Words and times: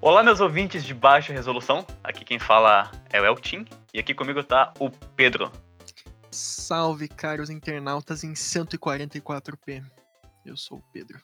Olá, 0.00 0.22
meus 0.22 0.38
ouvintes 0.40 0.84
de 0.84 0.94
baixa 0.94 1.32
resolução. 1.32 1.84
Aqui 2.04 2.24
quem 2.24 2.38
fala 2.38 2.88
é 3.12 3.20
o 3.20 3.26
Eltim 3.26 3.66
e 3.92 3.98
aqui 3.98 4.14
comigo 4.14 4.44
tá 4.44 4.72
o 4.78 4.92
Pedro. 5.16 5.50
Salve, 6.30 7.08
caros 7.08 7.50
internautas 7.50 8.22
em 8.22 8.32
144p. 8.32 9.84
Eu 10.46 10.56
sou 10.56 10.78
o 10.78 10.82
Pedro. 10.92 11.20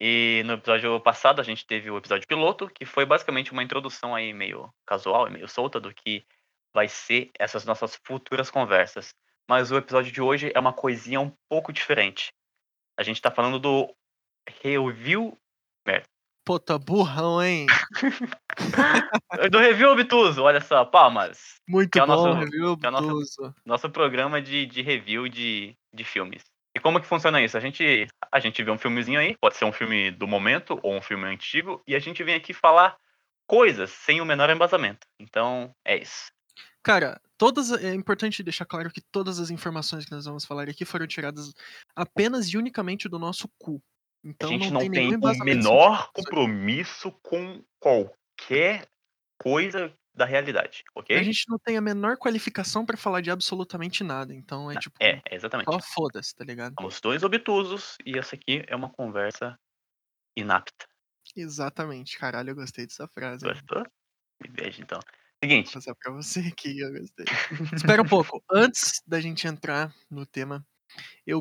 E 0.00 0.44
no 0.46 0.52
episódio 0.52 1.00
passado 1.00 1.40
a 1.40 1.42
gente 1.42 1.66
teve 1.66 1.90
o 1.90 1.98
episódio 1.98 2.28
piloto, 2.28 2.68
que 2.68 2.86
foi 2.86 3.04
basicamente 3.04 3.50
uma 3.50 3.62
introdução 3.62 4.14
aí 4.14 4.32
meio 4.32 4.72
casual 4.86 5.26
e 5.26 5.32
meio 5.32 5.48
solta 5.48 5.80
do 5.80 5.92
que 5.92 6.24
vai 6.72 6.86
ser 6.86 7.32
essas 7.36 7.64
nossas 7.64 7.98
futuras 8.04 8.52
conversas. 8.52 9.12
Mas 9.48 9.72
o 9.72 9.76
episódio 9.76 10.12
de 10.12 10.22
hoje 10.22 10.52
é 10.54 10.60
uma 10.60 10.72
coisinha 10.72 11.20
um 11.20 11.32
pouco 11.48 11.72
diferente. 11.72 12.32
A 12.96 13.02
gente 13.02 13.20
tá 13.20 13.32
falando 13.32 13.58
do 13.58 13.92
review. 14.62 15.36
Merda. 15.84 16.13
Pô, 16.44 16.58
tá 16.58 16.78
burrão, 16.78 17.42
hein? 17.42 17.66
do 19.50 19.58
review 19.58 19.90
obtuso, 19.90 20.42
olha 20.42 20.60
só, 20.60 20.84
palmas. 20.84 21.54
Muito 21.68 21.90
Que 21.90 21.98
é 21.98 22.02
o 22.02 22.06
bom, 22.06 22.26
nosso- 22.26 22.38
review 22.38 22.78
é 22.82 22.88
o 22.88 22.90
nosso- 22.90 23.04
obtuso. 23.08 23.54
Nosso 23.64 23.90
programa 23.90 24.42
de, 24.42 24.66
de 24.66 24.82
review 24.82 25.28
de, 25.28 25.74
de 25.92 26.04
filmes. 26.04 26.42
E 26.76 26.80
como 26.80 27.00
que 27.00 27.06
funciona 27.06 27.40
isso? 27.42 27.56
A 27.56 27.60
gente, 27.60 28.06
a 28.32 28.40
gente 28.40 28.62
vê 28.62 28.70
um 28.70 28.78
filmezinho 28.78 29.18
aí, 29.20 29.36
pode 29.40 29.56
ser 29.56 29.64
um 29.64 29.72
filme 29.72 30.10
do 30.10 30.26
momento 30.26 30.78
ou 30.82 30.94
um 30.94 31.00
filme 31.02 31.24
antigo, 31.24 31.82
e 31.86 31.94
a 31.94 31.98
gente 31.98 32.22
vem 32.22 32.34
aqui 32.34 32.52
falar 32.52 32.96
coisas 33.46 33.90
sem 33.90 34.20
o 34.20 34.24
menor 34.26 34.50
embasamento. 34.50 35.06
Então, 35.18 35.74
é 35.84 35.96
isso. 35.96 36.30
Cara, 36.82 37.18
todas 37.38 37.72
é 37.72 37.94
importante 37.94 38.42
deixar 38.42 38.66
claro 38.66 38.90
que 38.90 39.00
todas 39.00 39.38
as 39.38 39.48
informações 39.50 40.04
que 40.04 40.10
nós 40.10 40.26
vamos 40.26 40.44
falar 40.44 40.68
aqui 40.68 40.84
foram 40.84 41.06
tiradas 41.06 41.54
apenas 41.96 42.48
e 42.48 42.58
unicamente 42.58 43.08
do 43.08 43.18
nosso 43.18 43.48
cu. 43.58 43.80
Então 44.24 44.48
a 44.48 44.52
gente 44.52 44.72
não, 44.72 44.80
não 44.80 44.90
tem 44.90 44.90
tem 44.90 45.16
o 45.16 45.44
menor 45.44 46.10
compromisso 46.12 47.12
com 47.22 47.62
qualquer 47.78 48.88
coisa 49.38 49.92
da 50.14 50.24
realidade, 50.24 50.82
ok? 50.94 51.18
A 51.18 51.22
gente 51.22 51.44
não 51.48 51.58
tem 51.58 51.76
a 51.76 51.80
menor 51.80 52.16
qualificação 52.16 52.86
pra 52.86 52.96
falar 52.96 53.20
de 53.20 53.30
absolutamente 53.30 54.02
nada. 54.04 54.34
Então 54.34 54.70
é 54.70 54.76
tipo, 54.78 54.96
É, 55.02 55.20
exatamente. 55.30 55.70
só 55.70 55.78
foda-se, 55.80 56.34
tá 56.34 56.44
ligado? 56.44 56.74
Somos 56.78 57.00
dois 57.00 57.22
obtusos 57.22 57.96
e 58.06 58.18
essa 58.18 58.36
aqui 58.36 58.64
é 58.66 58.74
uma 58.74 58.90
conversa 58.90 59.58
inapta. 60.36 60.86
Exatamente, 61.36 62.18
caralho, 62.18 62.50
eu 62.50 62.54
gostei 62.54 62.86
dessa 62.86 63.08
frase. 63.08 63.44
Gostou? 63.44 63.82
Me 64.42 64.50
veja 64.50 64.82
então. 64.82 65.00
Seguinte, 65.42 65.66
Vou 65.66 65.74
passar 65.74 65.94
pra 65.96 66.12
você 66.12 66.40
aqui, 66.40 66.78
eu 66.80 66.92
gostei. 66.92 67.26
Espera 67.74 68.02
um 68.02 68.06
pouco. 68.08 68.42
Antes 68.50 69.02
da 69.06 69.20
gente 69.20 69.46
entrar 69.46 69.94
no 70.10 70.24
tema, 70.26 70.64
eu 71.26 71.40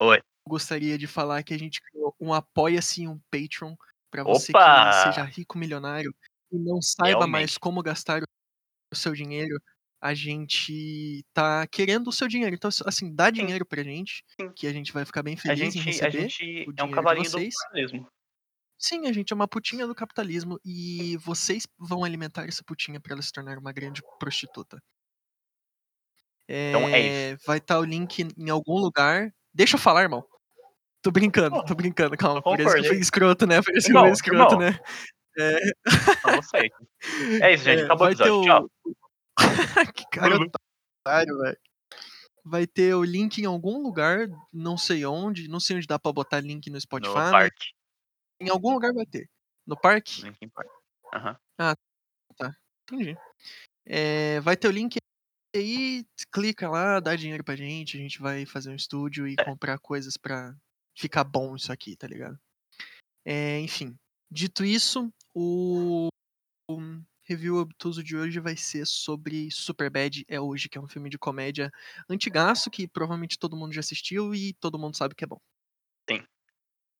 Oi. 0.00 0.20
Gostaria 0.48 0.98
de 0.98 1.06
falar 1.06 1.42
que 1.42 1.54
a 1.54 1.58
gente 1.58 1.80
criou 1.82 2.14
um 2.20 2.32
Apoia-se 2.32 3.02
e 3.02 3.08
um 3.08 3.20
Patreon 3.30 3.74
pra 4.10 4.24
você 4.24 4.54
Opa! 4.54 4.60
que 4.88 4.94
seja 4.94 5.24
rico 5.24 5.58
milionário 5.58 6.14
e 6.52 6.58
não 6.58 6.80
saiba 6.82 7.26
mais 7.26 7.56
Realmente. 7.56 7.58
como 7.58 7.82
gastar 7.82 8.22
o 8.92 8.96
seu 8.96 9.14
dinheiro. 9.14 9.60
A 10.00 10.14
gente 10.14 11.24
tá 11.34 11.66
querendo 11.68 12.08
o 12.08 12.12
seu 12.12 12.28
dinheiro. 12.28 12.54
Então, 12.56 12.70
assim, 12.86 13.14
dá 13.14 13.30
dinheiro 13.30 13.66
pra 13.66 13.82
gente, 13.84 14.24
Sim. 14.40 14.54
que 14.56 14.66
a 14.68 14.72
gente 14.72 14.92
vai 14.92 15.04
ficar 15.06 15.22
bem 15.24 15.36
a 15.46 15.54
feliz 15.54 15.74
em 15.76 15.80
gente, 15.80 16.02
a 16.02 16.08
receber. 16.08 16.10
gente 16.10 16.42
o 16.66 16.72
é 16.76 16.82
um 16.84 16.90
cavalinho 16.90 17.30
do 17.30 17.38
capitalismo. 17.40 18.08
Sim, 18.80 19.06
a 19.06 19.12
gente 19.12 19.32
é 19.32 19.36
uma 19.36 19.48
putinha 19.48 19.86
do 19.86 19.94
capitalismo 19.94 20.58
e 20.64 21.16
vocês 21.18 21.64
vão 21.78 22.04
alimentar 22.04 22.44
essa 22.48 22.62
putinha 22.64 23.00
pra 23.00 23.12
ela 23.14 23.22
se 23.22 23.32
tornar 23.32 23.56
uma 23.58 23.72
grande 23.72 24.02
prostituta. 24.18 24.80
Então 26.68 26.88
é 26.92 27.14
É, 27.32 27.36
Vai 27.46 27.58
estar 27.58 27.78
o 27.78 27.84
link 27.84 28.20
em 28.36 28.50
algum 28.50 28.78
lugar. 28.78 29.30
Deixa 29.52 29.76
eu 29.76 29.80
falar, 29.80 30.02
irmão. 30.02 30.24
Tô 31.04 31.10
brincando, 31.10 31.62
tô 31.66 31.74
brincando, 31.74 32.16
calma. 32.16 32.38
eu 32.38 32.42
Parece 32.42 32.64
que 32.64 32.72
concordei. 32.76 32.98
escroto, 32.98 33.46
né? 33.46 33.60
Parece 33.62 33.86
que 33.86 33.92
eu 33.92 33.96
Irmão, 33.96 34.04
fui 34.04 34.12
escroto, 34.12 34.56
né? 34.56 34.80
É, 35.36 35.58
Não, 36.24 36.42
sei. 36.42 36.70
É 37.42 37.52
isso, 37.52 37.64
gente. 37.64 37.80
é, 37.82 37.84
Acabou 37.84 38.06
o 38.06 38.10
episódio. 38.10 38.42
Tchau. 38.42 38.70
que 39.94 40.04
cara 40.10 40.36
Uhum. 40.38 40.46
otário, 41.04 41.38
velho. 41.38 41.58
Vai 42.42 42.66
ter 42.66 42.94
o 42.94 43.04
link 43.04 43.38
em 43.38 43.44
algum 43.44 43.82
lugar, 43.82 44.28
não 44.50 44.78
sei 44.78 45.04
onde, 45.04 45.46
não 45.46 45.60
sei 45.60 45.76
onde 45.76 45.86
dá 45.86 45.98
pra 45.98 46.10
botar 46.12 46.40
link 46.40 46.70
no 46.70 46.80
Spotify. 46.80 47.08
No 47.10 47.14
mas 47.16 47.30
parque. 47.30 47.66
Em 48.40 48.48
algum 48.48 48.72
lugar 48.72 48.94
vai 48.94 49.04
ter. 49.04 49.28
No 49.66 49.78
parque? 49.78 50.22
Linkin 50.22 50.48
Park. 50.48 50.68
Aham. 51.14 51.36
Entendi. 52.90 53.16
É, 53.86 54.40
vai 54.40 54.56
ter 54.56 54.68
o 54.68 54.70
link 54.70 54.96
aí, 55.54 56.04
clica 56.32 56.68
lá, 56.68 56.98
dá 57.00 57.14
dinheiro 57.14 57.44
pra 57.44 57.56
gente, 57.56 57.96
a 57.96 58.00
gente 58.00 58.20
vai 58.20 58.46
fazer 58.46 58.70
um 58.70 58.74
estúdio 58.74 59.28
e 59.28 59.34
É. 59.38 59.44
comprar 59.44 59.78
coisas 59.78 60.16
pra 60.16 60.54
ficar 60.94 61.24
bom 61.24 61.56
isso 61.56 61.72
aqui, 61.72 61.96
tá 61.96 62.06
ligado? 62.06 62.38
É, 63.24 63.58
enfim, 63.60 63.96
dito 64.30 64.64
isso, 64.64 65.12
o, 65.34 66.08
o 66.70 66.78
review 67.22 67.56
obtuso 67.56 68.02
de 68.02 68.16
hoje 68.16 68.38
vai 68.38 68.56
ser 68.56 68.86
sobre 68.86 69.50
Superbad 69.50 70.24
é 70.28 70.40
hoje, 70.40 70.68
que 70.68 70.78
é 70.78 70.80
um 70.80 70.88
filme 70.88 71.08
de 71.08 71.18
comédia 71.18 71.70
antigaço 72.08 72.70
que 72.70 72.86
provavelmente 72.86 73.38
todo 73.38 73.56
mundo 73.56 73.72
já 73.72 73.80
assistiu 73.80 74.34
e 74.34 74.52
todo 74.54 74.78
mundo 74.78 74.96
sabe 74.96 75.14
que 75.14 75.24
é 75.24 75.26
bom. 75.26 75.40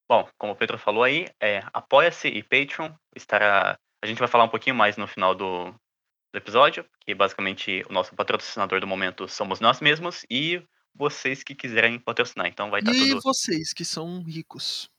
Bom, 0.07 0.29
como 0.37 0.53
o 0.53 0.55
Pedro 0.55 0.77
falou 0.77 1.03
aí, 1.03 1.27
é, 1.41 1.63
apoia-se 1.73 2.27
e 2.27 2.43
Patreon 2.43 2.93
estará. 3.15 3.77
A 4.03 4.07
gente 4.07 4.19
vai 4.19 4.27
falar 4.27 4.43
um 4.43 4.49
pouquinho 4.49 4.75
mais 4.75 4.97
no 4.97 5.07
final 5.07 5.33
do, 5.33 5.71
do 5.71 6.37
episódio, 6.37 6.85
que 7.01 7.15
basicamente 7.15 7.83
o 7.89 7.93
nosso 7.93 8.15
patrocinador 8.15 8.79
do 8.79 8.85
momento 8.85 9.27
somos 9.27 9.59
nós 9.59 9.81
mesmos 9.81 10.23
e 10.29 10.63
vocês 10.95 11.43
que 11.43 11.53
quiserem 11.53 11.99
patrocinar. 11.99 12.47
Então 12.47 12.69
vai 12.69 12.79
estar 12.79 12.93
e 12.93 13.09
tudo. 13.09 13.21
vocês 13.21 13.73
que 13.73 13.83
são 13.83 14.23
ricos. 14.23 14.89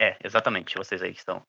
É, 0.00 0.18
exatamente, 0.22 0.76
vocês 0.76 1.02
aí 1.02 1.12
que 1.12 1.20
estão 1.20 1.42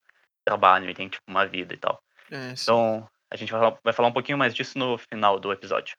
trabalham 0.46 0.90
e 0.90 0.94
têm 0.94 1.09
tipo 1.09 1.24
uma 1.28 1.46
vida 1.46 1.74
e 1.74 1.78
tal. 1.78 2.02
É, 2.31 2.56
sim. 2.56 2.63
Então, 2.63 3.09
a 3.30 3.35
gente 3.35 3.52
vai 3.52 3.59
falar, 3.59 3.80
vai 3.84 3.94
falar 3.94 4.08
um 4.08 4.13
pouquinho 4.13 4.38
mais 4.38 4.56
disso 4.56 4.80
no 4.80 4.97
final 4.97 5.40
do 5.40 5.52
episódio. 5.52 5.97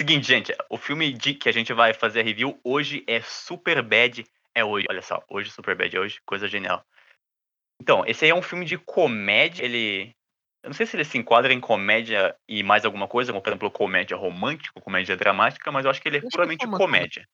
Seguinte, 0.00 0.26
gente, 0.26 0.56
o 0.70 0.78
filme 0.78 1.12
de 1.12 1.34
que 1.34 1.48
a 1.48 1.52
gente 1.52 1.72
vai 1.74 1.92
fazer 1.92 2.20
a 2.20 2.24
review 2.24 2.58
hoje 2.64 3.04
é 3.06 3.20
Super 3.20 3.82
Bad. 3.82 4.24
É 4.54 4.64
hoje, 4.64 4.86
olha 4.88 5.02
só, 5.02 5.22
hoje 5.28 5.50
Super 5.50 5.76
Bad 5.76 5.94
é 5.94 6.00
hoje, 6.00 6.20
coisa 6.24 6.48
genial. 6.48 6.84
Então, 7.80 8.04
esse 8.06 8.24
aí 8.24 8.30
é 8.30 8.34
um 8.34 8.42
filme 8.42 8.64
de 8.64 8.78
comédia, 8.78 9.64
ele. 9.64 10.14
Eu 10.62 10.70
não 10.70 10.74
sei 10.74 10.86
se 10.86 10.96
ele 10.96 11.04
se 11.04 11.18
enquadra 11.18 11.52
em 11.52 11.60
comédia 11.60 12.36
e 12.48 12.62
mais 12.62 12.84
alguma 12.84 13.08
coisa, 13.08 13.32
como 13.32 13.42
por 13.42 13.50
exemplo 13.50 13.70
comédia 13.70 14.16
romântica, 14.16 14.80
comédia 14.80 15.16
dramática, 15.16 15.72
mas 15.72 15.84
eu 15.84 15.90
acho 15.90 16.00
que 16.00 16.08
ele 16.08 16.18
é 16.18 16.20
puramente 16.20 16.66
comédia. 16.66 17.26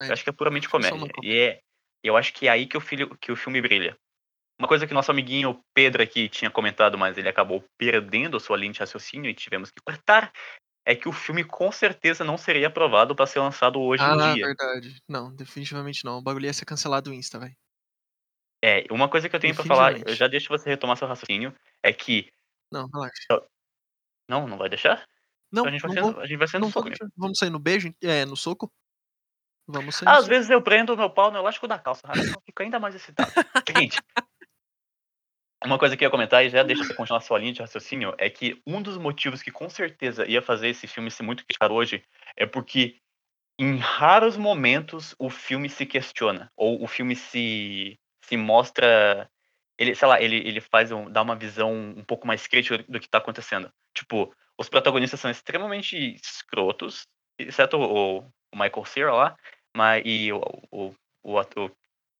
Eu 0.00 0.12
acho 0.12 0.22
que 0.22 0.30
é 0.30 0.32
puramente 0.32 0.68
comédia. 0.68 1.10
E 1.22 1.36
é, 1.36 1.60
eu 2.02 2.16
acho 2.16 2.32
que 2.32 2.46
é 2.46 2.50
aí 2.50 2.66
que 2.66 2.76
o, 2.76 2.80
filho, 2.80 3.16
que 3.20 3.32
o 3.32 3.36
filme 3.36 3.60
brilha. 3.60 3.96
Uma 4.58 4.68
coisa 4.68 4.86
que 4.86 4.94
nosso 4.94 5.10
amiguinho 5.10 5.60
Pedro 5.74 6.02
aqui 6.02 6.28
tinha 6.28 6.50
comentado, 6.50 6.96
mas 6.96 7.18
ele 7.18 7.28
acabou 7.28 7.64
perdendo 7.76 8.36
a 8.36 8.40
sua 8.40 8.56
linha 8.56 8.72
de 8.72 8.80
raciocínio 8.80 9.30
e 9.30 9.34
tivemos 9.34 9.70
que 9.70 9.82
cortar, 9.84 10.32
é 10.86 10.94
que 10.94 11.08
o 11.08 11.12
filme 11.12 11.42
com 11.42 11.70
certeza 11.72 12.24
não 12.24 12.38
seria 12.38 12.68
aprovado 12.68 13.14
para 13.14 13.26
ser 13.26 13.40
lançado 13.40 13.80
hoje 13.80 14.02
ah, 14.02 14.14
em 14.14 14.34
dia. 14.34 14.46
verdade. 14.46 15.02
Não, 15.08 15.34
definitivamente 15.34 16.04
não. 16.04 16.18
O 16.18 16.22
bagulho 16.22 16.46
ia 16.46 16.52
ser 16.52 16.64
cancelado 16.64 17.10
do 17.10 17.14
Insta, 17.14 17.38
velho. 17.38 17.56
É, 18.64 18.84
uma 18.90 19.08
coisa 19.08 19.28
que 19.28 19.36
eu 19.36 19.40
tenho 19.40 19.54
para 19.54 19.64
falar, 19.64 20.08
eu 20.08 20.14
já 20.14 20.26
deixo 20.28 20.48
você 20.48 20.70
retomar 20.70 20.96
seu 20.96 21.08
raciocínio, 21.08 21.54
é 21.82 21.92
que. 21.92 22.30
Não, 22.76 22.88
relaxa. 22.92 23.48
Não, 24.28 24.46
não 24.46 24.58
vai 24.58 24.68
deixar? 24.68 25.06
Não, 25.52 25.62
Então 25.62 25.66
a 25.66 25.70
gente 25.70 25.82
vai 25.82 25.94
não 25.94 26.08
sendo, 26.08 26.20
a 26.20 26.26
gente 26.26 26.38
vai 26.38 26.48
sendo 26.48 26.62
não 26.62 26.70
soco. 26.70 26.90
Vamos 27.16 27.38
sair 27.38 27.50
no 27.50 27.58
beijo? 27.58 27.94
É, 28.02 28.24
no 28.24 28.36
soco? 28.36 28.70
Vamos 29.66 29.96
sair 29.96 30.08
Às 30.08 30.18
soco. 30.18 30.28
vezes 30.28 30.50
eu 30.50 30.62
prendo 30.62 30.92
o 30.92 30.96
meu 30.96 31.08
pau 31.10 31.30
no 31.30 31.38
elástico 31.38 31.66
da 31.66 31.78
calça, 31.78 32.02
eu 32.08 32.40
fico 32.44 32.62
ainda 32.62 32.78
mais 32.78 32.94
excitado. 32.94 33.30
Seguinte. 33.66 34.00
Uma 35.64 35.78
coisa 35.78 35.96
que 35.96 36.04
eu 36.04 36.06
ia 36.06 36.10
comentar, 36.10 36.44
e 36.44 36.50
já 36.50 36.62
deixa 36.62 36.84
você 36.84 36.94
continuar 36.94 37.20
sua 37.20 37.38
linha 37.38 37.52
de 37.52 37.60
raciocínio, 37.60 38.14
é 38.18 38.28
que 38.28 38.60
um 38.66 38.82
dos 38.82 38.98
motivos 38.98 39.42
que 39.42 39.50
com 39.50 39.68
certeza 39.70 40.26
ia 40.26 40.42
fazer 40.42 40.68
esse 40.68 40.86
filme 40.86 41.10
ser 41.10 41.22
muito 41.22 41.44
criticado 41.44 41.74
hoje 41.74 42.04
é 42.36 42.46
porque 42.46 42.98
em 43.58 43.78
raros 43.78 44.36
momentos 44.36 45.14
o 45.18 45.30
filme 45.30 45.68
se 45.68 45.86
questiona, 45.86 46.52
ou 46.54 46.82
o 46.84 46.86
filme 46.86 47.16
se, 47.16 47.98
se 48.22 48.36
mostra. 48.36 49.30
Ele, 49.78 49.94
sei 49.94 50.08
lá, 50.08 50.20
ele, 50.20 50.36
ele 50.36 50.60
faz 50.60 50.90
um, 50.90 51.10
dá 51.10 51.22
uma 51.22 51.36
visão 51.36 51.72
um 51.72 52.04
pouco 52.04 52.26
mais 52.26 52.46
crítica 52.46 52.82
do 52.88 52.98
que 52.98 53.08
tá 53.08 53.18
acontecendo. 53.18 53.70
Tipo, 53.94 54.34
os 54.58 54.68
protagonistas 54.68 55.20
são 55.20 55.30
extremamente 55.30 55.96
escrotos, 56.14 57.06
exceto 57.38 57.76
o, 57.76 58.18
o 58.20 58.24
Michael 58.54 58.84
Cera 58.86 59.12
lá, 59.12 59.36
mas, 59.76 60.02
e 60.04 60.32
o, 60.32 60.40
o, 60.70 60.94
o, 61.22 61.40
o 61.40 61.70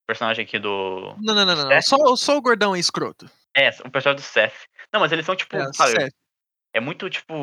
personagem 0.06 0.44
aqui 0.44 0.58
do. 0.58 1.17
Não, 1.19 1.35
não, 1.35 1.47
não, 1.47 1.69
não. 1.69 1.82
Só, 1.82 2.17
só 2.17 2.37
o 2.37 2.43
gordão 2.43 2.76
é 2.76 2.79
escroto. 2.79 3.31
É, 3.56 3.70
o 3.85 3.91
personagem 3.91 4.23
do 4.23 4.29
Seth. 4.29 4.69
Não, 4.93 5.00
mas 5.00 5.11
eles 5.12 5.25
são, 5.25 5.35
tipo, 5.35 5.56
É, 5.56 5.73
sabe, 5.73 6.12
é 6.75 6.81
muito, 6.81 7.09
tipo, 7.09 7.35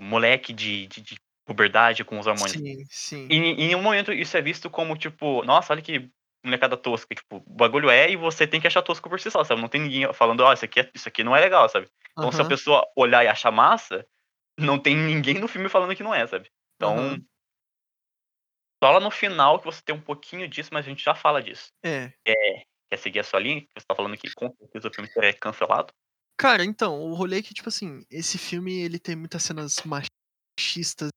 moleque 0.00 0.52
de, 0.52 0.88
de, 0.88 1.00
de 1.00 1.20
puberdade 1.44 2.04
com 2.04 2.18
os 2.18 2.26
hormônios. 2.26 2.52
Sim, 2.52 2.84
sim. 2.90 3.28
E 3.30 3.36
em 3.36 3.74
um 3.76 3.82
momento 3.82 4.12
isso 4.12 4.36
é 4.36 4.42
visto 4.42 4.68
como, 4.68 4.96
tipo, 4.96 5.44
nossa, 5.44 5.72
olha 5.72 5.82
que 5.82 6.10
molecada 6.44 6.76
tosca. 6.76 7.14
Tipo, 7.14 7.36
o 7.36 7.54
bagulho 7.54 7.90
é 7.90 8.10
e 8.10 8.16
você 8.16 8.46
tem 8.46 8.60
que 8.60 8.66
achar 8.66 8.82
tosco 8.82 9.08
por 9.08 9.20
si 9.20 9.30
só, 9.30 9.44
sabe? 9.44 9.60
Não 9.60 9.68
tem 9.68 9.80
ninguém 9.80 10.12
falando, 10.12 10.40
ó, 10.40 10.52
isso, 10.52 10.64
aqui 10.64 10.80
é, 10.80 10.90
isso 10.94 11.08
aqui 11.08 11.22
não 11.22 11.36
é 11.36 11.40
legal, 11.40 11.68
sabe? 11.68 11.88
Então 12.12 12.30
se 12.30 12.40
a 12.40 12.44
pessoa 12.44 12.86
olhar 12.96 13.24
e 13.24 13.28
achar 13.28 13.50
massa, 13.50 14.06
não 14.58 14.78
tem 14.78 14.96
ninguém 14.96 15.38
no 15.38 15.48
filme 15.48 15.68
falando 15.68 15.94
que 15.96 16.02
não 16.02 16.14
é, 16.14 16.26
sabe? 16.26 16.50
Então. 16.76 16.96
Aham. 16.96 17.24
Só 18.82 18.90
lá 18.90 18.98
no 18.98 19.12
final 19.12 19.60
que 19.60 19.64
você 19.64 19.80
tem 19.80 19.94
um 19.94 20.00
pouquinho 20.00 20.48
disso, 20.48 20.70
mas 20.72 20.84
a 20.84 20.88
gente 20.88 21.04
já 21.04 21.14
fala 21.14 21.40
disso. 21.40 21.68
É. 21.84 22.12
Quer 22.24 22.96
seguir 22.96 23.20
a 23.20 23.24
sua 23.24 23.38
linha? 23.38 23.64
Você 23.78 23.86
tá 23.86 23.94
falando 23.94 24.16
que 24.16 24.28
com 24.34 24.52
certeza 24.56 24.88
o 24.88 24.92
filme 24.92 25.08
é 25.18 25.32
cancelado? 25.32 25.94
Cara, 26.36 26.64
então, 26.64 27.00
o 27.00 27.14
rolê 27.14 27.38
é 27.38 27.42
que, 27.42 27.54
tipo 27.54 27.68
assim, 27.68 28.04
esse 28.10 28.38
filme 28.38 28.82
ele 28.82 28.98
tem 28.98 29.14
muitas 29.14 29.44
cenas 29.44 29.76
machistas 29.84 31.10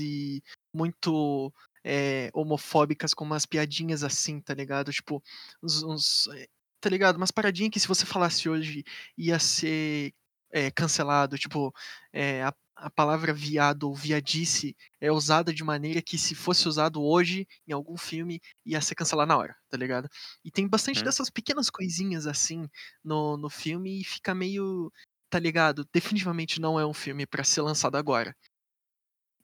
e 0.00 0.42
muito 0.74 1.52
é, 1.84 2.30
homofóbicas, 2.34 3.14
com 3.14 3.24
umas 3.24 3.46
piadinhas 3.46 4.02
assim, 4.04 4.40
tá 4.40 4.54
ligado? 4.54 4.92
Tipo, 4.92 5.22
uns, 5.62 5.82
uns, 5.82 6.28
eh, 6.34 6.48
Tá 6.80 6.88
ligado? 6.88 7.16
Umas 7.16 7.30
paradinhas 7.30 7.70
que 7.72 7.80
se 7.80 7.86
você 7.88 8.06
falasse 8.06 8.48
hoje 8.48 8.82
ia 9.16 9.38
ser 9.38 10.14
é, 10.50 10.70
cancelado. 10.70 11.36
Tipo, 11.38 11.72
é, 12.12 12.42
a, 12.42 12.54
a 12.76 12.90
palavra 12.90 13.32
viado 13.34 13.84
ou 13.84 13.94
viadice 13.94 14.74
é 15.00 15.12
usada 15.12 15.52
de 15.52 15.62
maneira 15.62 16.00
que 16.02 16.16
se 16.18 16.34
fosse 16.34 16.66
usado 16.68 17.02
hoje 17.02 17.46
em 17.66 17.72
algum 17.72 17.96
filme 17.98 18.40
ia 18.64 18.80
ser 18.80 18.94
cancelado 18.94 19.28
na 19.28 19.36
hora, 19.36 19.56
tá 19.68 19.76
ligado? 19.76 20.08
E 20.44 20.50
tem 20.50 20.66
bastante 20.68 21.02
Hum. 21.02 21.04
dessas 21.04 21.28
pequenas 21.30 21.68
coisinhas 21.70 22.26
assim 22.26 22.66
no, 23.04 23.36
no 23.36 23.50
filme 23.50 24.00
e 24.00 24.04
fica 24.04 24.34
meio, 24.34 24.90
tá 25.28 25.38
ligado? 25.38 25.86
Definitivamente 25.92 26.60
não 26.60 26.80
é 26.80 26.86
um 26.86 26.94
filme 26.94 27.26
pra 27.26 27.44
ser 27.44 27.60
lançado 27.62 27.96
agora. 27.96 28.34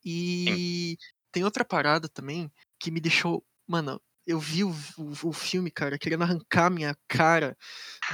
E 0.03 0.97
tem 1.37 1.43
outra 1.43 1.63
parada 1.63 2.09
também 2.09 2.51
que 2.79 2.89
me 2.89 2.99
deixou, 2.99 3.45
mano, 3.67 4.01
eu 4.25 4.39
vi 4.39 4.63
o, 4.63 4.71
o, 4.97 5.29
o 5.29 5.31
filme, 5.31 5.69
cara, 5.69 5.95
querendo 5.99 6.23
arrancar 6.23 6.71
minha 6.71 6.97
cara 7.07 7.55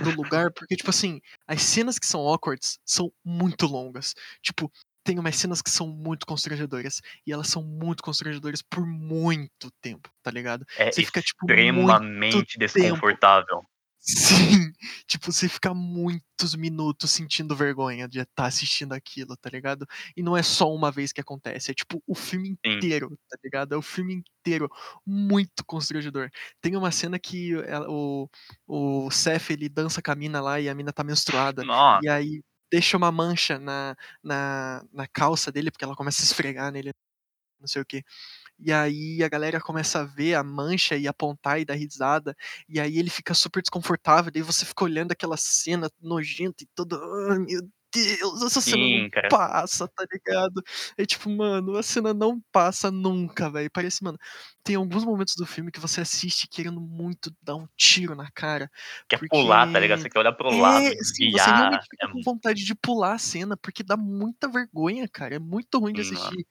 do 0.02 0.12
lugar, 0.12 0.52
porque, 0.52 0.75
tipo 0.75 0.90
assim, 0.90 1.22
as 1.48 1.62
cenas 1.62 1.98
que 1.98 2.06
são 2.06 2.20
awkwards 2.20 2.80
são 2.86 3.10
muito 3.24 3.66
longas. 3.66 4.14
Tipo, 4.42 4.70
tem 5.06 5.18
umas 5.18 5.38
cenas 5.38 5.62
que 5.62 5.70
são 5.70 5.88
muito 5.88 6.25
constrangedoras. 6.25 7.00
E 7.25 7.31
elas 7.31 7.48
são 7.48 7.64
muito 7.64 8.04
constrangedoras 8.04 8.62
por 8.62 8.86
muito 8.86 9.72
tempo, 9.81 10.10
tá 10.22 10.30
ligado? 10.30 10.66
É 10.78 10.92
Você 10.92 11.06
fica, 11.06 11.22
tipo, 11.22 11.50
extremamente 11.50 12.58
desconfortável. 12.58 13.64
Sim, 14.06 14.74
tipo, 15.08 15.32
você 15.32 15.48
fica 15.48 15.74
muitos 15.74 16.56
minutos 16.56 17.10
sentindo 17.12 17.56
vergonha 17.56 18.06
de 18.06 18.20
estar 18.20 18.46
assistindo 18.48 18.92
aquilo, 18.94 19.38
tá 19.38 19.50
ligado? 19.50 19.88
E 20.16 20.22
não 20.22 20.36
é 20.36 20.44
só 20.44 20.74
uma 20.74 20.92
vez 20.92 21.14
que 21.14 21.22
acontece, 21.22 21.72
é 21.72 21.74
tipo 21.74 22.04
o 22.06 22.14
filme 22.14 22.50
Sim. 22.66 22.78
inteiro, 22.78 23.18
tá 23.30 23.38
ligado? 23.42 23.74
É 23.74 23.78
o 23.78 23.82
filme 23.82 24.16
inteiro, 24.42 24.70
muito 25.06 25.64
constrangedor. 25.66 26.30
Tem 26.62 26.76
uma 26.76 26.92
cena 26.92 27.18
que 27.18 27.54
ela- 27.66 27.90
o, 27.90 28.30
o 28.68 29.10
Seth, 29.10 29.52
ele 29.52 29.70
dança 29.70 30.02
com 30.02 30.12
a 30.12 30.16
mina 30.16 30.42
lá 30.42 30.60
e 30.60 30.68
a 30.68 30.76
mina 30.76 30.92
tá 30.92 31.04
menstruada, 31.04 31.66
Nossa, 31.66 32.02
e 32.02 32.10
aí 32.10 32.44
deixa 32.70 32.98
uma 32.98 33.12
mancha 33.12 33.58
na, 33.58 33.96
na, 34.22 34.84
na 34.92 35.08
calça 35.08 35.50
dele, 35.52 35.72
porque 35.72 35.86
ela 35.86 35.96
começa 35.96 36.22
a 36.22 36.26
esfregar 36.26 36.72
nele, 36.74 36.92
não 37.60 37.68
sei 37.68 37.82
o 37.82 37.86
que. 37.86 38.04
E 38.60 38.72
aí 38.72 39.24
a 39.24 39.30
galera 39.30 39.60
começa 39.60 40.00
a 40.00 40.04
ver 40.06 40.36
a 40.36 40.44
mancha 40.44 40.96
e 40.96 41.08
apontar 41.08 41.60
e 41.60 41.66
dar 41.66 41.74
risada. 41.76 42.36
E 42.70 42.80
aí 42.80 42.98
ele 42.98 43.10
fica 43.10 43.34
super 43.34 43.62
desconfortável. 43.62 44.32
Daí 44.32 44.42
você 44.42 44.66
fica 44.66 44.84
olhando 44.84 45.12
aquela 45.12 45.38
cena 45.38 45.90
nojenta 46.02 46.64
e 46.64 46.68
todo. 46.76 46.96
Ai, 47.32 47.40
meu 47.40 47.62
Deus, 47.94 48.42
essa 48.42 48.60
cena 48.60 48.78
Sim, 48.78 49.04
não 49.04 49.10
cara. 49.10 49.30
passa, 49.30 49.88
tá 49.88 50.06
ligado? 50.12 50.63
É 50.98 51.06
tipo, 51.06 51.30
mano, 51.30 51.78
a 51.78 51.84
cena 51.84 52.13
não 52.13 52.42
passa 52.51 52.90
nunca, 52.90 53.50
velho. 53.50 53.69
Parece, 53.72 54.04
mano. 54.04 54.18
Tem 54.63 54.75
alguns 54.75 55.04
momentos 55.04 55.36
do 55.36 55.45
filme 55.45 55.72
que 55.72 55.80
você 55.80 56.01
assiste 56.01 56.48
querendo 56.48 56.81
muito 56.81 57.31
dar 57.42 57.56
um 57.56 57.68
tiro 57.78 58.16
na 58.16 58.30
cara. 58.31 58.69
Quer 59.07 59.18
porque- 59.19 59.30
pular, 59.36 59.72
tá 59.72 59.80
ligado? 59.80 60.01
Você 60.01 60.10
quer 60.10 60.19
olhar 60.19 60.34
pro 60.34 60.50
lado, 60.57 60.86
É, 60.86 60.90
sim, 60.92 60.95
você 60.95 61.24
desviar. 61.25 61.57
realmente 61.57 61.88
fica 61.90 62.07
É 62.07 62.12
com 62.12 62.22
vontade 62.24 62.63
de 62.66 62.75
pular 62.75 63.13
a 63.13 63.18
cena, 63.19 63.56
porque 63.57 63.84
dá 63.84 63.95
muita 63.95 64.48
vergonha, 64.48 65.07
cara. 65.07 65.36
É 65.36 65.40
muito 65.40 65.78
ruim 65.80 65.94
de 65.94 66.04
mano. 66.04 66.18
assistir. 66.18 66.45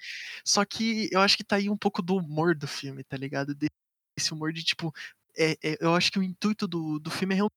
Só 0.44 0.65
que 0.65 1.09
eu 1.11 1.21
acho 1.21 1.37
que 1.37 1.44
tá 1.44 1.56
aí 1.56 1.69
um 1.69 1.77
pouco 1.77 2.00
do 2.03 2.17
humor 2.17 2.55
do 2.55 2.69
filme, 2.69 3.03
tá 3.03 3.17
ligado? 3.17 3.55
Esse 4.17 4.33
humor 4.33 4.53
de 4.53 4.62
tipo. 4.62 4.93
É, 5.37 5.56
é- 5.62 5.79
eu 5.81 5.94
acho 5.94 6.12
que 6.12 6.19
o 6.19 6.23
intuito 6.23 6.69
do, 6.69 6.99
do 6.99 7.11
filme 7.11 7.33
é 7.35 7.37
realmente 7.37 7.56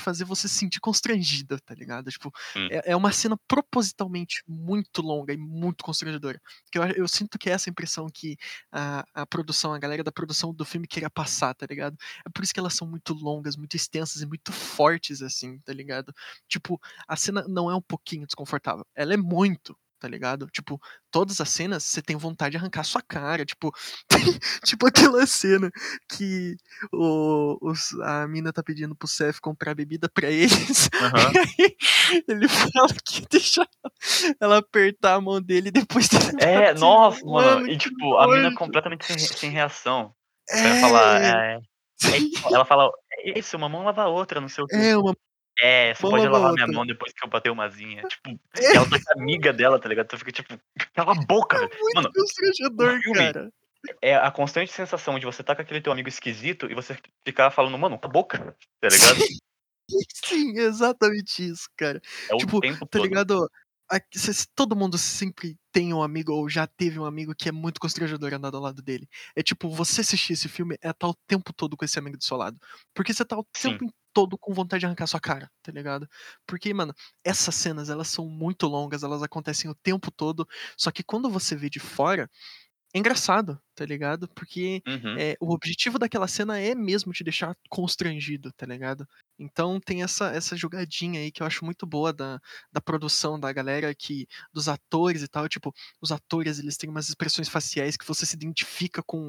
fazer 0.00 0.24
você 0.24 0.48
se 0.48 0.54
sentir 0.56 0.80
constrangida, 0.80 1.58
tá 1.60 1.74
ligado? 1.74 2.10
Tipo, 2.10 2.30
Sim. 2.52 2.68
é, 2.70 2.92
é 2.92 2.96
uma 2.96 3.12
cena 3.12 3.36
propositalmente 3.48 4.42
muito 4.46 5.02
longa 5.02 5.32
e 5.32 5.36
muito 5.36 5.84
constrangedora. 5.84 6.40
Que 6.70 6.78
eu, 6.78 6.82
eu 6.84 7.08
sinto 7.08 7.38
que 7.38 7.48
é 7.48 7.52
essa 7.52 7.70
impressão 7.70 8.06
que 8.12 8.36
a, 8.72 9.04
a 9.14 9.26
produção, 9.26 9.72
a 9.72 9.78
galera 9.78 10.04
da 10.04 10.12
produção 10.12 10.52
do 10.54 10.64
filme 10.64 10.86
queria 10.86 11.10
passar, 11.10 11.54
tá 11.54 11.66
ligado? 11.68 11.96
É 12.26 12.30
por 12.30 12.44
isso 12.44 12.52
que 12.52 12.60
elas 12.60 12.74
são 12.74 12.86
muito 12.88 13.14
longas, 13.14 13.56
muito 13.56 13.76
extensas 13.76 14.22
e 14.22 14.26
muito 14.26 14.52
fortes, 14.52 15.22
assim, 15.22 15.58
tá 15.60 15.72
ligado? 15.72 16.12
Tipo, 16.48 16.80
a 17.08 17.16
cena 17.16 17.44
não 17.48 17.70
é 17.70 17.74
um 17.74 17.82
pouquinho 17.82 18.26
desconfortável, 18.26 18.84
ela 18.94 19.14
é 19.14 19.16
muito, 19.16 19.76
tá 20.00 20.08
ligado? 20.08 20.46
Tipo, 20.48 20.80
todas 21.10 21.40
as 21.40 21.48
cenas 21.50 21.84
você 21.84 22.00
tem 22.02 22.16
vontade 22.16 22.52
de 22.52 22.56
arrancar 22.56 22.82
sua 22.84 23.02
cara, 23.02 23.44
tipo, 23.44 23.70
tipo 24.64 24.86
aquela 24.86 25.26
cena 25.26 25.70
que 26.08 26.56
o, 26.92 27.58
os- 27.60 27.92
a 28.00 28.26
mina 28.26 28.52
tá 28.52 28.62
pedindo 28.62 28.96
pro 28.96 29.06
Seth 29.06 29.38
comprar 29.40 29.74
bebida 29.74 30.08
pra 30.08 30.28
eles. 30.30 30.88
E 31.30 31.38
aí 31.38 31.76
ele 32.26 32.48
fala 32.48 32.88
que 33.04 33.24
deixa 33.30 33.66
ela 34.40 34.58
apertar 34.58 35.14
a 35.14 35.20
mão 35.20 35.40
dele 35.40 35.68
e 35.68 35.72
depois 35.72 36.08
É, 36.40 36.72
bater. 36.72 36.78
nossa, 36.78 37.24
mano. 37.24 37.68
E 37.68 37.76
tipo, 37.76 38.16
a 38.16 38.26
mina 38.26 38.54
completamente 38.54 39.04
sem, 39.04 39.18
sem 39.18 39.50
reação. 39.50 40.12
Pra 40.46 40.58
É, 40.58 40.80
falar, 40.80 41.22
é, 41.22 41.60
é, 42.06 42.18
ela 42.54 42.64
fala, 42.64 42.90
é 43.12 43.38
isso, 43.38 43.56
uma 43.56 43.68
mão 43.68 43.84
lava 43.84 44.02
a 44.02 44.08
outra, 44.08 44.40
não 44.40 44.48
sei 44.48 44.64
o 44.64 44.66
que. 44.66 44.74
é 44.76 44.96
uma 44.96 45.14
É, 45.60 45.94
você 45.94 46.02
pode 46.02 46.26
lavar 46.26 46.52
minha 46.52 46.64
outra. 46.64 46.76
mão 46.76 46.86
depois 46.86 47.12
que 47.12 47.24
eu 47.24 47.28
bater 47.28 47.50
umazinha. 47.50 48.02
Tipo, 48.04 48.30
É. 48.58 48.76
ela 48.76 48.88
tá 48.88 48.98
com 48.98 49.10
a 49.18 49.22
amiga 49.22 49.52
dela, 49.52 49.78
tá 49.80 49.88
ligado? 49.88 50.08
Tu 50.08 50.18
fica 50.18 50.32
tipo, 50.32 50.58
cala 50.94 51.12
a 51.12 51.26
boca, 51.26 51.58
velho. 51.58 51.70
muito 51.80 51.94
Mano, 51.96 52.10
constrangedor, 52.14 53.00
cara. 53.14 53.52
é 54.02 54.16
a 54.16 54.30
constante 54.30 54.72
sensação 54.72 55.18
de 55.18 55.26
você 55.26 55.42
tá 55.42 55.54
com 55.54 55.62
aquele 55.62 55.80
teu 55.80 55.92
amigo 55.92 56.08
esquisito 56.08 56.70
e 56.70 56.74
você 56.74 56.96
ficar 57.24 57.50
falando, 57.50 57.76
mano, 57.78 57.98
cala 57.98 58.06
a 58.06 58.08
boca, 58.08 58.56
tá 58.80 58.88
ligado? 58.88 59.16
Sim, 60.24 60.56
exatamente 60.58 61.44
isso, 61.48 61.68
cara. 61.76 62.00
É 62.30 62.34
o 62.34 62.38
Tipo, 62.38 62.60
tempo 62.60 62.80
Tá 62.80 62.86
todo. 62.86 63.02
ligado? 63.02 63.50
Todo 64.54 64.76
mundo 64.76 64.96
sempre 64.96 65.56
tem 65.72 65.92
um 65.92 66.00
amigo 66.00 66.32
ou 66.32 66.48
já 66.48 66.64
teve 66.64 67.00
um 67.00 67.04
amigo 67.04 67.34
que 67.36 67.48
é 67.48 67.52
muito 67.52 67.80
constrangedor 67.80 68.32
andar 68.32 68.54
ao 68.54 68.60
lado 68.60 68.80
dele. 68.80 69.08
É 69.34 69.42
tipo, 69.42 69.68
você 69.68 70.00
assistir 70.02 70.34
esse 70.34 70.48
filme 70.48 70.76
é 70.80 70.90
estar 70.90 71.08
o 71.08 71.14
tempo 71.26 71.52
todo 71.52 71.76
com 71.76 71.84
esse 71.84 71.98
amigo 71.98 72.16
do 72.16 72.22
seu 72.22 72.36
lado. 72.36 72.56
Porque 72.94 73.12
você 73.12 73.24
tá 73.24 73.36
o 73.36 73.44
Sim. 73.56 73.76
tempo 73.78 73.92
todo 74.12 74.38
com 74.38 74.52
vontade 74.54 74.80
de 74.80 74.86
arrancar 74.86 75.06
sua 75.06 75.20
cara, 75.20 75.50
tá 75.62 75.72
ligado? 75.72 76.08
Porque, 76.46 76.72
mano, 76.74 76.94
essas 77.24 77.54
cenas, 77.54 77.90
elas 77.90 78.08
são 78.08 78.28
muito 78.28 78.66
longas, 78.66 79.02
elas 79.02 79.22
acontecem 79.22 79.70
o 79.70 79.74
tempo 79.74 80.10
todo. 80.10 80.46
Só 80.76 80.90
que 80.90 81.02
quando 81.02 81.30
você 81.30 81.56
vê 81.56 81.70
de 81.70 81.80
fora, 81.80 82.28
é 82.94 82.98
engraçado, 82.98 83.60
tá 83.74 83.84
ligado? 83.86 84.28
Porque 84.34 84.82
Uhum. 84.86 85.16
é, 85.16 85.36
o 85.40 85.52
objetivo 85.54 85.98
daquela 85.98 86.26
cena 86.26 86.58
é 86.58 86.74
mesmo 86.74 87.12
te 87.12 87.22
deixar 87.22 87.54
constrangido, 87.68 88.52
tá 88.56 88.66
ligado? 88.66 89.06
Então 89.38 89.78
tem 89.80 90.02
essa, 90.02 90.30
essa 90.32 90.56
jogadinha 90.56 91.20
aí 91.20 91.30
que 91.30 91.42
eu 91.42 91.46
acho 91.46 91.64
muito 91.64 91.86
boa 91.86 92.12
da, 92.12 92.40
da 92.72 92.80
produção 92.80 93.38
da 93.38 93.52
galera, 93.52 93.94
que 93.94 94.26
dos 94.52 94.68
atores 94.68 95.22
e 95.22 95.28
tal. 95.28 95.48
Tipo, 95.48 95.72
os 96.02 96.10
atores 96.12 96.58
eles 96.58 96.76
têm 96.76 96.90
umas 96.90 97.08
expressões 97.08 97.48
faciais 97.48 97.96
que 97.96 98.06
você 98.06 98.26
se 98.26 98.34
identifica 98.36 99.02
com 99.04 99.28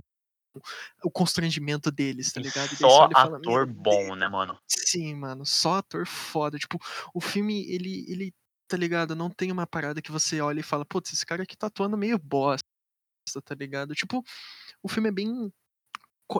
o 1.03 1.10
constrangimento 1.12 1.91
deles, 1.91 2.31
tá 2.31 2.39
ligado? 2.41 2.75
Só 2.75 3.10
fala, 3.12 3.38
ator 3.38 3.65
"Meu 3.67 3.75
bom, 3.75 4.15
né, 4.15 4.27
mano? 4.27 4.60
Sim, 4.67 5.15
mano, 5.15 5.46
só 5.46 5.75
ator 5.75 6.05
foda. 6.05 6.58
Tipo, 6.58 6.79
o 7.13 7.22
filme, 7.22 7.65
ele, 7.72 8.05
ele, 8.12 8.34
tá 8.67 8.77
ligado? 8.77 9.15
Não 9.15 9.29
tem 9.29 9.51
uma 9.51 9.65
parada 9.67 10.01
que 10.01 10.12
você 10.12 10.41
olha 10.41 10.60
e 10.60 10.63
fala, 10.63 10.86
putz, 10.86 11.13
esse 11.13 11.25
cara 11.25 11.43
aqui 11.43 11.55
tá 11.58 11.67
atuando 11.67 11.98
meio 11.98 12.17
bosta, 12.17 12.63
tá 13.43 13.55
ligado? 13.55 13.93
Tipo, 13.96 14.24
o 14.84 14.89
filme 14.89 15.10
é 15.10 15.12
bem 15.12 15.51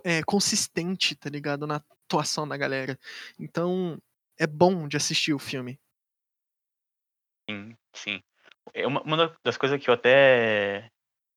é, 0.04 0.24
consistente, 0.24 1.16
tá 1.16 1.30
ligado? 1.30 1.68
Na 1.68 1.76
atuação 2.06 2.48
da 2.48 2.58
galera. 2.58 2.98
Então, 3.40 3.98
é 4.38 4.48
bom 4.48 4.88
de 4.88 4.98
assistir 4.98 5.34
o 5.34 5.40
filme. 5.40 5.80
Sim, 7.50 7.76
sim. 7.94 8.24
É 8.74 8.86
uma, 8.88 9.02
uma 9.02 9.18
da- 9.18 9.36
das 9.44 9.58
coisas 9.58 9.82
que 9.82 9.90
eu 9.90 9.94
até 9.94 10.90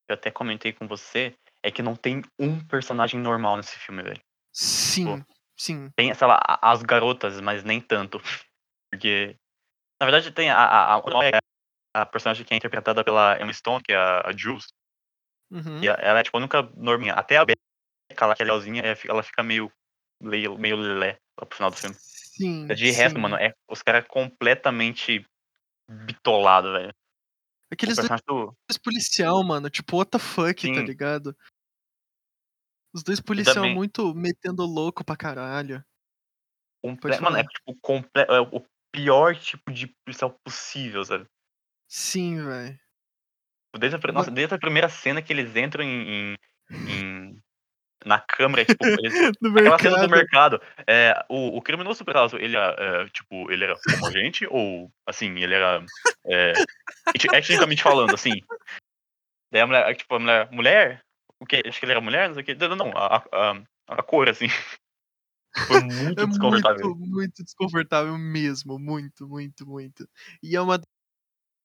eu 0.07 0.13
até 0.13 0.29
comentei 0.29 0.71
com 0.71 0.87
você 0.87 1.35
é 1.65 1.71
que 1.71 1.81
não 1.81 1.95
tem 1.95 2.21
um 2.39 2.63
personagem 2.67 3.19
normal 3.19 3.57
nesse 3.57 3.75
filme, 3.79 4.03
velho. 4.03 4.21
Sim, 4.53 5.25
sim. 5.57 5.89
Tem, 5.95 6.13
sei 6.13 6.27
lá, 6.27 6.39
as 6.61 6.83
garotas, 6.83 7.41
mas 7.41 7.63
nem 7.63 7.81
tanto. 7.81 8.21
Porque, 8.93 9.35
na 9.99 10.05
verdade, 10.05 10.31
tem 10.31 10.51
a, 10.51 10.57
a, 10.57 10.95
a, 10.97 12.01
a 12.01 12.05
personagem 12.05 12.45
que 12.45 12.53
é 12.53 12.57
interpretada 12.57 13.03
pela 13.03 13.41
Emma 13.41 13.51
Stone, 13.51 13.81
que 13.83 13.91
é 13.91 13.97
a, 13.97 14.29
a 14.29 14.31
Jules. 14.31 14.67
Uhum. 15.51 15.83
E 15.83 15.87
ela 15.87 16.19
é, 16.19 16.23
tipo, 16.23 16.37
a 16.37 16.39
única 16.39 16.61
norminha. 16.77 17.13
Até 17.13 17.37
a 17.37 17.45
Becca, 17.45 18.25
lá, 18.25 18.35
que 18.35 18.43
é 18.43 18.45
legalzinha, 18.45 18.83
é- 18.83 18.97
ela 19.09 19.23
fica 19.23 19.41
meio, 19.41 19.71
meio, 20.21 20.57
meio 20.57 20.75
lelé 20.75 21.17
pro 21.35 21.55
final 21.55 21.71
do 21.71 21.77
filme. 21.77 21.95
Sim. 21.97 22.67
De 22.67 22.91
resto, 22.91 23.15
sim. 23.15 23.21
mano, 23.21 23.37
é 23.37 23.53
os 23.67 23.81
caras 23.81 24.05
completamente 24.07 25.25
bitolados, 25.89 26.71
velho. 26.71 26.93
Aqueles 27.71 27.97
dois 27.97 28.21
do... 28.21 28.55
policial, 28.83 29.43
mano, 29.43 29.69
tipo, 29.69 29.97
what 29.97 30.11
the 30.11 30.19
fuck, 30.19 30.53
tá 30.53 30.61
Sim. 30.61 30.85
ligado? 30.85 31.35
Os 32.95 33.03
dois 33.03 33.19
policial 33.19 33.55
também- 33.55 33.75
muito 33.75 34.15
metendo 34.15 34.65
louco 34.65 35.03
pra 35.03 35.17
caralho. 35.17 35.83
Comple... 36.81 37.19
Mano, 37.19 37.35
é 37.35 37.43
tipo 37.43 37.77
comple... 37.81 38.21
é 38.21 38.39
o 38.39 38.65
pior 38.89 39.35
tipo 39.35 39.69
de 39.69 39.87
policial 40.05 40.31
possível, 40.45 41.03
sabe? 41.03 41.27
Sim, 41.89 42.37
velho. 42.45 42.79
Desde 43.77 43.97
a, 43.97 44.11
nossa, 44.13 44.31
desde 44.31 44.55
a 44.55 44.57
primeira 44.57 44.87
cena 44.87 45.21
que 45.21 45.33
eles 45.33 45.53
entram 45.57 45.83
em, 45.83 46.07
em, 46.07 46.35
em, 46.71 47.43
na 48.05 48.17
câmera, 48.17 48.63
tipo, 48.63 48.85
eles, 48.85 49.13
aquela 49.43 49.77
cena 49.77 50.07
do 50.07 50.09
mercado. 50.09 50.61
É, 50.87 51.21
o, 51.27 51.57
o 51.57 51.61
criminoso, 51.61 52.05
por 52.05 52.11
acaso, 52.11 52.37
ele 52.37 52.55
era, 52.55 52.75
é, 52.79 53.09
tipo, 53.09 53.51
ele 53.51 53.65
era 53.65 53.75
como 53.77 54.07
a 54.07 54.11
gente? 54.11 54.47
Ou, 54.49 54.89
assim, 55.05 55.37
ele 55.37 55.53
era, 55.53 55.83
é, 56.27 56.53
etnicamente 57.13 57.83
falando, 57.83 58.13
assim? 58.13 58.39
Daí 59.51 59.61
a 59.61 59.67
mulher, 59.67 59.95
tipo, 59.97 60.15
a 60.15 60.19
mulher, 60.19 60.51
mulher? 60.51 61.04
O 61.39 61.45
quê? 61.45 61.61
Acho 61.65 61.79
que 61.79 61.85
ele 61.85 61.91
era 61.91 62.01
mulher? 62.01 62.27
Não 62.27 62.35
sei 62.35 62.43
o 62.43 62.45
quê. 62.45 62.55
Não, 62.55 62.75
não, 62.75 62.91
a, 62.95 63.17
a, 63.31 63.63
a 63.87 64.03
cor, 64.03 64.29
assim. 64.29 64.47
Foi 65.67 65.81
muito 65.81 66.21
É 66.21 66.27
desconfortável. 66.27 66.95
muito, 66.95 67.11
muito 67.11 67.43
desconfortável 67.43 68.17
mesmo. 68.17 68.77
Muito, 68.77 69.27
muito, 69.27 69.65
muito. 69.65 70.07
E 70.43 70.55
é 70.55 70.61
uma 70.61 70.79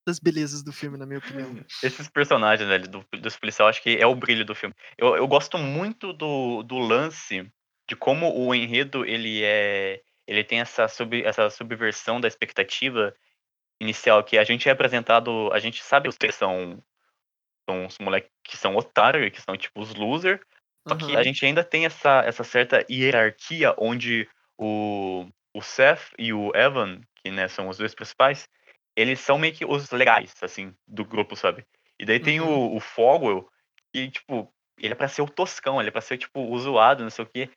das 0.06 0.18
belezas 0.18 0.62
do 0.62 0.72
filme, 0.72 0.96
na 0.96 1.06
minha 1.06 1.18
opinião. 1.18 1.64
Esses 1.82 2.08
personagens, 2.08 2.68
né, 2.68 2.78
do, 2.78 3.04
dos 3.20 3.36
policiais, 3.36 3.70
acho 3.70 3.82
que 3.82 3.96
é 3.96 4.06
o 4.06 4.14
brilho 4.14 4.44
do 4.44 4.54
filme. 4.54 4.74
Eu, 4.96 5.16
eu 5.16 5.26
gosto 5.26 5.58
muito 5.58 6.12
do, 6.12 6.62
do 6.62 6.78
lance 6.78 7.50
de 7.88 7.96
como 7.96 8.32
o 8.32 8.54
enredo, 8.54 9.04
ele 9.04 9.42
é... 9.42 10.00
Ele 10.26 10.44
tem 10.44 10.60
essa, 10.60 10.86
sub, 10.86 11.20
essa 11.24 11.50
subversão 11.50 12.20
da 12.20 12.28
expectativa 12.28 13.12
inicial, 13.80 14.22
que 14.22 14.38
a 14.38 14.44
gente 14.44 14.68
é 14.68 14.72
apresentado... 14.72 15.50
A 15.52 15.58
gente 15.58 15.82
sabe 15.82 16.08
os 16.08 16.16
que 16.16 16.30
são, 16.30 16.80
são 17.70 17.86
os 17.86 17.98
moleques 17.98 18.30
que 18.42 18.56
são 18.56 18.76
otários, 18.76 19.30
que 19.30 19.40
são, 19.40 19.56
tipo, 19.56 19.80
os 19.80 19.94
loser, 19.94 20.40
só 20.88 20.96
que 20.96 21.16
a 21.16 21.22
gente 21.22 21.44
ainda 21.44 21.62
tem 21.62 21.86
essa, 21.86 22.22
essa 22.26 22.42
certa 22.42 22.84
hierarquia 22.90 23.74
onde 23.78 24.28
o, 24.58 25.26
o 25.54 25.62
Seth 25.62 26.12
e 26.18 26.32
o 26.32 26.50
Evan, 26.54 27.00
que 27.16 27.30
né, 27.30 27.46
são 27.48 27.68
os 27.68 27.78
dois 27.78 27.94
principais, 27.94 28.48
eles 28.96 29.20
são 29.20 29.38
meio 29.38 29.54
que 29.54 29.64
os 29.64 29.90
legais, 29.90 30.32
assim, 30.42 30.74
do 30.86 31.04
grupo, 31.04 31.36
sabe? 31.36 31.64
E 31.98 32.04
daí 32.04 32.18
tem 32.18 32.40
Uhum. 32.40 32.72
o, 32.72 32.76
o 32.76 32.80
Fogwell, 32.80 33.48
que, 33.92 34.10
tipo, 34.10 34.52
ele 34.78 34.92
é 34.92 34.96
pra 34.96 35.06
ser 35.08 35.22
o 35.22 35.28
toscão, 35.28 35.78
ele 35.80 35.88
é 35.88 35.92
pra 35.92 36.00
ser, 36.00 36.18
tipo, 36.18 36.40
o 36.40 36.58
zoado, 36.58 37.02
não 37.02 37.10
sei 37.10 37.24
o 37.24 37.28
quê. 37.28 37.48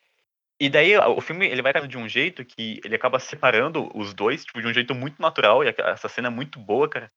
E 0.59 0.69
daí 0.69 0.95
o 0.97 1.19
filme, 1.21 1.47
ele 1.47 1.61
vai 1.61 1.73
de 1.87 1.97
um 1.97 2.07
jeito 2.07 2.45
que 2.45 2.79
ele 2.85 2.95
acaba 2.95 3.19
separando 3.19 3.89
os 3.97 4.13
dois, 4.13 4.45
tipo, 4.45 4.61
de 4.61 4.67
um 4.67 4.73
jeito 4.73 4.93
muito 4.93 5.21
natural, 5.21 5.63
e 5.63 5.73
essa 5.77 6.07
cena 6.07 6.27
é 6.27 6.31
muito 6.31 6.59
boa, 6.59 6.87
cara. 6.87 7.11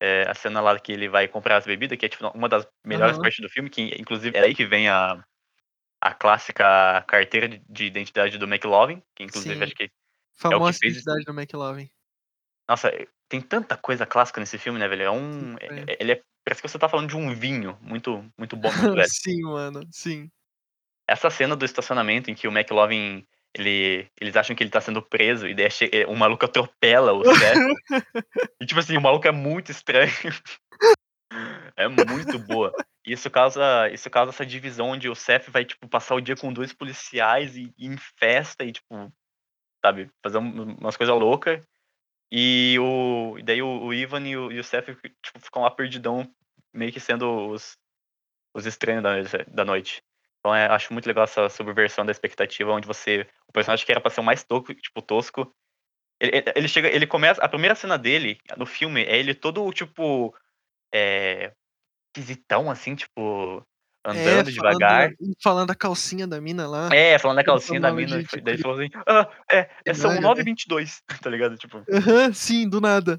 É 0.00 0.28
a 0.28 0.34
cena 0.34 0.60
lá 0.60 0.78
que 0.78 0.92
ele 0.92 1.08
vai 1.08 1.28
comprar 1.28 1.56
as 1.56 1.64
bebidas, 1.64 1.96
que 1.96 2.06
é, 2.06 2.08
tipo, 2.08 2.26
uma 2.28 2.48
das 2.48 2.66
melhores 2.84 3.14
Aham. 3.14 3.22
partes 3.22 3.40
do 3.40 3.48
filme, 3.48 3.70
que, 3.70 3.82
inclusive, 3.98 4.36
é 4.36 4.40
aí 4.42 4.54
que 4.54 4.66
vem 4.66 4.88
a, 4.88 5.24
a 6.00 6.14
clássica 6.14 7.02
carteira 7.06 7.48
de, 7.48 7.62
de 7.68 7.84
identidade 7.86 8.36
do 8.36 8.46
McLovin, 8.46 9.02
que 9.14 9.22
inclusive 9.22 9.56
Sim. 9.56 9.62
acho 9.62 9.74
que 9.74 9.90
Famosa 10.34 10.78
fez- 10.78 10.92
identidade 10.92 11.24
do 11.24 11.32
McLovin. 11.32 11.88
Nossa, 12.68 12.90
tem 13.28 13.40
tanta 13.40 13.76
coisa 13.76 14.04
clássica 14.04 14.40
nesse 14.40 14.58
filme, 14.58 14.78
né, 14.78 14.88
velho? 14.88 15.02
É 15.02 15.10
um. 15.10 15.52
Sim, 15.52 15.56
é- 15.60 15.96
Ele 16.00 16.12
é. 16.12 16.22
Parece 16.44 16.60
que 16.60 16.68
você 16.68 16.78
tá 16.78 16.90
falando 16.90 17.08
de 17.08 17.16
um 17.16 17.34
vinho 17.34 17.78
muito, 17.80 18.30
muito 18.36 18.54
bom, 18.54 18.70
muito 18.70 18.94
velho. 18.94 19.08
sim, 19.08 19.42
mano. 19.42 19.80
Sim. 19.90 20.30
Essa 21.08 21.30
cena 21.30 21.56
do 21.56 21.64
estacionamento 21.64 22.30
em 22.30 22.34
que 22.34 22.46
o 22.46 22.52
McLovin. 22.52 23.26
Ele, 23.56 24.08
eles 24.20 24.34
acham 24.36 24.54
que 24.56 24.62
ele 24.62 24.70
tá 24.70 24.80
sendo 24.80 25.00
preso 25.00 25.46
e 25.46 25.54
daí 25.54 25.70
che- 25.70 25.90
é, 25.92 26.06
o 26.06 26.16
maluco 26.16 26.44
atropela 26.44 27.12
o 27.12 27.22
Seth. 27.24 27.58
e 28.60 28.66
tipo 28.66 28.80
assim, 28.80 28.96
o 28.96 29.00
maluco 29.00 29.28
é 29.28 29.32
muito 29.32 29.70
estranho. 29.70 30.10
é 31.76 31.88
muito 31.88 32.38
boa. 32.38 32.72
Isso 33.06 33.30
causa, 33.30 33.88
isso 33.92 34.08
causa 34.10 34.30
essa 34.30 34.46
divisão 34.46 34.88
onde 34.90 35.08
o 35.08 35.14
Seth 35.14 35.50
vai, 35.50 35.64
tipo, 35.64 35.86
passar 35.88 36.14
o 36.14 36.20
dia 36.20 36.34
com 36.36 36.52
dois 36.52 36.72
policiais 36.72 37.56
e, 37.56 37.72
e 37.78 37.86
em 37.86 37.96
festa 38.18 38.64
e, 38.64 38.72
tipo, 38.72 39.12
sabe, 39.84 40.10
fazer 40.22 40.38
um- 40.38 40.74
umas 40.76 40.96
coisas 40.96 41.14
loucas. 41.14 41.62
E 42.32 42.76
o. 42.80 43.36
Daí 43.44 43.62
o, 43.62 43.84
o 43.84 43.94
Ivan 43.94 44.26
e 44.26 44.36
o, 44.36 44.50
e 44.50 44.58
o 44.58 44.64
Seth 44.64 44.86
tipo, 44.86 45.38
ficam 45.40 45.62
lá 45.62 45.70
perdidão, 45.70 46.28
meio 46.72 46.90
que 46.92 46.98
sendo 46.98 47.50
os, 47.50 47.76
os 48.54 48.66
estranhos 48.66 49.02
da, 49.30 49.44
da 49.46 49.64
noite. 49.64 50.02
Então 50.44 50.54
é, 50.54 50.66
acho 50.66 50.92
muito 50.92 51.06
legal 51.06 51.24
essa 51.24 51.48
subversão 51.48 52.04
da 52.04 52.12
expectativa, 52.12 52.70
onde 52.70 52.86
você. 52.86 53.26
O 53.48 53.52
personagem 53.52 53.86
que 53.86 53.90
era 53.90 54.00
pra 54.00 54.10
ser 54.10 54.20
o 54.20 54.24
mais 54.24 54.44
tosco, 54.44 54.74
tipo, 54.74 55.00
tosco. 55.00 55.50
Ele, 56.20 56.44
ele- 56.54 56.68
chega. 56.68 56.88
Ele 56.88 57.06
começa. 57.06 57.42
A 57.42 57.48
primeira 57.48 57.74
cena 57.74 57.96
dele, 57.96 58.38
no 58.58 58.66
filme, 58.66 59.02
é 59.04 59.16
ele 59.16 59.34
todo, 59.34 59.72
tipo. 59.72 60.36
É. 60.94 61.50
Esquisitão, 62.14 62.70
assim, 62.70 62.94
tipo. 62.94 63.66
Andando 64.06 64.50
é, 64.50 64.52
devagar. 64.52 65.00
Falando, 65.16 65.36
falando 65.42 65.68
da 65.68 65.74
calcinha 65.74 66.26
da 66.26 66.38
mina 66.42 66.68
lá. 66.68 66.90
É, 66.94 67.18
falando 67.18 67.36
da 67.36 67.40
ele 67.40 67.46
calcinha 67.46 67.80
da 67.80 67.90
mina. 67.90 68.22
tipo, 68.22 68.42
daí 68.42 68.54
ele 68.54 68.62
falou 68.62 68.78
assim: 68.78 68.90
Ah, 69.06 69.30
é, 69.50 69.70
é 69.86 69.94
são 69.94 70.12
né? 70.12 70.20
9h22, 70.20 71.00
tá 71.22 71.30
ligado? 71.30 71.56
Tipo. 71.56 71.82
Sim, 72.34 72.68
do 72.68 72.82
nada. 72.82 73.18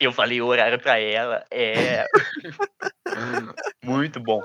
Eu 0.00 0.10
falei 0.10 0.40
o 0.40 0.46
horário 0.46 0.80
pra 0.80 0.98
ela, 0.98 1.44
é. 1.50 2.06
Muito 3.84 4.18
bom. 4.18 4.42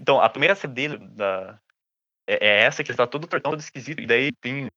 Então, 0.00 0.18
a 0.20 0.28
primeira 0.30 0.54
cena 0.54 0.72
dele 0.72 0.96
da... 0.96 1.60
é, 2.26 2.46
é 2.46 2.62
essa 2.62 2.82
que 2.82 2.90
está 2.90 3.06
todo 3.06 3.26
tortão, 3.26 3.52
todo 3.52 3.60
esquisito. 3.60 4.00
E 4.00 4.06
daí 4.06 4.32
tem, 4.40 4.68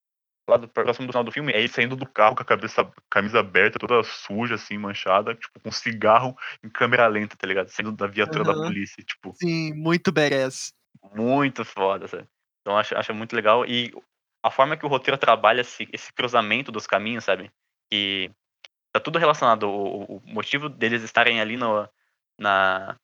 lá 0.49 0.57
do 0.57 0.67
próximo 0.67 1.07
do 1.07 1.13
final 1.13 1.23
do 1.23 1.31
filme, 1.31 1.53
é 1.53 1.59
ele 1.59 1.69
saindo 1.69 1.95
do 1.95 2.05
carro 2.05 2.35
com 2.35 2.41
a 2.41 2.45
cabeça, 2.45 2.91
camisa 3.09 3.39
aberta, 3.39 3.79
toda 3.79 4.03
suja, 4.03 4.55
assim, 4.55 4.77
manchada, 4.77 5.33
tipo, 5.33 5.59
com 5.61 5.71
cigarro 5.71 6.35
em 6.61 6.69
câmera 6.69 7.07
lenta, 7.07 7.37
tá 7.37 7.47
ligado? 7.47 7.69
Saindo 7.69 7.93
da 7.93 8.05
viatura 8.05 8.43
da 8.43 8.51
Aham. 8.51 8.65
polícia, 8.65 9.01
tipo, 9.03 9.33
Sim, 9.35 9.73
muito 9.73 10.11
badass. 10.11 10.73
muito 11.15 11.63
foda, 11.63 12.07
sabe? 12.07 12.27
Então, 12.61 12.77
acho, 12.77 12.97
acho 12.97 13.13
muito 13.13 13.33
legal. 13.33 13.65
E 13.65 13.93
a 14.43 14.51
forma 14.51 14.75
que 14.75 14.85
o 14.85 14.89
roteiro 14.89 15.17
trabalha 15.17 15.61
esse, 15.61 15.87
esse 15.93 16.11
cruzamento 16.11 16.71
dos 16.71 16.85
caminhos, 16.85 17.23
sabe? 17.23 17.49
Que 17.89 18.29
tá 18.91 18.99
tudo 18.99 19.19
relacionado. 19.19 19.69
O, 19.69 20.17
o 20.17 20.21
motivo 20.25 20.67
deles 20.67 21.01
estarem 21.01 21.39
ali 21.39 21.55
no, 21.55 21.87
na, 22.37 22.97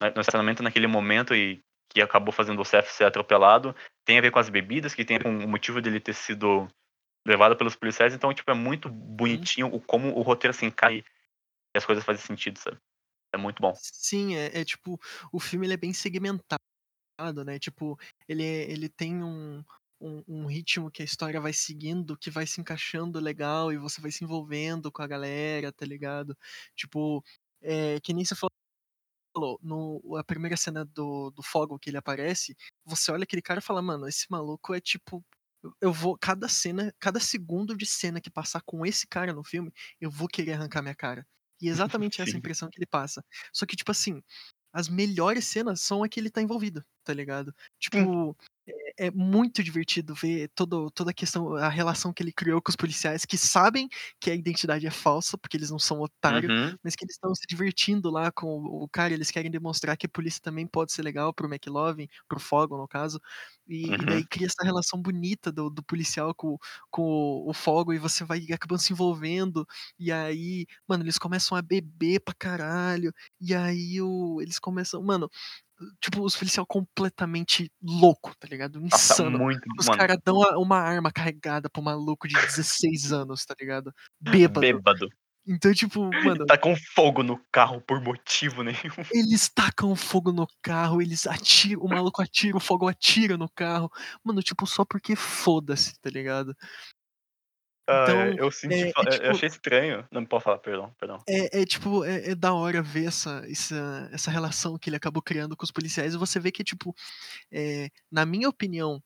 no 0.00 0.20
estacionamento 0.20 0.62
naquele 0.62 0.86
momento 0.86 1.34
e 1.34 1.62
que 1.88 2.00
acabou 2.00 2.32
fazendo 2.32 2.60
o 2.60 2.64
Seth 2.64 2.86
ser 2.88 3.04
atropelado 3.04 3.74
tem 4.04 4.18
a 4.18 4.20
ver 4.20 4.30
com 4.30 4.38
as 4.38 4.48
bebidas, 4.48 4.94
que 4.94 5.04
tem 5.04 5.18
com 5.18 5.30
o 5.30 5.48
motivo 5.48 5.80
dele 5.80 6.00
ter 6.00 6.14
sido 6.14 6.68
levado 7.26 7.56
pelos 7.56 7.74
policiais. 7.74 8.14
Então, 8.14 8.32
tipo, 8.32 8.50
é 8.50 8.54
muito 8.54 8.88
bonitinho 8.88 9.66
o 9.66 9.80
como 9.80 10.16
o 10.16 10.22
roteiro 10.22 10.54
se 10.54 10.66
encai 10.66 10.98
e 10.98 11.78
as 11.78 11.84
coisas 11.84 12.04
fazem 12.04 12.24
sentido, 12.24 12.58
sabe? 12.58 12.78
É 13.32 13.36
muito 13.36 13.60
bom. 13.60 13.72
Sim, 13.76 14.36
é, 14.36 14.60
é 14.60 14.64
tipo, 14.64 14.98
o 15.32 15.40
filme 15.40 15.66
ele 15.66 15.74
é 15.74 15.76
bem 15.76 15.92
segmentado, 15.92 16.60
né? 17.44 17.58
Tipo, 17.58 17.98
ele, 18.28 18.44
ele 18.44 18.88
tem 18.88 19.22
um, 19.22 19.64
um, 20.00 20.22
um 20.28 20.46
ritmo 20.46 20.90
que 20.90 21.02
a 21.02 21.04
história 21.04 21.40
vai 21.40 21.52
seguindo, 21.52 22.16
que 22.16 22.30
vai 22.30 22.46
se 22.46 22.60
encaixando 22.60 23.18
legal 23.18 23.72
e 23.72 23.78
você 23.78 24.00
vai 24.00 24.10
se 24.10 24.24
envolvendo 24.24 24.92
com 24.92 25.02
a 25.02 25.06
galera, 25.06 25.72
tá 25.72 25.84
ligado? 25.84 26.36
Tipo, 26.74 27.24
é, 27.60 27.98
que 28.00 28.12
nem 28.12 28.24
você 28.24 28.34
falou, 28.34 28.52
no, 29.62 30.16
a 30.18 30.24
primeira 30.24 30.56
cena 30.56 30.84
do, 30.84 31.30
do 31.30 31.42
Fogo 31.42 31.78
que 31.78 31.90
ele 31.90 31.96
aparece, 31.98 32.56
você 32.84 33.10
olha 33.12 33.24
aquele 33.24 33.42
cara 33.42 33.60
e 33.60 33.62
fala, 33.62 33.82
mano, 33.82 34.08
esse 34.08 34.26
maluco 34.30 34.74
é 34.74 34.80
tipo. 34.80 35.24
eu- 35.80 35.92
vou. 35.92 36.16
Cada 36.18 36.48
cena, 36.48 36.94
cada 37.00 37.20
segundo 37.20 37.76
de 37.76 37.86
cena 37.86 38.20
que 38.20 38.30
passar 38.30 38.62
com 38.64 38.84
esse 38.86 39.06
cara 39.06 39.32
no 39.32 39.44
filme, 39.44 39.72
eu 40.00 40.10
vou 40.10 40.28
querer 40.28 40.54
arrancar 40.54 40.82
minha 40.82 40.94
cara. 40.94 41.26
E 41.60 41.68
é 41.68 41.72
exatamente 41.72 42.20
essa 42.22 42.36
impressão 42.36 42.68
que 42.70 42.78
ele 42.78 42.86
passa. 42.86 43.24
Só 43.52 43.66
que, 43.66 43.76
tipo 43.76 43.90
assim, 43.90 44.22
as 44.72 44.88
melhores 44.88 45.44
cenas 45.46 45.80
são 45.80 46.02
a 46.04 46.08
que 46.08 46.20
ele 46.20 46.30
tá 46.30 46.42
envolvido, 46.42 46.84
tá 47.04 47.14
ligado? 47.14 47.54
Tipo, 47.80 48.36
é 48.98 49.10
muito 49.10 49.62
divertido 49.62 50.14
ver 50.14 50.48
todo, 50.54 50.90
toda 50.90 51.10
a 51.10 51.14
questão, 51.14 51.54
a 51.56 51.68
relação 51.68 52.12
que 52.12 52.22
ele 52.22 52.32
criou 52.32 52.60
com 52.62 52.70
os 52.70 52.76
policiais 52.76 53.24
que 53.24 53.36
sabem 53.38 53.88
que 54.20 54.30
a 54.30 54.34
identidade 54.34 54.86
é 54.86 54.90
falsa, 54.90 55.36
porque 55.38 55.56
eles 55.56 55.70
não 55.70 55.78
são 55.78 56.00
otários, 56.00 56.50
Uhum. 56.50 56.78
mas 56.82 56.96
que 56.96 57.04
eles 57.04 57.14
estão 57.14 57.34
se 57.34 57.46
divertindo 57.48 58.10
lá 58.10 58.30
com 58.32 58.46
o 58.64 58.86
o 58.86 58.88
cara, 58.88 59.12
eles 59.14 59.30
querem 59.30 59.50
demonstrar 59.50 59.96
que 59.96 60.06
a 60.06 60.08
polícia 60.08 60.40
também 60.42 60.66
pode 60.66 60.92
ser 60.92 61.02
legal 61.02 61.32
pro 61.34 61.48
McLovin, 61.48 62.06
pro 62.28 62.38
Fogo, 62.40 62.76
no 62.76 62.86
caso. 62.88 63.20
E, 63.68 64.02
e 64.02 64.06
Uhum. 64.06 64.06
daí 64.06 64.24
cria 64.26 64.46
essa 64.46 64.64
relação 64.64 65.00
bonita 65.00 65.50
do, 65.50 65.68
do 65.70 65.82
policial 65.82 66.34
com, 66.34 66.56
com 66.90 67.02
o, 67.02 67.50
o 67.50 67.92
e 67.92 67.98
você 67.98 68.24
vai 68.24 68.38
acabando 68.52 68.80
se 68.80 68.92
envolvendo. 68.92 69.66
E 69.98 70.12
aí, 70.12 70.66
mano, 70.88 71.02
eles 71.04 71.18
começam 71.18 71.56
a 71.58 71.62
beber 71.62 72.20
pra 72.20 72.34
caralho. 72.34 73.12
E 73.40 73.54
aí 73.54 74.00
o, 74.00 74.40
eles 74.40 74.58
começam. 74.58 75.02
Mano, 75.02 75.28
tipo, 76.00 76.22
os 76.22 76.36
policiais 76.36 76.66
completamente 76.68 77.70
louco, 77.82 78.34
tá 78.38 78.48
ligado? 78.48 78.80
Nossa, 78.80 79.14
Insano. 79.14 79.38
muito. 79.38 79.62
Os 79.78 79.88
caras 79.88 80.18
dão 80.24 80.38
uma 80.60 80.78
arma 80.78 81.12
carregada 81.12 81.68
pro 81.68 81.82
maluco 81.82 82.26
de 82.26 82.34
16 82.34 83.12
anos, 83.12 83.44
tá 83.44 83.54
ligado? 83.58 83.92
Bêbado. 84.20 84.60
bêbado. 84.60 85.08
Então, 85.48 85.72
tipo, 85.72 86.10
mano, 86.24 86.44
Tá 86.44 86.58
com 86.58 86.74
fogo 86.74 87.22
no 87.22 87.38
carro 87.52 87.80
por 87.80 88.00
motivo 88.00 88.64
nenhum. 88.64 88.76
eles 89.14 89.48
tacam 89.48 89.94
fogo 89.94 90.32
no 90.32 90.46
carro, 90.60 91.00
eles 91.00 91.24
atiram, 91.24 91.82
o 91.82 91.88
maluco 91.88 92.20
atira, 92.20 92.56
o 92.56 92.60
fogo 92.60 92.88
atira 92.88 93.36
no 93.36 93.48
carro. 93.48 93.88
Mano, 94.24 94.42
tipo, 94.42 94.66
só 94.66 94.84
porque 94.84 95.14
foda-se, 95.14 95.94
tá 96.00 96.10
ligado? 96.10 96.52
Ah, 97.88 98.02
Então, 98.02 98.20
é, 98.22 98.34
eu 98.36 98.50
senti. 98.50 98.84
é, 98.84 98.88
é 98.88 99.08
eu 99.28 99.30
tipo, 99.30 99.30
achei 99.30 99.48
estranho. 99.48 100.06
Não 100.10 100.24
pode 100.26 100.44
falar, 100.44 100.58
perdão, 100.58 100.92
perdão. 100.98 101.24
é, 101.28 101.62
é 101.62 101.64
tipo, 101.64 102.04
é, 102.04 102.30
é 102.30 102.34
da 102.34 102.52
hora 102.54 102.82
ver 102.82 103.06
essa, 103.06 103.42
essa, 103.50 104.08
essa 104.12 104.30
relação 104.30 104.78
que 104.78 104.88
ele 104.88 104.96
acabou 104.96 105.22
criando 105.22 105.56
com 105.56 105.64
os 105.64 105.70
policiais 105.72 106.14
e 106.14 106.18
você 106.18 106.38
vê 106.38 106.52
que, 106.52 106.62
tipo, 106.64 106.94
é, 107.52 107.90
na 108.10 108.26
minha 108.26 108.48
opinião, 108.48 109.02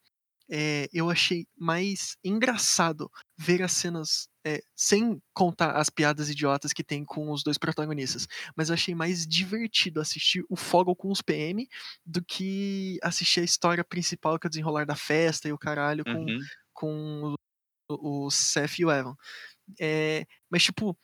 é, 0.50 0.88
eu 0.92 1.10
achei 1.10 1.46
mais 1.58 2.16
engraçado 2.24 3.10
ver 3.38 3.62
as 3.62 3.72
cenas 3.72 4.28
é, 4.46 4.60
sem 4.76 5.20
contar 5.34 5.72
as 5.76 5.90
piadas 5.90 6.30
idiotas 6.30 6.72
que 6.72 6.84
tem 6.84 7.04
com 7.04 7.30
os 7.32 7.42
dois 7.44 7.58
protagonistas, 7.58 8.26
mas 8.56 8.68
eu 8.70 8.74
achei 8.74 8.94
mais 8.94 9.26
divertido 9.26 10.00
assistir 10.00 10.44
o 10.50 10.56
Fogo 10.56 10.96
com 10.96 11.10
os 11.10 11.22
PM 11.22 11.68
do 12.06 12.24
que 12.24 12.98
assistir 13.02 13.40
a 13.40 13.44
história 13.44 13.84
principal 13.84 14.38
que 14.38 14.46
é 14.46 14.48
o 14.48 14.50
desenrolar 14.50 14.86
da 14.86 14.96
festa 14.96 15.48
e 15.48 15.52
o 15.52 15.58
caralho 15.58 16.04
com, 16.06 16.30
Uhum. 16.30 16.38
com 16.72 17.34
o, 17.90 18.26
o 18.26 18.30
Seth 18.30 18.78
e 18.78 18.84
o 18.84 18.90
Evan. 18.90 19.16
É, 19.80 20.26
mas, 20.50 20.62
tipo, 20.64 20.96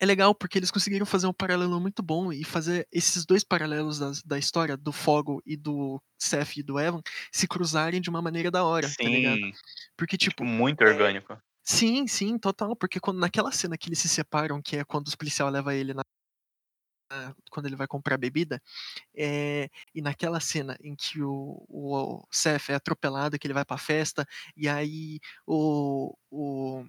é 0.00 0.06
legal 0.06 0.34
porque 0.34 0.58
eles 0.58 0.70
conseguiram 0.70 1.06
fazer 1.06 1.26
um 1.26 1.32
paralelo 1.32 1.80
muito 1.80 2.02
bom 2.02 2.32
e 2.32 2.44
fazer 2.44 2.88
esses 2.92 3.24
dois 3.24 3.44
paralelos 3.44 3.98
da, 3.98 4.12
da 4.24 4.38
história, 4.38 4.76
do 4.76 4.92
Fogo 4.92 5.42
e 5.46 5.56
do 5.56 6.02
Seth 6.18 6.56
e 6.56 6.62
do 6.62 6.78
Evan, 6.78 7.02
se 7.32 7.46
cruzarem 7.48 8.00
de 8.00 8.10
uma 8.10 8.22
maneira 8.22 8.50
da 8.50 8.64
hora, 8.64 8.92
tá 9.00 9.08
ligado? 9.08 9.40
Sim, 9.40 9.52
Porque, 9.96 10.16
tipo, 10.18 10.42
tipo, 10.42 10.44
muito 10.44 10.82
é, 10.82 10.88
orgânico. 10.88 11.38
sim, 11.64 12.06
sim, 12.06 12.38
total. 12.38 12.76
Porque 12.76 13.00
quando, 13.00 13.18
naquela 13.20 13.52
cena 13.52 13.76
que 13.78 13.88
eles 13.88 13.98
se 14.00 14.08
separam, 14.08 14.62
que 14.62 14.76
é 14.78 14.84
quando 14.84 15.08
os 15.08 15.14
policiais 15.16 15.52
levam 15.52 15.72
ele 15.72 15.94
na. 15.94 16.02
Quando 17.50 17.66
ele 17.66 17.76
vai 17.76 17.86
comprar 17.86 18.16
bebida, 18.18 18.60
é, 19.14 19.68
e 19.94 20.02
naquela 20.02 20.40
cena 20.40 20.76
em 20.82 20.94
que 20.94 21.22
o, 21.22 21.64
o 21.68 22.26
Seth 22.30 22.70
é 22.70 22.74
atropelado, 22.74 23.38
que 23.38 23.46
ele 23.46 23.54
vai 23.54 23.64
pra 23.64 23.78
festa, 23.78 24.26
e 24.56 24.68
aí 24.68 25.20
o, 25.46 26.14
o, 26.30 26.84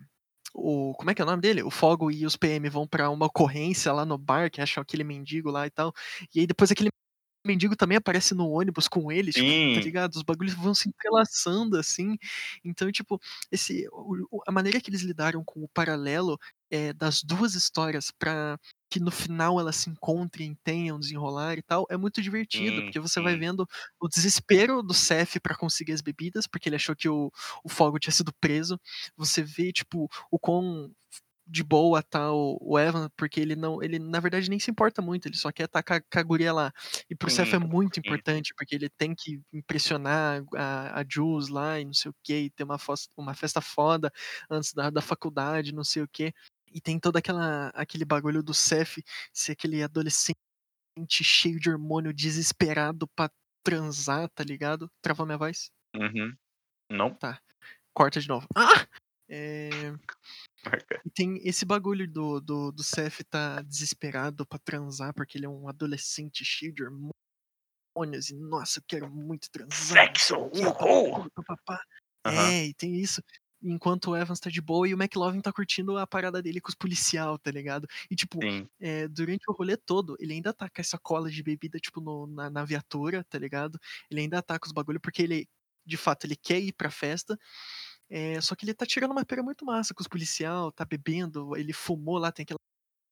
o. 0.54 0.94
Como 0.96 1.12
é 1.12 1.16
que 1.16 1.22
é 1.22 1.26
o 1.26 1.28
nome 1.28 1.42
dele? 1.42 1.64
O 1.64 1.72
Fogo 1.72 2.12
e 2.12 2.26
os 2.26 2.36
PM 2.36 2.70
vão 2.70 2.88
pra 2.88 3.10
uma 3.10 3.26
ocorrência 3.28 3.92
lá 3.94 4.06
no 4.06 4.18
bar, 4.18 4.50
que 4.52 4.62
acham 4.62 4.82
aquele 4.82 5.04
mendigo 5.04 5.50
lá 5.52 5.68
e 5.68 5.72
tal. 5.72 5.94
E 6.34 6.42
aí 6.42 6.48
depois 6.48 6.72
aquele 6.72 6.90
mendigo 7.46 7.76
também 7.76 7.98
aparece 7.98 8.34
no 8.34 8.50
ônibus 8.50 8.88
com 8.88 9.12
eles, 9.12 9.36
tipo, 9.36 9.76
tá 9.76 9.82
ligado? 9.82 10.16
Os 10.16 10.24
bagulhos 10.24 10.54
vão 10.54 10.74
se 10.74 10.90
entrelaçando 10.90 11.78
assim. 11.78 12.18
Então, 12.64 12.92
tipo, 12.92 13.20
esse, 13.52 13.88
a 14.48 14.52
maneira 14.52 14.80
que 14.80 14.90
eles 14.90 15.02
lidaram 15.02 15.44
com 15.44 15.64
o 15.64 15.68
paralelo 15.70 16.40
é, 16.74 16.92
das 16.92 17.22
duas 17.22 17.54
histórias 17.54 18.10
pra 18.10 18.58
que 18.90 19.00
no 19.00 19.12
final 19.12 19.60
elas 19.60 19.76
se 19.76 19.92
encontrem, 19.92 20.58
tenham 20.64 21.00
desenrolar 21.00 21.56
e 21.56 21.62
tal, 21.62 21.86
é 21.90 21.96
muito 21.96 22.20
divertido, 22.20 22.78
sim, 22.78 22.84
porque 22.84 23.00
você 23.00 23.22
vai 23.22 23.38
vendo 23.38 23.68
o 24.00 24.08
desespero 24.08 24.82
do 24.82 24.94
Seth 24.94 25.40
pra 25.42 25.56
conseguir 25.56 25.94
as 25.94 26.02
bebidas, 26.02 26.48
porque 26.48 26.68
ele 26.70 26.76
achou 26.76 26.96
que 26.96 27.08
o, 27.08 27.32
o 27.64 27.70
Fogo 27.70 28.00
tinha 28.00 28.12
sido 28.12 28.34
preso. 28.40 28.80
Você 29.16 29.44
vê, 29.44 29.72
tipo, 29.72 30.10
o 30.32 30.40
quão 30.40 30.92
de 31.46 31.64
boa 31.64 32.02
tá 32.02 32.32
o, 32.32 32.58
o 32.62 32.80
Evan, 32.80 33.10
porque 33.18 33.40
ele 33.40 33.56
não, 33.56 33.84
ele 33.84 34.00
na 34.00 34.20
verdade 34.20 34.50
nem 34.50 34.60
se 34.60 34.72
importa 34.72 35.02
muito, 35.02 35.28
ele 35.28 35.36
só 35.36 35.52
quer 35.52 35.66
estar 35.66 35.84
com 35.84 35.94
a, 35.94 36.24
guria 36.24 36.54
lá. 36.54 36.72
E 37.10 37.16
pro 37.16 37.30
Seth 37.30 37.54
é 37.54 37.60
muito 37.60 38.00
importante, 38.00 38.54
porque 38.58 38.76
ele 38.76 38.90
tem 38.90 39.14
que 39.16 39.42
impressionar 39.52 40.44
a, 40.56 41.02
a 41.02 41.06
Jules 41.08 41.50
lá 41.50 41.80
e 41.80 41.86
não 41.86 41.94
sei 41.94 42.12
o 42.12 42.16
que, 42.24 42.50
ter 42.56 42.64
uma, 42.64 42.78
uma 43.18 43.34
festa 43.34 43.62
foda 43.62 44.12
antes 44.50 44.74
da, 44.74 44.90
da 44.90 45.02
faculdade, 45.02 45.74
não 45.74 45.84
sei 45.84 46.04
o 46.04 46.08
que. 46.08 46.34
E 46.74 46.82
tem 46.82 47.00
todo 47.00 47.18
aquela, 47.18 47.68
aquele 47.70 48.04
bagulho 48.04 48.42
do 48.42 48.54
Seth 48.54 49.04
ser 49.32 49.52
aquele 49.54 49.84
adolescente 49.84 50.36
cheio 51.22 51.60
de 51.60 51.70
hormônio, 51.70 52.14
desesperado 52.14 53.08
pra 53.16 53.30
transar, 53.64 54.30
tá 54.30 54.44
ligado? 54.44 54.90
Travou 55.02 55.26
minha 55.26 55.38
voz? 55.38 55.72
Uhum. 55.96 56.36
Não, 56.90 57.16
Corta 57.94 58.20
de 58.20 58.28
novo. 58.28 58.48
Ah! 58.56 58.88
É... 59.30 59.70
E 61.06 61.10
tem 61.10 61.40
esse 61.48 61.66
bagulho 61.66 62.08
do, 62.08 62.40
do, 62.40 62.72
do 62.72 62.84
Seth 62.84 63.24
tá 63.30 63.62
desesperado 63.62 64.46
pra 64.46 64.60
transar, 64.60 65.14
porque 65.14 65.38
ele 65.38 65.46
é 65.46 65.50
um 65.50 65.68
adolescente 65.68 66.44
cheio 66.44 66.74
de 66.74 66.84
hormônios, 66.84 68.30
e 68.30 68.36
nossa, 68.36 68.80
eu 68.80 68.84
quero 68.88 69.10
muito 69.10 69.50
transar. 69.50 70.08
Sexo! 70.08 70.36
Uhul! 70.38 71.30
papapá. 71.32 71.84
É, 72.26 72.68
e 72.68 72.74
tem 72.74 72.96
isso. 72.96 73.22
Enquanto 73.64 74.12
o 74.12 74.16
Evans 74.18 74.40
tá 74.40 74.50
de 74.50 74.62
boa 74.62 74.88
e 74.88 74.94
o 74.94 74.98
McLovin 75.02 75.42
tá 75.42 75.52
curtindo 75.54 75.98
a 75.98 76.06
parada 76.08 76.42
dele 76.42 76.62
com 76.62 76.70
os 76.70 76.76
policial, 76.76 77.38
tá 77.40 77.52
ligado? 77.52 77.88
E, 78.12 78.16
tipo, 78.16 78.46
é, 78.80 79.08
durante 79.08 79.44
o 79.50 79.54
rolê 79.54 79.78
todo, 79.78 80.16
ele 80.20 80.34
ainda 80.34 80.54
tá 80.54 80.70
com 80.70 80.82
essa 80.82 80.98
cola 81.00 81.30
de 81.32 81.42
bebida, 81.44 81.80
tipo, 81.80 82.02
no- 82.02 82.28
na, 82.28 82.50
na 82.50 82.66
viatura, 82.66 83.24
tá 83.24 83.38
ligado? 83.40 83.80
Ele 84.12 84.22
ainda 84.22 84.42
tá 84.42 84.60
com 84.60 84.66
os 84.68 84.72
bagulho, 84.74 85.00
porque 85.00 85.24
ele, 85.24 85.48
de 85.86 85.98
fato, 85.98 86.26
ele 86.26 86.36
quer 86.36 86.60
ir 86.62 86.74
pra 86.74 86.90
festa. 86.92 87.38
é, 88.10 88.40
só 88.42 88.56
que 88.56 88.66
ele 88.66 88.74
tá 88.74 88.86
tirando 88.86 89.12
uma 89.12 89.26
pera 89.26 89.44
muito 89.44 89.66
massa 89.66 89.94
com 89.94 90.02
os 90.02 90.08
policial, 90.08 90.72
tá 90.72 90.86
bebendo, 90.86 91.56
ele 91.58 91.74
fumou 91.74 92.18
lá, 92.18 92.32
tem 92.32 92.44
aquela 92.44 92.60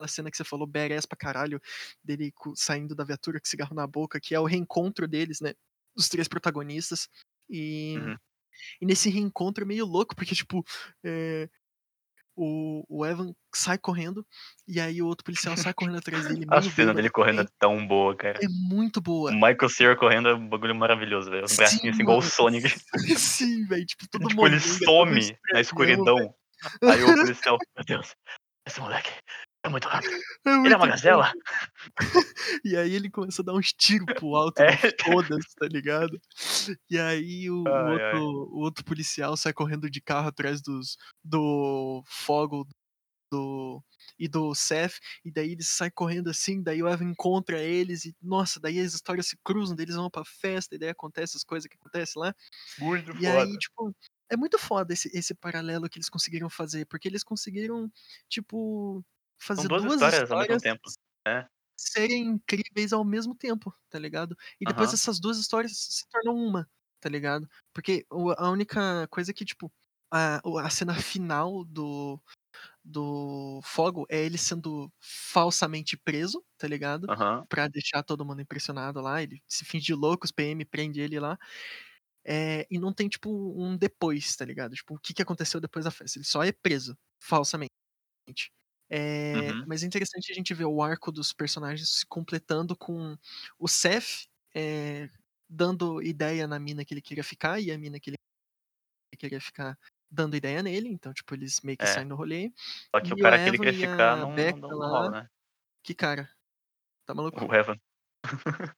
cena 0.09 0.31
que 0.31 0.37
você 0.37 0.43
falou, 0.43 0.67
badass 0.67 1.05
pra 1.05 1.17
caralho, 1.17 1.61
dele 2.03 2.33
saindo 2.55 2.95
da 2.95 3.03
viatura 3.03 3.39
com 3.39 3.47
cigarro 3.47 3.75
na 3.75 3.87
boca, 3.87 4.19
que 4.21 4.35
é 4.35 4.39
o 4.39 4.45
reencontro 4.45 5.07
deles, 5.07 5.41
né? 5.41 5.53
Dos 5.95 6.09
três 6.09 6.27
protagonistas. 6.27 7.09
E, 7.49 7.99
Uhum. 7.99 8.17
E 8.81 8.85
nesse 8.85 9.09
reencontro 9.09 9.63
é 9.63 9.67
meio 9.67 9.85
louco, 9.85 10.15
porque, 10.15 10.35
tipo, 10.35 10.63
é, 11.03 11.49
o, 12.35 12.83
o 12.89 13.05
Evan 13.05 13.33
sai 13.53 13.77
correndo, 13.77 14.25
e 14.67 14.79
aí 14.79 15.01
o 15.01 15.07
outro 15.07 15.23
policial 15.23 15.55
sai 15.57 15.73
correndo 15.73 15.97
atrás 15.97 16.27
dele, 16.27 16.45
A 16.49 16.61
cena 16.61 16.93
dele 16.93 17.09
correndo 17.09 17.41
é 17.41 17.47
tão 17.59 17.85
boa, 17.85 18.15
cara. 18.15 18.39
É 18.41 18.47
muito 18.47 19.01
boa. 19.01 19.31
O 19.31 19.33
Michael 19.33 19.69
Cera 19.69 19.95
correndo 19.95 20.29
é 20.29 20.33
um 20.33 20.47
bagulho 20.47 20.75
maravilhoso, 20.75 21.29
velho. 21.29 21.45
Os 21.45 21.55
bracinhos 21.55 21.81
Sim, 21.81 21.89
assim, 21.89 22.01
igual 22.01 22.17
o. 22.17 22.21
Sonic. 22.21 22.67
Sim, 23.17 23.65
velho. 23.67 23.85
Tipo, 23.85 24.07
todo 24.09 24.27
tipo, 24.27 24.47
ele 24.47 24.55
molenga, 24.57 24.79
todo 24.79 24.85
some 24.85 25.37
na 25.53 25.61
escuridão. 25.61 26.35
Aí 26.83 27.03
o 27.03 27.13
policial, 27.25 27.57
meu 27.75 27.85
Deus, 27.85 28.15
esse 28.65 28.79
moleque 28.79 29.11
é 29.63 29.69
muito 29.69 29.87
rápido. 29.87 30.13
É 30.45 30.49
Ele 30.63 30.73
é 30.73 30.77
muito 30.77 30.77
uma 30.77 30.87
gazela? 30.87 31.31
E 32.65 32.75
aí 32.77 32.93
ele 32.93 33.09
começa 33.09 33.41
a 33.41 33.45
dar 33.45 33.53
uns 33.53 33.73
tiros 33.73 34.09
pro 34.15 34.35
alto, 34.35 34.61
É. 34.61 34.71
no 34.71 34.91
foda-se, 35.03 35.55
tá 35.55 35.67
ligado? 35.67 36.19
E 36.89 36.97
aí 36.99 37.49
o, 37.49 37.75
o 37.79 37.89
Ai, 37.89 37.91
outro, 37.91 38.17
ai. 38.17 38.21
o 38.51 38.59
outro 38.61 38.85
policial 38.85 39.35
sai 39.37 39.53
correndo 39.53 39.89
de 39.89 40.01
carro 40.01 40.27
atrás 40.27 40.61
dos, 40.61 40.97
do 41.23 42.03
Fogo 42.07 42.67
do, 43.31 43.83
e 44.19 44.27
do 44.27 44.55
Seth, 44.55 44.99
e 45.25 45.31
daí 45.31 45.53
eles 45.53 45.69
saem 45.69 45.91
correndo 45.95 46.29
assim, 46.29 46.61
daí 46.63 46.83
o 46.83 46.89
Evan 46.89 47.11
encontra 47.11 47.59
eles, 47.61 48.05
e 48.05 48.15
nossa, 48.21 48.59
daí 48.59 48.79
as 48.79 48.93
histórias 48.93 49.27
se 49.27 49.37
cruzam, 49.43 49.75
daí 49.75 49.85
eles 49.85 49.95
vão 49.95 50.09
pra 50.09 50.25
festa, 50.25 50.75
e 50.75 50.79
daí 50.79 50.89
acontece 50.89 51.37
as 51.37 51.43
coisas 51.43 51.67
que 51.69 51.77
acontecem 51.77 52.21
lá. 52.21 52.35
Muito 52.77 53.11
E 53.19 53.27
foda. 53.27 53.31
aí, 53.31 53.57
tipo, 53.57 53.95
é 54.29 54.37
muito 54.37 54.57
foda 54.59 54.93
esse, 54.93 55.09
esse 55.17 55.33
paralelo 55.35 55.89
que 55.89 55.97
eles 55.99 56.09
conseguiram 56.09 56.49
fazer, 56.49 56.85
porque 56.87 57.07
eles 57.07 57.23
conseguiram, 57.23 57.91
tipo, 58.29 59.03
fazer 59.41 59.67
duas 59.67 59.83
duas 59.83 60.01
histórias 60.01 60.31
ao 60.31 60.39
mesmo 60.39 60.57
histórias 60.57 60.61
tempo. 60.61 60.89
É. 61.27 61.47
serem 61.77 62.25
incríveis 62.27 62.93
ao 62.93 63.03
mesmo 63.03 63.35
tempo, 63.35 63.73
tá 63.89 63.99
ligado? 63.99 64.37
E 64.59 64.65
depois 64.65 64.93
essas 64.93 65.19
duas 65.19 65.37
histórias 65.37 65.73
se 65.75 66.07
tornam 66.09 66.35
uma, 66.35 66.69
tá 66.99 67.09
ligado? 67.09 67.49
Porque 67.73 68.05
a 68.37 68.49
única 68.49 69.07
coisa 69.09 69.33
que, 69.33 69.45
tipo, 69.45 69.71
a, 70.11 70.41
a 70.65 70.69
cena 70.69 70.93
final 70.95 71.63
do, 71.65 72.21
do 72.83 73.61
Fogo 73.63 74.05
é 74.09 74.23
ele 74.23 74.37
sendo 74.37 74.91
falsamente 74.99 75.97
preso, 75.97 76.43
tá 76.57 76.67
ligado? 76.67 77.09
Aham. 77.09 77.45
Pra 77.49 77.67
deixar 77.67 78.03
todo 78.03 78.25
mundo 78.25 78.41
impressionado 78.41 79.01
lá. 79.01 79.21
Ele 79.21 79.41
se 79.47 79.65
finge 79.65 79.85
de 79.85 79.93
louco, 79.93 80.25
os 80.25 80.31
PM 80.31 80.63
prende 80.65 81.01
ele 81.01 81.19
lá. 81.19 81.37
É, 82.25 82.67
e 82.69 82.77
não 82.77 82.93
tem, 82.93 83.09
tipo, 83.09 83.29
um 83.59 83.75
depois, 83.75 84.35
tá 84.35 84.45
ligado? 84.45 84.75
Tipo, 84.75 84.95
o 84.95 84.99
que, 84.99 85.13
que 85.13 85.21
aconteceu 85.21 85.59
depois 85.59 85.85
da 85.85 85.91
festa? 85.91 86.19
Ele 86.19 86.25
só 86.25 86.43
é 86.43 86.51
preso, 86.51 86.97
falsamente. 87.19 87.71
É, 88.93 89.51
Uhum. 89.53 89.65
Mas 89.67 89.83
é 89.83 89.87
interessante 89.87 90.29
a 90.31 90.35
gente 90.35 90.53
ver 90.53 90.65
o 90.65 90.83
arco 90.83 91.11
dos 91.13 91.31
personagens 91.31 91.89
se 91.89 92.05
completando 92.05 92.75
com 92.75 93.17
o 93.57 93.67
Seth 93.67 94.27
é, 94.53 95.07
dando 95.49 96.01
ideia 96.01 96.45
na 96.45 96.59
mina 96.59 96.83
que 96.83 96.93
ele 96.93 97.01
queria 97.01 97.23
ficar 97.23 97.61
e 97.61 97.71
a 97.71 97.77
mina 97.77 97.99
que 98.01 98.09
ele 98.09 98.17
queria 99.17 99.39
ficar 99.39 99.77
dando 100.11 100.35
ideia 100.35 100.61
nele. 100.61 100.89
Então, 100.89 101.13
tipo, 101.13 101.33
eles 101.33 101.61
meio 101.61 101.77
que 101.77 101.85
É. 101.85 101.87
saem 101.87 102.05
no 102.05 102.15
rolê. 102.17 102.51
Só 102.93 103.01
que 103.01 103.11
E 103.11 103.13
o 103.13 103.15
o 103.15 103.19
cara 103.21 103.37
que 103.37 103.49
ele 103.49 103.55
Evan 103.57 103.63
quer 103.63 103.73
e 103.73 103.77
ficar 103.77 104.17
não, 104.17 104.29
não, 104.29 104.35
Becca 104.35 104.59
não 104.59 104.69
lá. 104.77 104.87
rola, 104.89 105.11
né? 105.11 105.27
Que 105.83 105.95
cara? 105.95 106.29
Tá 107.05 107.13
maluco? 107.13 107.45
O 107.45 107.55
Evan. 107.55 107.77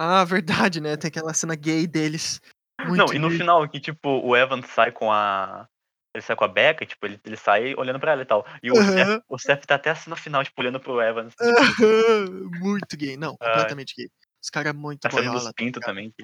Ah, 0.00 0.24
verdade, 0.24 0.80
né? 0.80 0.96
Tem 0.96 1.08
aquela 1.08 1.34
cena 1.34 1.56
gay 1.56 1.86
deles. 1.86 2.40
Muito 2.86 2.98
Não, 2.98 3.12
e 3.12 3.18
no 3.18 3.30
final 3.30 3.68
que, 3.68 3.80
tipo, 3.80 4.08
o 4.24 4.36
Evan 4.36 4.62
sai 4.62 4.92
com 4.92 5.10
a. 5.12 5.68
Ele 6.14 6.22
sai 6.22 6.34
com 6.36 6.44
a 6.44 6.48
Becca, 6.48 6.86
tipo, 6.86 7.04
ele, 7.06 7.20
ele 7.24 7.36
sai 7.36 7.74
olhando 7.74 8.00
pra 8.00 8.12
ela 8.12 8.22
e 8.22 8.24
tal. 8.24 8.46
E 8.62 8.70
o, 8.72 8.74
Seth, 8.76 8.98
Aham. 9.06 9.22
o 9.28 9.38
Seth 9.38 9.66
tá 9.66 9.74
até 9.74 9.90
assim 9.90 10.08
no 10.10 10.16
final, 10.16 10.42
tipo, 10.42 10.60
olhando 10.60 10.80
pro 10.80 11.00
Evan. 11.00 11.26
assim, 11.26 11.36
tipo, 11.36 12.50
Muito 12.60 12.96
gay. 12.96 13.16
Não, 13.16 13.36
completamente 13.36 13.94
gay. 13.96 14.10
Os 14.42 14.50
caras 14.50 14.70
é 14.70 14.72
muito 14.72 15.04
a 15.04 15.10
cena 15.10 15.22
dos 15.22 15.30
boiola. 15.32 15.48
tá 15.50 15.52
pintos 15.54 15.80
ligado? 15.80 15.94
também. 15.94 16.10
Que... 16.10 16.22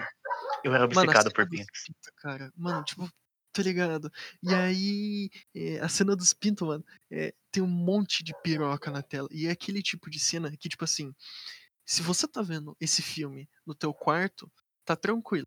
Eu 0.64 0.72
era 0.74 0.86
Mano, 0.86 1.00
obcecado 1.00 1.22
cena 1.24 1.34
por 1.34 1.48
pintos. 1.48 1.66
pintos, 1.86 2.10
cara. 2.16 2.52
Mano, 2.56 2.82
tipo, 2.84 3.08
tá 3.52 3.62
ligado? 3.62 4.10
E 4.42 4.54
aí, 4.54 5.30
é, 5.54 5.80
a 5.80 5.88
cena 5.88 6.16
dos 6.16 6.32
pintos, 6.32 6.66
mano, 6.66 6.84
é, 7.10 7.34
tem 7.52 7.62
um 7.62 7.66
monte 7.66 8.24
de 8.24 8.32
piroca 8.42 8.90
na 8.90 9.02
tela. 9.02 9.28
E 9.30 9.46
é 9.46 9.50
aquele 9.50 9.82
tipo 9.82 10.08
de 10.08 10.18
cena 10.18 10.50
que, 10.56 10.68
tipo 10.68 10.84
assim, 10.84 11.12
se 11.84 12.00
você 12.02 12.26
tá 12.26 12.40
vendo 12.40 12.74
esse 12.80 13.02
filme 13.02 13.48
no 13.66 13.74
teu 13.74 13.92
quarto, 13.92 14.50
tá 14.84 14.96
tranquilo, 14.96 15.46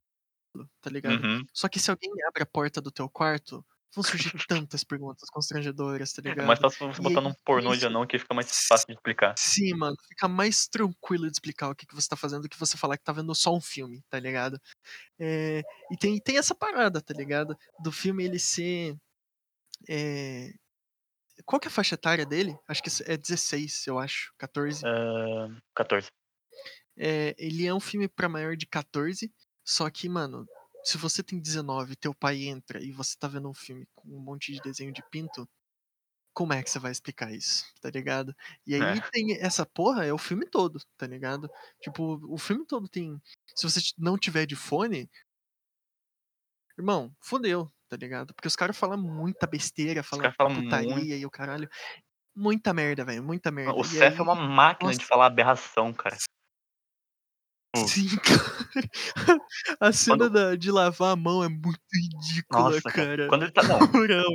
tá 0.82 0.90
ligado? 0.90 1.24
Uhum. 1.26 1.44
Só 1.54 1.68
que 1.68 1.80
se 1.80 1.90
alguém 1.90 2.12
abre 2.28 2.44
a 2.44 2.46
porta 2.46 2.80
do 2.82 2.92
teu 2.92 3.10
quarto, 3.10 3.66
Vão 3.96 4.04
surgir 4.04 4.32
tantas 4.48 4.84
perguntas 4.84 5.30
constrangedoras, 5.30 6.14
tá 6.14 6.22
É 6.24 6.30
ligado? 6.30 6.46
mais 6.46 6.60
fácil 6.60 6.88
você 6.94 7.02
botar 7.02 7.22
num 7.22 7.34
pornô 7.46 7.72
de 7.72 7.78
isso 7.78 7.88
anão 7.88 8.06
que 8.06 8.20
fica 8.20 8.34
mais 8.34 8.50
fácil 8.68 8.88
de 8.88 8.94
explicar. 8.94 9.34
Sim, 9.38 9.74
mano, 9.76 9.96
fica 10.08 10.28
mais 10.28 10.68
tranquilo 10.68 11.26
de 11.26 11.32
explicar 11.34 11.70
o 11.70 11.76
que, 11.76 11.86
que 11.86 11.96
você 11.96 12.08
tá 12.08 12.16
fazendo 12.16 12.44
do 12.44 12.50
que 12.50 12.60
você 12.60 12.78
falar 12.78 12.98
que 12.98 13.04
tá 13.04 13.12
vendo 13.14 13.34
só 13.34 13.56
um 13.56 13.62
filme, 13.62 14.04
tá 14.10 14.20
ligado? 14.20 14.60
É, 15.20 15.64
e 15.92 15.98
tem, 15.98 16.20
tem 16.20 16.38
essa 16.38 16.54
parada, 16.56 17.02
tá 17.02 17.14
ligado? 17.14 17.58
Do 17.82 17.92
filme 17.92 18.24
ele 18.26 18.40
ser. 18.40 18.96
é, 19.90 20.52
Qual 21.46 21.60
que 21.60 21.68
é 21.68 21.72
a 21.72 21.74
faixa 21.74 21.96
etária 21.96 22.26
dele? 22.26 22.58
Acho 22.68 22.84
que 22.84 22.90
é 23.06 23.18
16, 23.18 23.88
eu 23.88 24.00
acho. 24.00 24.34
14. 24.38 24.86
Ah, 24.86 25.48
14. 25.76 26.10
É, 26.98 27.36
ele 27.38 27.66
é 27.66 27.74
um 27.74 27.80
filme 27.80 28.08
pra 28.08 28.28
maior 28.30 28.56
de 28.56 28.66
14, 28.66 29.32
só 29.64 29.90
que, 29.90 30.10
mano, 30.10 30.46
se 30.88 30.98
você 30.98 31.24
tem 31.24 31.40
19, 31.40 31.96
teu 31.96 32.14
pai 32.16 32.44
entra 32.46 32.84
e 32.84 32.92
você 32.92 33.16
tá 33.20 33.28
vendo 33.28 33.50
um 33.50 33.54
filme 33.54 33.88
com 33.96 34.10
um 34.10 34.20
monte 34.22 34.54
de 34.54 34.62
desenho 34.62 34.94
de 34.94 35.04
pinto, 35.12 35.48
como 36.34 36.54
é 36.54 36.64
que 36.64 36.70
você 36.70 36.80
vai 36.80 36.92
explicar 36.92 37.32
isso, 37.34 37.66
tá 37.82 37.90
ligado? 37.92 38.36
E 38.68 38.76
aí 38.76 39.02
É. 39.02 39.08
tem 39.12 39.38
essa 39.40 39.66
porra, 39.66 40.06
é 40.06 40.14
o 40.14 40.18
filme 40.20 40.46
todo, 40.50 40.80
tá 40.98 41.08
ligado? 41.08 41.50
Tipo, 41.82 42.20
o 42.34 42.38
filme 42.38 42.66
todo 42.68 42.88
tem. 42.90 43.22
Se 43.56 43.70
você 43.70 43.82
não 43.98 44.18
tiver 44.18 44.46
de 44.48 44.56
fone, 44.56 45.10
irmão, 46.78 47.16
fodeu, 47.22 47.72
tá 47.90 47.98
ligado? 47.98 48.34
Porque 48.34 48.48
os 48.48 48.56
caras 48.56 48.78
falam 48.78 48.98
muita 49.02 49.48
besteira, 49.48 50.04
falam 50.04 50.30
falam 50.38 50.54
putaria 50.54 50.90
muito. 50.90 51.18
e 51.18 51.26
o 51.26 51.32
caralho. 51.32 51.70
Muita 52.36 52.74
merda, 52.74 53.06
velho, 53.06 53.24
muita 53.24 53.52
merda. 53.52 53.80
O 53.80 53.84
E 53.84 54.00
Seth 54.00 54.02
aí, 54.02 54.20
é 54.20 54.24
uma 54.24 54.36
máquina 54.36 54.96
de 54.96 55.06
nossa. 55.06 55.06
falar 55.06 55.26
aberração, 55.28 55.94
cara. 55.94 56.18
Tipo, 57.86 57.88
Sim, 57.90 58.18
cara. 58.24 59.40
A 59.80 59.92
cena 59.92 60.18
Quando- 60.18 60.30
da- 60.32 60.56
de 60.56 60.72
lavar 60.72 61.12
a 61.14 61.16
mão 61.16 61.44
é 61.44 61.50
muito 61.50 61.80
ridícula, 61.94 62.64
Nossa, 62.64 62.82
cara. 62.82 63.08
cara. 63.08 63.28
Quando 63.28 63.44
ele 63.44 63.52
tá. 63.52 63.62
Não, 63.68 63.80
moral, 63.92 64.26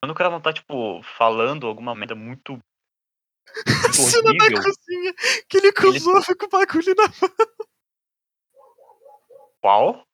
quando 0.00 0.10
o 0.10 0.14
cara 0.14 0.30
não 0.30 0.40
tá, 0.40 0.52
tipo, 0.52 1.02
falando 1.16 1.66
alguma 1.66 1.94
merda 1.94 2.14
muito. 2.14 2.58
A 3.88 3.92
cena 3.92 4.32
da 4.34 4.62
cozinha, 4.62 5.14
que 5.48 5.56
ele 5.56 5.72
cruzou 5.72 6.22
com 6.38 6.46
o 6.46 6.48
bagulho 6.50 6.94
na 6.94 7.08
Qual? 9.60 10.04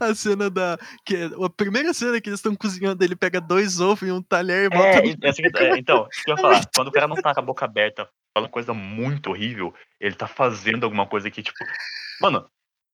A 0.00 0.14
cena 0.14 0.50
da. 0.50 0.76
Que 1.06 1.14
é 1.16 1.24
a 1.26 1.50
primeira 1.50 1.94
cena 1.94 2.20
que 2.20 2.28
eles 2.28 2.38
estão 2.40 2.56
cozinhando, 2.56 3.04
ele 3.04 3.14
pega 3.14 3.40
dois 3.40 3.80
ovos 3.80 4.08
e 4.08 4.10
um 4.12 4.20
talher 4.22 4.64
e 4.64 4.68
bota 4.68 4.98
É, 4.98 5.02
no. 5.02 5.08
é, 5.08 5.78
então, 5.78 6.08
isso 6.10 6.24
que 6.24 6.30
eu 6.30 6.34
ia 6.36 6.40
falar. 6.40 6.68
Quando 6.74 6.88
o 6.88 6.92
cara 6.92 7.06
não 7.06 7.16
tá 7.16 7.32
com 7.32 7.40
a 7.40 7.44
boca 7.44 7.64
aberta 7.64 8.08
falando 8.34 8.50
coisa 8.50 8.74
muito 8.74 9.30
horrível, 9.30 9.72
ele 10.00 10.14
tá 10.14 10.26
fazendo 10.26 10.84
alguma 10.84 11.06
coisa 11.06 11.30
que, 11.30 11.42
tipo. 11.42 11.64
Mano, 12.20 12.50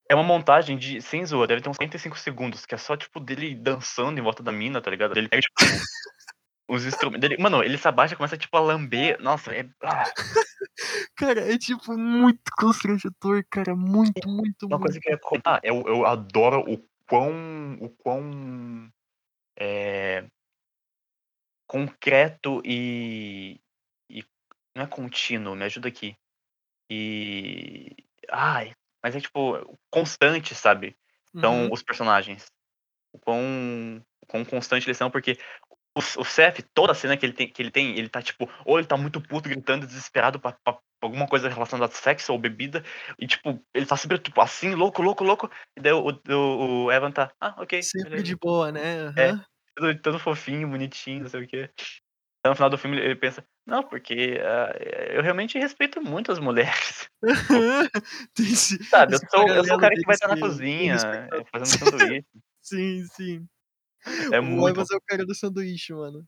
é 0.09 0.15
uma 0.15 0.23
montagem 0.23 0.77
de. 0.77 1.01
Sem 1.01 1.25
zoa, 1.25 1.47
deve 1.47 1.63
ter 1.63 1.71
uns 1.71 1.79
45 1.79 2.19
segundos, 2.19 2.67
que 2.67 2.75
é 2.75 2.79
só, 2.79 2.97
tipo, 2.97 3.19
dele 3.19 3.55
dançando 3.55 4.21
em 4.21 4.23
volta 4.23 4.43
da 4.43 4.53
mina, 4.53 4.81
tá 4.81 4.91
ligado? 4.91 5.17
Ele 5.17 5.29
pega, 5.29 5.43
tipo. 5.43 5.55
os 6.69 6.85
instrumentos. 6.85 7.21
Dele, 7.21 7.43
mano, 7.43 7.65
ele 7.65 7.79
se 7.79 7.89
abaixa 7.89 8.15
e 8.15 8.17
começa, 8.17 8.37
tipo, 8.37 8.57
a 8.57 8.61
lamber. 8.61 9.21
Nossa, 9.21 9.53
é. 9.53 9.69
ah, 9.83 10.05
Cara, 11.17 11.53
é 11.53 11.59
tipo 11.59 11.97
muito 11.97 12.51
constrangedor, 12.57 13.45
cara. 13.51 13.75
Muito, 13.75 14.29
muito, 14.29 14.67
uma 14.67 14.79
muito. 14.79 14.83
coisa 14.83 15.01
que 15.01 15.09
eu 15.09 15.13
ia 15.15 15.61
eu, 15.63 15.83
eu 15.87 16.07
adoro 16.07 16.61
o 16.61 16.79
quão. 17.07 17.79
O 17.81 17.89
quão. 17.91 18.91
É, 19.59 20.25
concreto 21.67 22.61
e. 22.65 23.61
Não 24.75 24.85
é 24.85 24.87
contínuo, 24.87 25.57
me 25.57 25.65
ajuda 25.65 25.89
aqui. 25.89 26.17
E. 26.91 27.97
Ai, 28.31 28.73
mas 29.03 29.17
é 29.17 29.21
tipo. 29.21 29.79
Constante, 29.91 30.55
sabe? 30.55 30.97
São 31.45 31.67
Uhum. 31.67 31.73
os 31.73 31.83
personagens. 31.83 32.47
O 33.13 33.19
quão, 33.21 33.99
o 34.23 34.27
quão 34.27 34.45
constante 34.45 34.87
eles 34.87 34.97
são, 34.99 35.11
porque 35.11 35.39
o, 35.97 36.01
o 36.01 36.25
Seth, 36.25 36.63
toda 36.75 36.93
a 36.93 36.95
cena 36.97 37.17
que 37.17 37.27
ele, 37.27 37.33
tem, 37.35 37.49
que 37.53 37.63
ele 37.63 37.71
tem, 37.73 37.99
ele 37.99 38.09
tá 38.09 38.23
tipo, 38.23 38.51
ou 38.67 38.79
ele 38.79 38.87
tá 38.89 38.97
muito 38.97 39.21
puto, 39.23 39.49
gritando, 39.49 39.87
desesperado 39.87 40.41
pra, 40.41 40.53
pra 40.65 40.79
alguma 41.03 41.27
coisa 41.29 41.49
relacionada 41.49 41.93
a 41.93 41.97
sexo 41.97 42.33
ou 42.33 42.39
bebida, 42.39 42.85
e 43.19 43.27
tipo, 43.27 43.65
ele 43.75 43.87
tá 43.87 43.97
sempre 43.97 44.19
tipo, 44.19 44.41
assim, 44.41 44.75
louco, 44.75 45.03
louco, 45.03 45.25
louco, 45.25 45.51
e 45.77 45.83
daí 45.83 45.93
o, 45.93 46.07
o, 46.09 46.85
o 46.87 46.93
Evan 46.93 47.13
tá, 47.13 47.33
ah, 47.41 47.55
ok, 47.63 47.83
Sempre 47.83 48.01
beleza. 48.01 48.23
de 48.23 48.37
boa, 48.37 48.71
né? 48.71 49.07
É. 49.19 49.33
Aham. 49.33 49.45
Todo, 49.77 50.03
todo 50.03 50.19
fofinho, 50.21 50.69
bonitinho, 50.71 51.23
não 51.25 51.31
sei 51.31 51.45
o 51.45 51.49
quê. 51.49 51.71
Então, 52.41 52.53
no 52.53 52.57
final 52.57 52.71
do 52.71 52.79
filme 52.79 52.97
ele 52.97 53.15
pensa, 53.17 53.45
não, 53.67 53.83
porque 53.83 54.41
ah, 54.43 54.73
eu 55.13 55.23
realmente 55.23 55.59
respeito 55.59 56.01
muito 56.01 56.33
as 56.33 56.39
mulheres. 56.39 57.09
Sabe, 58.89 59.15
eu 59.15 59.19
sou, 59.31 59.47
eu 59.49 59.65
sou 59.65 59.77
o 59.77 59.81
cara 59.81 59.95
que 59.95 60.07
vai 60.07 60.15
estar 60.15 60.29
na 60.29 60.41
cozinha, 60.41 60.97
fazendo 61.53 61.91
sanduíche. 61.91 62.27
Sim, 62.63 63.05
sim. 63.07 63.49
É 64.33 64.39
o 64.39 64.45
muito 64.45 64.69
Evans 64.77 64.91
é 64.91 64.97
o 64.97 65.01
cara 65.01 65.25
do 65.27 65.35
sanduíche, 65.35 65.93
mano. 65.93 66.27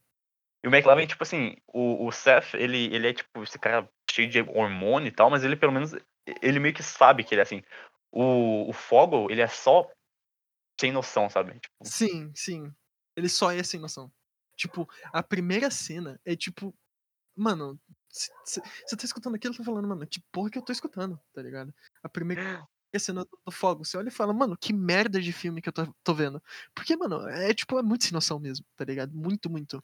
E 0.64 0.68
o 0.68 0.74
McLaren, 0.74 1.06
tipo 1.06 1.22
assim, 1.22 1.56
o, 1.68 2.06
o 2.06 2.12
Seth, 2.12 2.54
ele, 2.54 2.94
ele 2.94 3.08
é 3.08 3.12
tipo 3.12 3.42
esse 3.42 3.58
cara 3.58 3.88
cheio 4.10 4.28
de 4.28 4.40
hormônio 4.40 5.08
e 5.08 5.12
tal, 5.12 5.30
mas 5.30 5.44
ele 5.44 5.56
pelo 5.56 5.72
menos, 5.72 5.94
ele 6.40 6.58
meio 6.58 6.74
que 6.74 6.82
sabe 6.82 7.24
que 7.24 7.34
ele 7.34 7.40
é 7.40 7.42
assim. 7.42 7.62
O, 8.10 8.68
o 8.68 8.72
Fogel, 8.72 9.28
ele 9.30 9.40
é 9.40 9.48
só 9.48 9.90
sem 10.78 10.92
noção, 10.92 11.28
sabe? 11.28 11.58
Tipo, 11.58 11.74
Sim, 11.84 12.30
sim. 12.34 12.72
Ele 13.16 13.28
só 13.28 13.50
é 13.50 13.62
sem 13.62 13.80
noção. 13.80 14.10
Tipo, 14.56 14.88
a 15.12 15.22
primeira 15.22 15.70
cena 15.70 16.20
é 16.24 16.36
tipo. 16.36 16.74
Mano, 17.34 17.80
você 18.10 18.60
tá 18.96 19.04
escutando 19.04 19.34
aquilo 19.36 19.54
e 19.54 19.56
tá 19.56 19.64
falando, 19.64 19.88
mano, 19.88 20.06
que 20.06 20.20
porra 20.30 20.50
que 20.50 20.58
eu 20.58 20.62
tô 20.62 20.70
escutando, 20.70 21.18
tá 21.32 21.40
ligado? 21.40 21.74
A 22.02 22.08
primeira 22.08 22.42
cena 22.98 23.24
do, 23.24 23.38
do 23.46 23.50
fogo, 23.50 23.84
você 23.86 23.96
olha 23.96 24.08
e 24.08 24.12
fala, 24.12 24.34
mano, 24.34 24.54
que 24.56 24.70
merda 24.72 25.18
de 25.20 25.32
filme 25.32 25.62
que 25.62 25.68
eu 25.70 25.72
tô, 25.72 25.86
tô 26.04 26.14
vendo. 26.14 26.42
Porque, 26.74 26.94
mano, 26.94 27.26
é 27.28 27.54
tipo, 27.54 27.78
é 27.78 27.82
muito 27.82 28.04
sem 28.04 28.12
noção 28.12 28.38
mesmo, 28.38 28.66
tá 28.76 28.84
ligado? 28.84 29.14
Muito, 29.14 29.48
muito. 29.48 29.82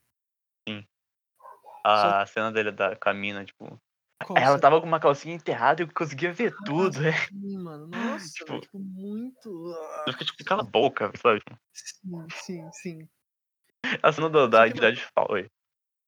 a 1.85 2.27
cena 2.27 2.53
dele 2.53 2.71
da 2.71 2.95
Camina, 2.97 3.45
tipo. 3.45 3.81
Qual 4.27 4.37
Ela 4.37 4.47
cena? 4.49 4.61
tava 4.61 4.81
com 4.81 4.87
uma 4.87 5.01
calcinha 5.01 5.35
enterrada 5.35 5.81
e 5.81 5.85
eu 5.87 5.93
conseguia 5.95 6.33
ver 6.33 6.53
tudo, 6.67 7.01
né? 7.01 7.13
Sim, 7.29 7.59
mano. 7.59 7.87
Nossa, 7.87 8.29
Tipo- 8.35 8.61
tipo, 8.61 8.79
muito. 8.79 9.73
ah, 9.73 10.05
Eu 10.07 10.13
fico 10.13 10.25
tipo, 10.25 10.45
cala 10.45 10.63
a 10.63 10.67
boca, 10.67 11.13
sabe? 11.23 11.41
Sim, 11.73 12.27
sim, 12.31 12.73
sim. 12.73 13.09
A 14.03 14.13
cena 14.13 14.29
do- 14.29 14.49
da 14.49 14.67
identidade 14.67 15.01
falsa. 15.15 15.33
Oi. 15.33 15.51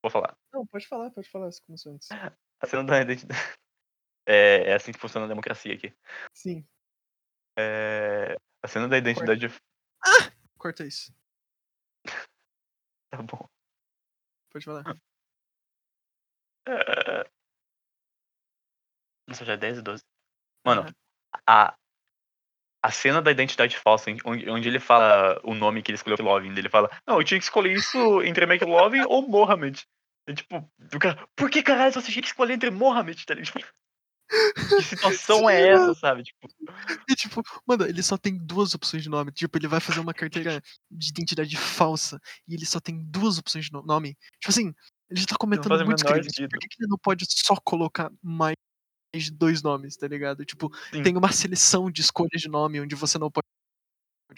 Vou 0.03 0.11
falar. 0.11 0.37
Não, 0.53 0.67
pode 0.67 0.87
falar, 0.87 1.11
pode 1.11 1.29
falar, 1.29 1.51
você 1.51 1.61
começou 1.63 1.93
antes. 1.93 2.09
A 2.11 2.67
cena 2.67 2.85
da 2.85 3.01
identidade. 3.01 3.39
É, 4.29 4.71
é 4.71 4.75
assim 4.75 4.93
que 4.93 4.99
funciona 4.99 5.25
a 5.27 5.29
democracia 5.29 5.75
aqui. 5.75 5.93
Sim, 6.33 6.65
É, 7.59 8.37
a 8.63 8.69
cena 8.69 8.87
da 8.87 8.97
identidade. 8.99 9.49
corta 10.57 10.85
isso. 10.85 11.13
Tá 13.11 13.21
bom. 13.23 13.49
Pode 14.53 14.65
falar. 14.65 14.85
É... 16.69 17.29
Nossa, 19.27 19.45
já 19.45 19.55
é 19.55 19.57
10 19.57 19.79
e 19.79 19.83
12. 19.83 20.05
Mano, 20.65 20.85
a, 21.49 21.77
a 22.83 22.91
cena 22.91 23.21
da 23.21 23.31
identidade 23.31 23.77
falsa, 23.77 24.11
onde, 24.25 24.69
ele 24.69 24.81
fala 24.81 25.41
o 25.45 25.55
nome 25.55 25.83
que 25.83 25.91
ele 25.91 25.97
escolheu 25.97 26.17
McLovin, 26.19 26.49
ele 26.57 26.69
fala, 26.69 26.91
não, 27.07 27.19
eu 27.19 27.25
tinha 27.25 27.39
que 27.39 27.45
escolher 27.45 27.73
isso 27.73 28.23
entre 28.23 28.45
McLovin 28.45 29.03
ou 29.07 29.29
Mohammed. 29.29 29.85
E, 30.29 30.35
tipo, 30.35 30.71
o 30.95 30.99
cara, 30.99 31.27
por 31.37 31.51
que 31.51 31.63
caralho 31.63 31.93
você 31.93 32.11
tinha 32.11 32.23
que 32.23 32.29
escolher 32.29 32.55
entre 32.55 32.71
Mohammed, 32.71 33.25
tá 33.27 33.35
ligado? 33.35 33.53
Que 34.31 34.83
situação 34.85 35.39
Sim, 35.41 35.51
é 35.51 35.73
mano. 35.73 35.91
essa, 35.91 36.01
sabe? 36.01 36.23
Tipo, 36.23 36.49
E, 37.09 37.15
tipo, 37.17 37.43
mano, 37.67 37.85
ele 37.85 38.03
só 38.03 38.17
tem 38.17 38.39
duas 38.39 38.75
opções 38.75 39.03
de 39.03 39.09
nome. 39.09 39.33
Tipo, 39.33 39.59
ele 39.59 39.67
vai 39.67 39.81
fazer 39.81 39.99
uma 40.01 40.15
carteira 40.15 40.63
de 40.91 41.09
identidade 41.11 41.57
falsa 41.57 42.21
e 42.47 42.55
ele 42.55 42.65
só 42.65 42.79
tem 42.79 43.03
duas 43.11 43.39
opções 43.39 43.65
de 43.67 43.73
no- 43.73 43.83
nome. 43.83 44.17
Tipo 44.41 44.51
assim, 44.51 44.73
ele 45.11 45.21
já 45.21 45.27
tá 45.27 45.37
cometendo 45.37 45.69
faz 45.69 45.81
o 45.81 45.85
muitos 45.85 46.05
menor 46.05 46.15
crimes. 46.15 46.33
sentido. 46.33 46.51
Por 46.51 46.59
que, 46.61 46.69
que 46.69 46.77
ele 46.83 46.89
não 46.91 46.99
pode 46.99 47.27
só 47.29 47.57
colocar 47.57 48.09
mais 48.23 48.55
de 49.19 49.31
dois 49.31 49.63
nomes, 49.63 49.97
tá 49.97 50.07
ligado? 50.07 50.45
Tipo, 50.45 50.71
Sim. 50.93 51.03
tem 51.03 51.17
uma 51.17 51.33
seleção 51.33 51.91
de 51.91 52.01
escolhas 52.01 52.41
de 52.41 52.49
nome 52.49 52.81
onde 52.81 52.95
você 52.95 53.19
não 53.19 53.31
pode 53.31 53.47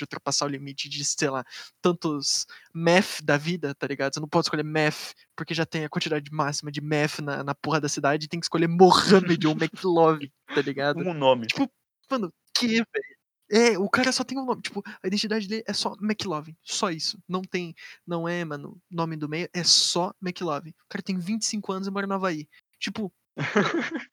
ultrapassar 0.00 0.46
o 0.46 0.48
limite 0.48 0.88
de, 0.88 1.04
sei 1.04 1.28
lá, 1.28 1.44
tantos 1.82 2.46
meth 2.74 3.22
da 3.22 3.36
vida, 3.36 3.74
tá 3.74 3.86
ligado? 3.86 4.14
Você 4.14 4.20
não 4.20 4.28
pode 4.28 4.46
escolher 4.46 4.64
meth, 4.64 5.14
porque 5.36 5.52
já 5.52 5.66
tem 5.66 5.84
a 5.84 5.88
quantidade 5.88 6.30
máxima 6.32 6.72
de 6.72 6.80
meth 6.80 7.20
na, 7.20 7.44
na 7.44 7.54
porra 7.54 7.80
da 7.80 7.88
cidade, 7.88 8.24
e 8.24 8.28
tem 8.28 8.40
que 8.40 8.46
escolher 8.46 8.68
Mohammed 8.68 9.46
ou 9.46 9.52
McLovin, 9.52 10.30
tá 10.46 10.62
ligado? 10.66 10.98
um 10.98 11.12
nome. 11.12 11.46
Tipo, 11.46 11.70
mano, 12.10 12.32
que, 12.54 12.68
velho? 12.68 13.12
É, 13.50 13.78
o 13.78 13.86
cara 13.86 14.10
só 14.12 14.24
tem 14.24 14.38
um 14.38 14.46
nome. 14.46 14.62
Tipo, 14.62 14.82
a 15.02 15.06
identidade 15.06 15.46
dele 15.46 15.62
é 15.66 15.74
só 15.74 15.94
McLovin. 16.00 16.56
Só 16.62 16.90
isso. 16.90 17.18
Não 17.28 17.42
tem. 17.42 17.74
Não 18.06 18.26
é, 18.26 18.42
mano, 18.46 18.80
nome 18.90 19.14
do 19.14 19.28
meio. 19.28 19.46
É 19.52 19.62
só 19.62 20.14
McLovin. 20.22 20.70
O 20.70 20.88
cara 20.88 21.02
tem 21.02 21.18
25 21.18 21.70
anos 21.70 21.86
e 21.86 21.90
mora 21.90 22.06
no 22.06 22.14
Havaí. 22.14 22.48
Tipo. 22.78 23.12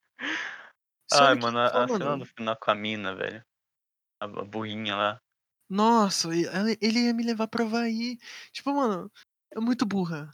Ai, 1.14 1.36
mano, 1.36 1.58
e 1.60 1.62
a, 1.62 1.84
a 1.84 1.88
cena 1.88 2.18
do 2.18 2.26
final 2.26 2.58
com 2.58 2.72
a 2.72 2.76
mina, 2.76 3.16
velho. 3.16 3.44
A, 4.22 4.26
a 4.26 4.46
burrinha 4.46 4.96
lá. 4.96 5.22
Nossa, 5.70 6.30
ele 6.82 7.00
ia 7.00 7.14
me 7.14 7.24
levar 7.24 7.48
pra 7.48 7.64
Havaí. 7.64 8.18
Tipo, 8.52 8.74
mano, 8.74 9.12
é 9.56 9.60
muito 9.60 9.86
burra. 9.86 10.30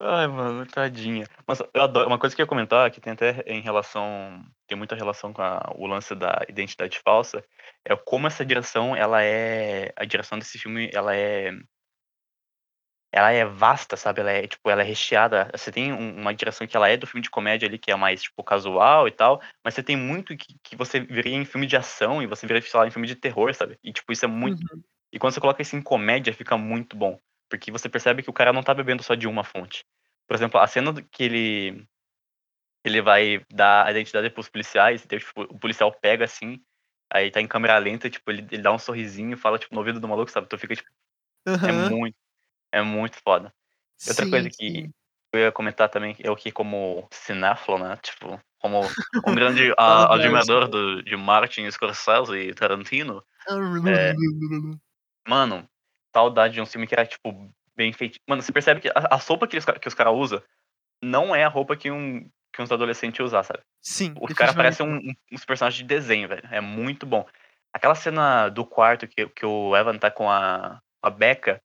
Ai, 0.00 0.26
mano, 0.26 0.66
tadinha. 0.66 1.26
Mas 1.46 1.60
eu 1.72 1.82
adoro. 1.82 2.08
Uma 2.08 2.18
coisa 2.18 2.34
que 2.34 2.42
eu 2.42 2.44
ia 2.44 2.48
comentar, 2.48 2.90
que 2.90 3.00
tem 3.00 3.12
até 3.12 3.42
em 3.46 3.60
relação. 3.60 4.44
Tem 4.66 4.76
muita 4.76 4.96
relação 4.96 5.32
com 5.32 5.40
a- 5.40 5.72
o 5.76 5.86
lance 5.86 6.14
da 6.14 6.44
identidade 6.48 6.98
falsa, 6.98 7.44
é 7.84 7.94
como 7.96 8.26
essa 8.26 8.44
direção, 8.44 8.94
ela 8.96 9.22
é. 9.22 9.92
A 9.96 10.04
direção 10.04 10.38
desse 10.38 10.58
filme, 10.58 10.90
ela 10.92 11.14
é. 11.14 11.52
Ela 13.14 13.30
é 13.32 13.44
vasta, 13.44 13.96
sabe? 13.96 14.20
Ela 14.20 14.32
é, 14.32 14.46
tipo, 14.48 14.68
ela 14.68 14.82
é 14.82 14.84
recheada. 14.84 15.48
Você 15.54 15.70
tem 15.70 15.92
um- 15.92 16.20
uma 16.20 16.34
direção 16.34 16.66
que 16.66 16.76
ela 16.76 16.88
é 16.88 16.96
do 16.96 17.06
filme 17.06 17.22
de 17.22 17.30
comédia 17.30 17.68
ali, 17.68 17.78
que 17.78 17.90
é 17.92 17.96
mais, 17.96 18.22
tipo, 18.22 18.42
casual 18.42 19.06
e 19.06 19.12
tal, 19.12 19.40
mas 19.64 19.74
você 19.74 19.82
tem 19.84 19.96
muito 19.96 20.36
que, 20.36 20.56
que 20.64 20.76
você 20.76 21.00
veria 21.00 21.36
em 21.36 21.44
filme 21.44 21.66
de 21.66 21.76
ação 21.76 22.22
e 22.22 22.26
você 22.26 22.46
veria, 22.46 22.60
sei 22.62 22.80
lá, 22.80 22.86
em 22.86 22.90
filme 22.90 23.06
de 23.06 23.14
terror, 23.16 23.54
sabe? 23.54 23.78
E, 23.84 23.92
tipo, 23.92 24.12
isso 24.12 24.24
é 24.24 24.28
muito. 24.28 24.58
Uhum. 24.60 24.82
E 25.12 25.18
quando 25.18 25.32
você 25.32 25.40
coloca 25.40 25.62
isso 25.62 25.76
em 25.76 25.82
comédia, 25.82 26.34
fica 26.34 26.56
muito 26.58 26.96
bom. 26.96 27.18
Porque 27.48 27.70
você 27.70 27.88
percebe 27.88 28.22
que 28.22 28.30
o 28.30 28.32
cara 28.32 28.52
não 28.52 28.62
tá 28.64 28.74
bebendo 28.74 29.02
só 29.02 29.14
de 29.14 29.28
uma 29.28 29.44
fonte. 29.44 29.84
Por 30.26 30.34
exemplo, 30.34 30.58
a 30.60 30.66
cena 30.66 30.92
que 31.12 31.22
ele. 31.22 31.86
Ele 32.84 33.00
vai 33.00 33.44
dar 33.52 33.86
a 33.86 33.90
identidade 33.90 34.28
pros 34.30 34.48
policiais, 34.48 35.04
então, 35.04 35.18
tipo, 35.18 35.42
o 35.42 35.58
policial 35.58 35.90
pega 35.92 36.24
assim, 36.26 36.62
aí 37.10 37.30
tá 37.30 37.40
em 37.40 37.48
câmera 37.48 37.78
lenta, 37.78 38.10
tipo, 38.10 38.30
ele, 38.30 38.46
ele 38.50 38.62
dá 38.62 38.72
um 38.72 38.78
sorrisinho 38.78 39.32
e 39.34 39.36
fala, 39.36 39.58
tipo, 39.58 39.74
no 39.74 39.80
ouvido 39.80 39.98
do 40.00 40.06
maluco, 40.08 40.30
sabe? 40.30 40.46
Então 40.46 40.58
fica, 40.58 40.76
tipo, 40.76 40.88
é 41.64 41.72
Aham. 41.72 41.90
muito, 41.90 42.16
é 42.78 42.82
muito 42.82 43.16
foda. 43.22 43.52
Outra 44.08 44.28
coisa 44.28 44.50
Sim, 44.50 44.56
que 44.56 44.82
sim. 44.82 44.90
eu 45.32 45.40
ia 45.40 45.52
comentar 45.52 45.88
também, 45.88 46.16
eu 46.18 46.34
que 46.36 46.50
como 46.52 47.06
cinéfilo, 47.10 47.78
né? 47.78 47.96
Tipo, 48.02 48.40
como 48.58 48.80
um 49.26 49.34
grande 49.34 49.72
ah, 49.72 49.76
Fala 49.76 50.14
admirador 50.16 50.68
Verso. 50.68 50.70
do, 50.70 51.02
de 51.02 51.16
Martin 51.16 51.70
Scorsese 51.70 52.36
e 52.36 52.54
Tarantino, 52.54 53.22
É. 53.86 54.14
mano, 55.26 55.68
saudade 56.14 56.54
de 56.54 56.60
um 56.60 56.66
filme 56.66 56.86
que 56.86 56.94
era, 56.94 57.06
tipo, 57.06 57.50
bem 57.76 57.92
feito. 57.92 58.18
Mano, 58.28 58.42
você 58.42 58.52
percebe 58.52 58.80
que 58.80 58.88
a, 58.88 58.92
a 59.10 59.16
roupa 59.16 59.46
que 59.46 59.58
que 59.60 59.88
os 59.88 59.94
caras 59.94 60.14
usam 60.14 60.42
não 61.02 61.34
é 61.34 61.44
a 61.44 61.48
roupa 61.48 61.76
que, 61.76 61.90
um, 61.90 62.28
que 62.52 62.62
uns 62.62 62.72
adolescentes 62.72 63.20
usam, 63.20 63.42
sabe? 63.42 63.60
Sim, 63.80 64.14
Os 64.20 64.32
caras 64.32 64.54
parecem 64.54 64.86
um- 64.86 64.96
um- 64.96 65.14
uns 65.32 65.44
personagens 65.44 65.78
de 65.78 65.84
desenho, 65.84 66.28
velho. 66.28 66.46
É 66.50 66.60
muito 66.60 67.04
bom. 67.04 67.26
Aquela 67.72 67.94
cena 67.94 68.48
do 68.48 68.64
quarto 68.64 69.06
que, 69.08 69.28
que 69.28 69.44
o 69.44 69.76
Evan 69.76 69.98
tá 69.98 70.10
com 70.10 70.30
a, 70.30 70.80
a 71.02 71.10
Becca, 71.10 71.60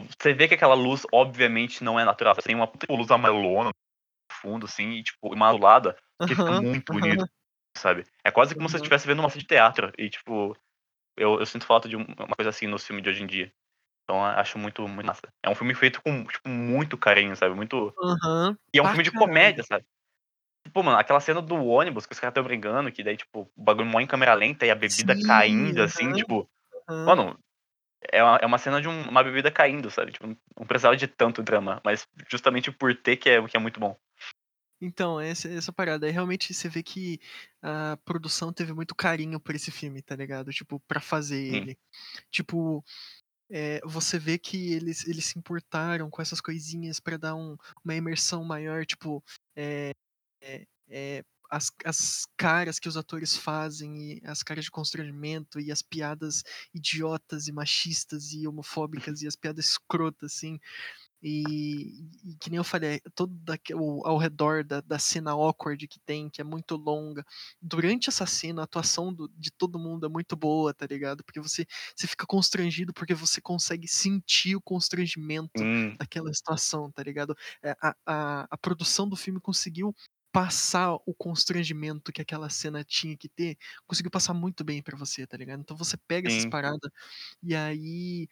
tipo, 0.00 0.06
você 0.18 0.32
vê 0.32 0.48
que 0.48 0.54
aquela 0.54 0.74
luz, 0.74 1.06
obviamente, 1.12 1.84
não 1.84 1.98
é 1.98 2.04
natural. 2.04 2.34
Tem 2.36 2.54
uma 2.54 2.70
luz 2.88 3.10
amarelona 3.10 3.70
no 3.70 4.36
fundo, 4.40 4.66
assim, 4.66 4.90
e, 4.92 5.02
tipo, 5.02 5.34
imaculada, 5.34 5.96
que 6.26 6.34
fica 6.34 6.52
muito 6.60 6.92
bonito, 6.92 7.26
sabe? 7.76 8.04
É 8.24 8.30
quase 8.30 8.54
como 8.54 8.68
se 8.68 8.72
você 8.72 8.76
aham. 8.78 8.82
estivesse 8.82 9.06
vendo 9.06 9.20
uma 9.20 9.28
peça 9.28 9.38
de 9.38 9.46
teatro. 9.46 9.92
E, 9.98 10.08
tipo, 10.10 10.56
eu, 11.16 11.40
eu 11.40 11.46
sinto 11.46 11.66
falta 11.66 11.88
de 11.88 11.96
um- 11.96 12.04
uma 12.04 12.36
coisa 12.36 12.50
assim 12.50 12.66
no 12.66 12.78
filme 12.78 13.02
de 13.02 13.10
hoje 13.10 13.22
em 13.22 13.26
dia. 13.26 13.52
Então, 14.04 14.24
acho 14.24 14.58
muito, 14.58 14.86
muito 14.88 15.06
massa. 15.06 15.22
É 15.44 15.48
um 15.50 15.54
filme 15.54 15.74
feito 15.74 16.02
com, 16.02 16.24
tipo, 16.24 16.48
muito 16.48 16.98
carinho, 16.98 17.36
sabe? 17.36 17.54
Muito. 17.54 17.94
E 18.74 18.78
é 18.78 18.82
um 18.82 18.84
Pra 18.84 18.92
filme 18.92 19.04
de 19.04 19.12
comédia, 19.12 19.62
sabe? 19.64 19.84
Tipo, 20.64 20.82
mano, 20.82 20.98
aquela 20.98 21.20
cena 21.20 21.42
do 21.42 21.56
ônibus 21.66 22.06
que 22.06 22.12
os 22.12 22.20
caras 22.20 22.32
estão 22.32 22.44
brigando, 22.44 22.90
que 22.92 23.02
daí, 23.02 23.16
tipo, 23.16 23.50
o 23.56 23.62
bagulho 23.62 23.86
mó 23.86 24.00
em 24.00 24.06
câmera 24.06 24.34
lenta 24.34 24.66
e 24.66 24.70
a 24.70 24.74
bebida 24.74 25.14
Sim, 25.14 25.22
caindo, 25.26 25.82
assim, 25.82 26.12
tipo. 26.12 26.48
Mano, 26.88 27.38
é 28.10 28.22
uma, 28.22 28.36
é 28.36 28.46
uma 28.46 28.58
cena 28.58 28.80
de 28.80 28.88
um- 28.88 29.08
uma 29.08 29.22
bebida 29.22 29.50
caindo, 29.50 29.90
sabe? 29.90 30.12
Tipo, 30.12 30.26
não 30.26 30.66
precisava 30.66 30.96
de 30.96 31.06
tanto 31.06 31.42
drama, 31.42 31.80
mas 31.84 32.06
justamente 32.30 32.70
por 32.72 32.94
ter 32.96 33.16
que 33.16 33.28
é, 33.30 33.46
que 33.46 33.56
é 33.56 33.60
muito 33.60 33.78
bom. 33.78 33.96
Então, 34.80 35.20
essa, 35.20 35.48
essa 35.48 35.72
parada. 35.72 36.06
Aí 36.06 36.12
realmente 36.12 36.52
você 36.52 36.68
vê 36.68 36.82
que 36.82 37.20
a 37.62 37.96
produção 38.04 38.52
teve 38.52 38.72
muito 38.72 38.94
carinho 38.96 39.38
por 39.38 39.54
esse 39.54 39.70
filme, 39.70 40.02
tá 40.02 40.16
ligado? 40.16 40.50
Tipo, 40.50 40.80
pra 40.88 41.00
fazer 41.00 41.36
Sim. 41.36 41.56
ele. 41.56 41.78
Tipo, 42.30 42.84
é, 43.48 43.80
você 43.84 44.18
vê 44.18 44.38
que 44.38 44.72
eles, 44.72 45.06
eles 45.06 45.26
se 45.26 45.38
importaram 45.38 46.10
com 46.10 46.20
essas 46.20 46.40
coisinhas 46.40 46.98
pra 46.98 47.16
dar 47.16 47.34
um- 47.36 47.56
uma 47.84 47.94
imersão 47.94 48.42
maior, 48.44 48.84
tipo, 48.84 49.22
é, 49.54 49.92
é, 50.42 50.66
é, 50.88 51.24
as, 51.52 51.70
as 51.84 52.24
caras 52.36 52.78
que 52.78 52.88
os 52.88 52.96
atores 52.96 53.36
fazem, 53.36 54.14
e 54.18 54.22
as 54.24 54.42
caras 54.42 54.64
de 54.64 54.70
constrangimento, 54.70 55.60
e 55.60 55.70
as 55.72 55.82
piadas 55.82 56.42
idiotas 56.74 57.48
e 57.48 57.52
machistas 57.52 58.32
e 58.32 58.48
homofóbicas, 58.48 59.22
e 59.22 59.28
as 59.28 59.36
piadas 59.36 59.66
escrotas, 59.66 60.32
assim. 60.34 60.58
E, 61.24 62.02
e 62.24 62.36
que 62.40 62.50
nem 62.50 62.56
eu 62.56 62.64
falei, 62.64 63.00
todo 63.14 63.32
daqui, 63.44 63.72
o, 63.74 64.04
ao 64.04 64.18
redor 64.18 64.64
da, 64.64 64.80
da 64.80 64.98
cena 64.98 65.30
awkward 65.32 65.86
que 65.86 66.00
tem, 66.00 66.28
que 66.28 66.40
é 66.40 66.44
muito 66.44 66.74
longa. 66.76 67.24
Durante 67.60 68.08
essa 68.08 68.26
cena, 68.26 68.62
a 68.62 68.64
atuação 68.64 69.14
do- 69.14 69.28
de 69.36 69.52
todo 69.52 69.78
mundo 69.78 70.04
é 70.04 70.08
muito 70.08 70.34
boa, 70.36 70.74
tá 70.74 70.84
ligado? 70.86 71.22
Porque 71.24 71.38
você, 71.40 71.64
você 71.96 72.08
fica 72.08 72.26
constrangido 72.26 72.92
porque 72.92 73.14
você 73.14 73.40
consegue 73.40 73.86
sentir 73.86 74.56
o 74.56 74.60
constrangimento 74.62 75.52
Sim, 75.56 75.98
daquela 75.98 76.32
situação, 76.34 76.90
tá 76.90 77.02
ligado? 77.04 77.36
É, 77.62 77.70
A, 77.80 77.94
a, 78.06 78.48
a 78.50 78.58
produção 78.58 79.08
do 79.08 79.14
filme 79.16 79.40
conseguiu 79.40 79.94
passar 80.32 80.94
o 81.06 81.14
constrangimento 81.14 82.12
que 82.12 82.22
aquela 82.22 82.48
cena 82.50 82.84
tinha 82.84 83.16
que 83.16 83.28
ter, 83.28 83.56
conseguiu 83.86 84.10
passar 84.10 84.34
muito 84.34 84.64
bem 84.64 84.82
pra 84.82 84.96
você, 84.96 85.26
tá 85.26 85.36
ligado? 85.36 85.60
Então 85.60 85.76
você 85.76 85.96
pega 86.08 86.28
essas 86.28 86.44
sim. 86.44 86.46
paradas 86.46 86.90
e 87.42 87.54
aí 87.56 88.28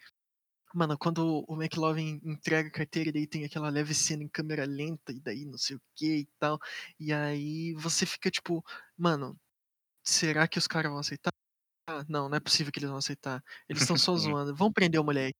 Mano, 0.75 0.97
quando 0.99 1.45
o 1.49 1.57
McLovin 1.61 2.21
entrega 2.25 2.69
a 2.69 2.73
carteira, 2.73 3.09
e 3.11 3.13
daí 3.13 3.27
tem 3.27 3.45
aquela 3.45 3.69
leve 3.71 3.93
cena 3.95 4.23
em 4.23 4.29
câmera 4.29 4.65
lenta, 4.67 5.13
e 5.13 5.21
daí 5.21 5.45
não 5.45 5.59
sei 5.59 5.77
o 5.77 5.83
que 5.97 6.19
e 6.21 6.27
tal. 6.39 6.59
E 6.99 7.13
aí 7.13 7.75
você 7.75 8.07
fica 8.07 8.31
tipo, 8.31 8.65
mano, 8.97 9.37
será 10.05 10.49
que 10.49 10.59
os 10.59 10.69
caras 10.69 10.91
vão 10.93 11.01
aceitar? 11.01 11.33
Ah, 11.89 12.05
não, 12.09 12.29
não 12.29 12.37
é 12.37 12.41
possível 12.41 12.73
que 12.73 12.79
eles 12.79 12.89
vão 12.91 12.99
aceitar. 12.99 13.43
Eles 13.69 13.83
estão 13.83 13.99
só 13.99 14.17
zoando. 14.17 14.55
Vão 14.55 14.73
prender 14.73 15.01
o 15.01 15.05
moleque. 15.05 15.39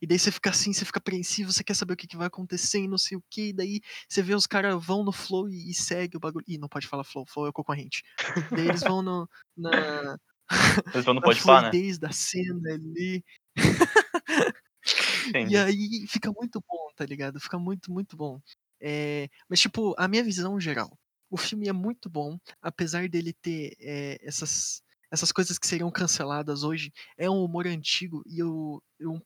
E 0.00 0.06
daí 0.06 0.18
você 0.18 0.30
fica 0.30 0.50
assim, 0.50 0.72
você 0.72 0.84
fica 0.84 0.98
apreensivo, 0.98 1.52
você 1.52 1.64
quer 1.64 1.74
saber 1.74 1.94
o 1.94 1.96
que, 1.96 2.06
que 2.06 2.16
vai 2.16 2.26
acontecer 2.26 2.80
e 2.80 2.88
não 2.88 2.98
sei 2.98 3.16
o 3.16 3.24
que. 3.30 3.48
E 3.48 3.52
daí 3.52 3.80
você 4.08 4.22
vê 4.22 4.34
os 4.34 4.46
caras 4.46 4.84
vão 4.84 5.04
no 5.04 5.12
flow 5.12 5.48
e, 5.48 5.70
e 5.70 5.74
segue 5.74 6.16
o 6.16 6.20
bagulho. 6.20 6.44
Ih, 6.48 6.58
não 6.58 6.68
pode 6.68 6.86
falar 6.86 7.04
flow, 7.04 7.24
flow 7.26 7.46
é 7.46 7.50
o 7.50 7.52
concorrente. 7.52 8.02
Daí 8.50 8.68
eles 8.68 8.82
vão 8.82 9.02
no, 9.02 9.28
na, 9.56 10.16
Mas 10.94 11.04
não 11.06 11.14
na 11.14 11.20
pode 11.20 11.40
falar, 11.40 11.72
né? 11.72 11.98
da 11.98 12.12
cena 12.12 12.72
ali. 12.72 13.24
E 15.48 15.56
aí 15.56 16.06
fica 16.06 16.30
muito 16.30 16.62
bom, 16.68 16.90
tá 16.94 17.06
ligado? 17.06 17.40
Fica 17.40 17.58
muito, 17.58 17.90
muito 17.90 18.16
bom. 18.16 18.40
É, 18.80 19.28
mas, 19.48 19.60
tipo, 19.60 19.94
a 19.96 20.06
minha 20.06 20.22
visão 20.22 20.60
geral. 20.60 20.98
O 21.30 21.36
filme 21.36 21.68
é 21.68 21.72
muito 21.72 22.10
bom, 22.10 22.38
apesar 22.60 23.08
dele 23.08 23.32
ter 23.32 23.74
é, 23.80 24.18
essas, 24.20 24.82
essas 25.10 25.32
coisas 25.32 25.58
que 25.58 25.66
seriam 25.66 25.90
canceladas 25.90 26.62
hoje. 26.62 26.92
É 27.16 27.28
um 27.30 27.42
humor 27.42 27.66
antigo 27.66 28.22
e 28.26 28.38
eu, 28.38 28.82
eu 29.00 29.20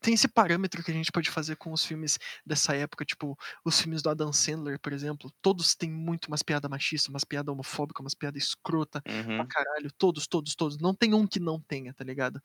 tem 0.00 0.14
esse 0.14 0.28
parâmetro 0.28 0.82
que 0.84 0.90
a 0.90 0.94
gente 0.94 1.12
pode 1.12 1.30
fazer 1.30 1.56
com 1.56 1.72
os 1.72 1.84
filmes 1.84 2.18
dessa 2.46 2.74
época, 2.76 3.04
tipo, 3.04 3.36
os 3.64 3.80
filmes 3.80 4.02
do 4.02 4.10
Adam 4.10 4.32
Sandler, 4.32 4.78
por 4.80 4.92
exemplo, 4.92 5.30
todos 5.42 5.74
têm 5.74 5.90
muito 5.90 6.26
umas 6.26 6.42
piadas 6.42 6.70
machistas, 6.70 7.08
umas 7.08 7.24
piadas 7.24 7.52
homofóbicas, 7.52 8.00
umas 8.04 8.14
piadas 8.14 8.42
escrota 8.42 9.02
pra 9.02 9.12
Uhum. 9.14 9.48
caralho, 9.48 9.90
todos, 9.98 10.26
todos, 10.26 10.54
todos. 10.54 10.78
Não 10.78 10.94
tem 10.94 11.14
um 11.14 11.26
que 11.26 11.40
não 11.40 11.60
tenha, 11.60 11.94
tá 11.94 12.04
ligado? 12.04 12.40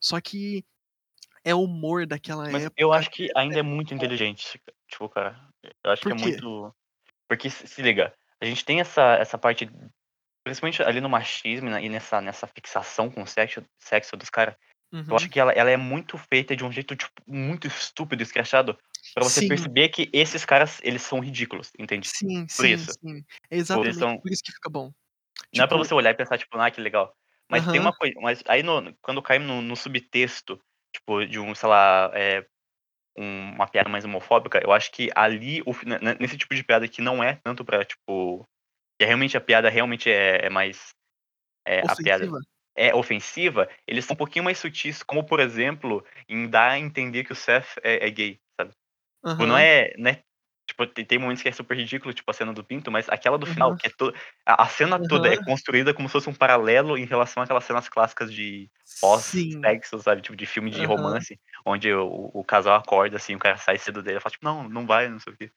Só 0.00 0.20
que 0.20 0.64
é 1.44 1.54
o 1.54 1.62
humor 1.62 2.06
daquela 2.06 2.48
Mas 2.50 2.64
época. 2.64 2.74
eu 2.76 2.92
acho 2.92 3.10
que 3.10 3.28
ainda 3.36 3.58
é 3.58 3.62
muito 3.62 3.94
inteligente, 3.94 4.60
tipo, 4.88 5.08
cara. 5.08 5.48
Eu 5.84 5.90
acho 5.90 6.02
que 6.02 6.12
é 6.12 6.14
muito. 6.14 6.74
Porque, 7.28 7.50
se 7.50 7.82
liga, 7.82 8.14
a 8.40 8.44
gente 8.44 8.64
tem 8.64 8.80
essa, 8.80 9.14
essa 9.16 9.38
parte, 9.38 9.68
principalmente 10.44 10.82
ali 10.82 11.00
no 11.00 11.08
machismo 11.08 11.68
e 11.70 11.88
nessa, 11.88 12.20
nessa 12.20 12.46
fixação 12.46 13.10
com 13.10 13.22
o 13.22 13.26
sexo, 13.26 13.64
sexo 13.78 14.16
dos 14.16 14.30
caras. 14.30 14.56
Eu 15.08 15.16
Uhum. 15.16 15.16
acho 15.16 15.30
que 15.30 15.38
ela, 15.40 15.52
ela 15.52 15.70
é 15.70 15.76
muito 15.76 16.18
feita 16.18 16.56
de 16.56 16.64
um 16.64 16.72
jeito, 16.72 16.96
tipo, 16.96 17.12
muito 17.26 17.66
estúpido, 17.68 18.22
escrachado, 18.22 18.78
pra 19.14 19.24
você 19.24 19.40
Sim, 19.40 19.42
perceber 19.42 19.88
que 19.90 20.10
esses 20.12 20.44
caras, 20.44 20.80
eles 20.82 21.02
são 21.02 21.20
ridículos, 21.20 21.72
entende? 21.78 22.12
sim, 22.14 22.46
Por 22.56 22.66
sim, 22.66 22.66
isso. 22.66 22.94
sim. 23.00 23.24
Tipo, 23.64 23.90
exatamente 23.90 23.92
são. 23.92 24.22
por 24.22 24.30
isso 24.32 24.42
que 24.44 24.52
fica 24.52 24.70
bom. 24.70 24.92
Não 25.52 25.64
é 25.64 25.66
pra 25.68 25.76
Tipo, 25.76 25.78
você 25.78 25.94
olhar 25.94 26.10
e 26.10 26.14
pensar, 26.14 26.38
tipo, 26.38 26.56
ah, 26.58 26.70
que 26.70 26.80
legal. 26.80 27.14
Mas 27.50 27.66
tem 27.68 27.80
aham, 27.80 27.80
uma 27.80 27.92
coisa. 27.92 28.14
Mas 28.20 28.42
aí 28.48 28.62
no, 28.62 28.94
quando 29.02 29.22
cai 29.22 29.38
no, 29.38 29.62
no 29.62 29.76
subtexto, 29.76 30.60
tipo, 30.94 31.24
de 31.26 31.38
um, 31.38 31.54
sei 31.54 31.68
lá, 31.68 32.10
é, 32.14 32.46
um- 33.18 33.52
uma 33.54 33.68
piada 33.68 33.88
mais 33.90 34.04
homofóbica, 34.04 34.60
eu 34.64 34.72
acho 34.72 34.92
que 34.92 35.10
ali, 35.16 35.62
o 35.66 35.72
fi- 35.74 35.86
n- 35.86 35.96
n- 36.00 36.16
nesse 36.20 36.38
tipo 36.38 36.54
de 36.54 36.64
piada 36.64 36.88
que 36.88 37.02
não 37.02 37.22
é 37.24 37.36
tanto 37.44 37.64
pra, 37.64 37.84
tipo. 37.84 38.44
Que 38.98 39.04
é 39.04 39.08
realmente 39.08 39.36
a 39.36 39.42
piada 39.42 39.70
realmente 39.70 40.10
é, 40.10 40.46
é 40.46 40.50
mais. 40.50 40.90
É, 41.66 41.84
a 41.88 41.96
piada 41.96 42.26
ofensiva. 42.26 42.38
É 42.76 42.94
ofensiva, 42.94 43.68
eles 43.86 44.04
são 44.04 44.14
um 44.14 44.16
pouquinho 44.16 44.44
mais 44.44 44.58
sutis, 44.58 45.02
como 45.02 45.24
por 45.24 45.40
exemplo, 45.40 46.04
em 46.28 46.48
dar 46.48 46.72
a 46.72 46.78
entender 46.78 47.24
que 47.24 47.32
o 47.32 47.36
Seth 47.36 47.78
é, 47.82 48.06
é 48.06 48.10
gay, 48.10 48.40
sabe? 48.60 48.72
Tipo, 49.28 49.46
não 49.46 49.58
é, 49.58 49.94
né? 49.98 50.22
Tipo, 50.68 50.86
tem, 50.86 51.04
tem 51.04 51.18
momentos 51.18 51.42
que 51.42 51.48
é 51.48 51.52
super 51.52 51.76
ridículo, 51.76 52.12
tipo 52.14 52.30
a 52.30 52.34
cena 52.34 52.52
do 52.52 52.64
Pinto, 52.64 52.90
mas 52.90 53.08
aquela 53.08 53.38
do 53.38 53.46
final, 53.46 53.72
aham, 53.72 53.76
que 53.76 53.86
é 53.86 53.90
toda. 53.90 54.18
A, 54.44 54.68
cena 54.68 54.98
toda 54.98 55.28
é 55.28 55.36
construída 55.38 55.94
como 55.94 56.08
se 56.08 56.12
fosse 56.12 56.28
um 56.28 56.34
paralelo 56.34 56.98
em 56.98 57.04
relação 57.04 57.42
àquelas 57.42 57.64
cenas 57.64 57.88
clássicas 57.88 58.32
de 58.32 58.70
pós-sexo, 59.00 59.98
sabe? 60.00 60.22
Tipo, 60.22 60.36
de 60.36 60.46
filme 60.46 60.70
de 60.70 60.84
romance, 60.84 61.38
onde 61.64 61.92
o, 61.92 62.30
o 62.34 62.44
casal 62.44 62.76
acorda, 62.76 63.16
assim, 63.16 63.36
o 63.36 63.38
cara 63.38 63.56
sai 63.58 63.78
cedo 63.78 64.02
dele 64.02 64.18
e 64.18 64.20
fala, 64.20 64.32
tipo, 64.32 64.44
não, 64.44 64.68
não 64.68 64.86
vai, 64.86 65.08
não 65.08 65.20
sei 65.20 65.32
o 65.32 65.36
quê. 65.36 65.52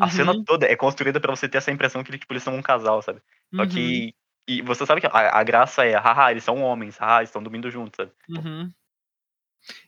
A 0.00 0.08
cena 0.10 0.34
uhum, 0.34 0.44
toda 0.44 0.66
é 0.66 0.76
construída 0.76 1.20
pra 1.20 1.34
você 1.34 1.48
ter 1.48 1.58
essa 1.58 1.70
impressão 1.72 2.02
que 2.04 2.16
tipo, 2.18 2.32
eles 2.32 2.42
são 2.42 2.54
um 2.54 2.62
casal, 2.62 3.02
sabe? 3.02 3.20
Só 3.56 3.64
uhum, 3.64 3.66
que. 3.66 4.14
E 4.46 4.60
você 4.62 4.84
sabe 4.84 5.00
que 5.00 5.06
a, 5.06 5.10
a 5.10 5.42
graça 5.42 5.84
é, 5.84 5.94
haha, 5.96 6.30
eles 6.30 6.44
são 6.44 6.60
homens, 6.60 6.96
haha, 6.98 7.20
eles 7.20 7.30
estão 7.30 7.42
dormindo 7.42 7.70
juntos, 7.70 7.96
sabe? 7.96 8.12
uhum. 8.28 8.72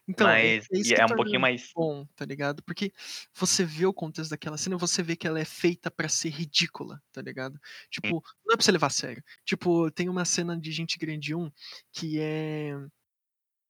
Então, 0.09 0.29
é, 0.29 0.57
Mas. 0.57 0.66
é 0.73 0.95
que 0.95 0.95
é 0.95 1.05
um 1.05 1.09
pouquinho 1.09 1.40
mais. 1.40 1.71
bom, 1.75 2.07
tá 2.16 2.25
ligado? 2.25 2.62
Porque 2.62 2.92
você 3.35 3.64
vê 3.64 3.85
o 3.85 3.92
contexto 3.92 4.31
daquela 4.31 4.57
cena, 4.57 4.77
você 4.77 5.03
vê 5.03 5.16
que 5.16 5.27
ela 5.27 5.38
é 5.38 5.45
feita 5.45 5.90
pra 5.90 6.09
ser 6.09 6.31
ridícula, 6.31 7.03
tá 7.12 7.21
ligado? 7.21 7.59
Tipo, 7.90 8.23
não 8.45 8.55
é 8.55 8.57
pra 8.57 8.64
você 8.64 8.73
levar 8.73 8.87
a 8.87 8.90
sério. 8.90 9.23
Tipo, 9.45 9.90
tem 9.90 10.09
uma 10.09 10.25
cena 10.25 10.59
de 10.59 10.73
Gente 10.73 10.99
Grande 10.99 11.35
1 11.35 11.51
que 11.92 12.21
é 12.21 12.73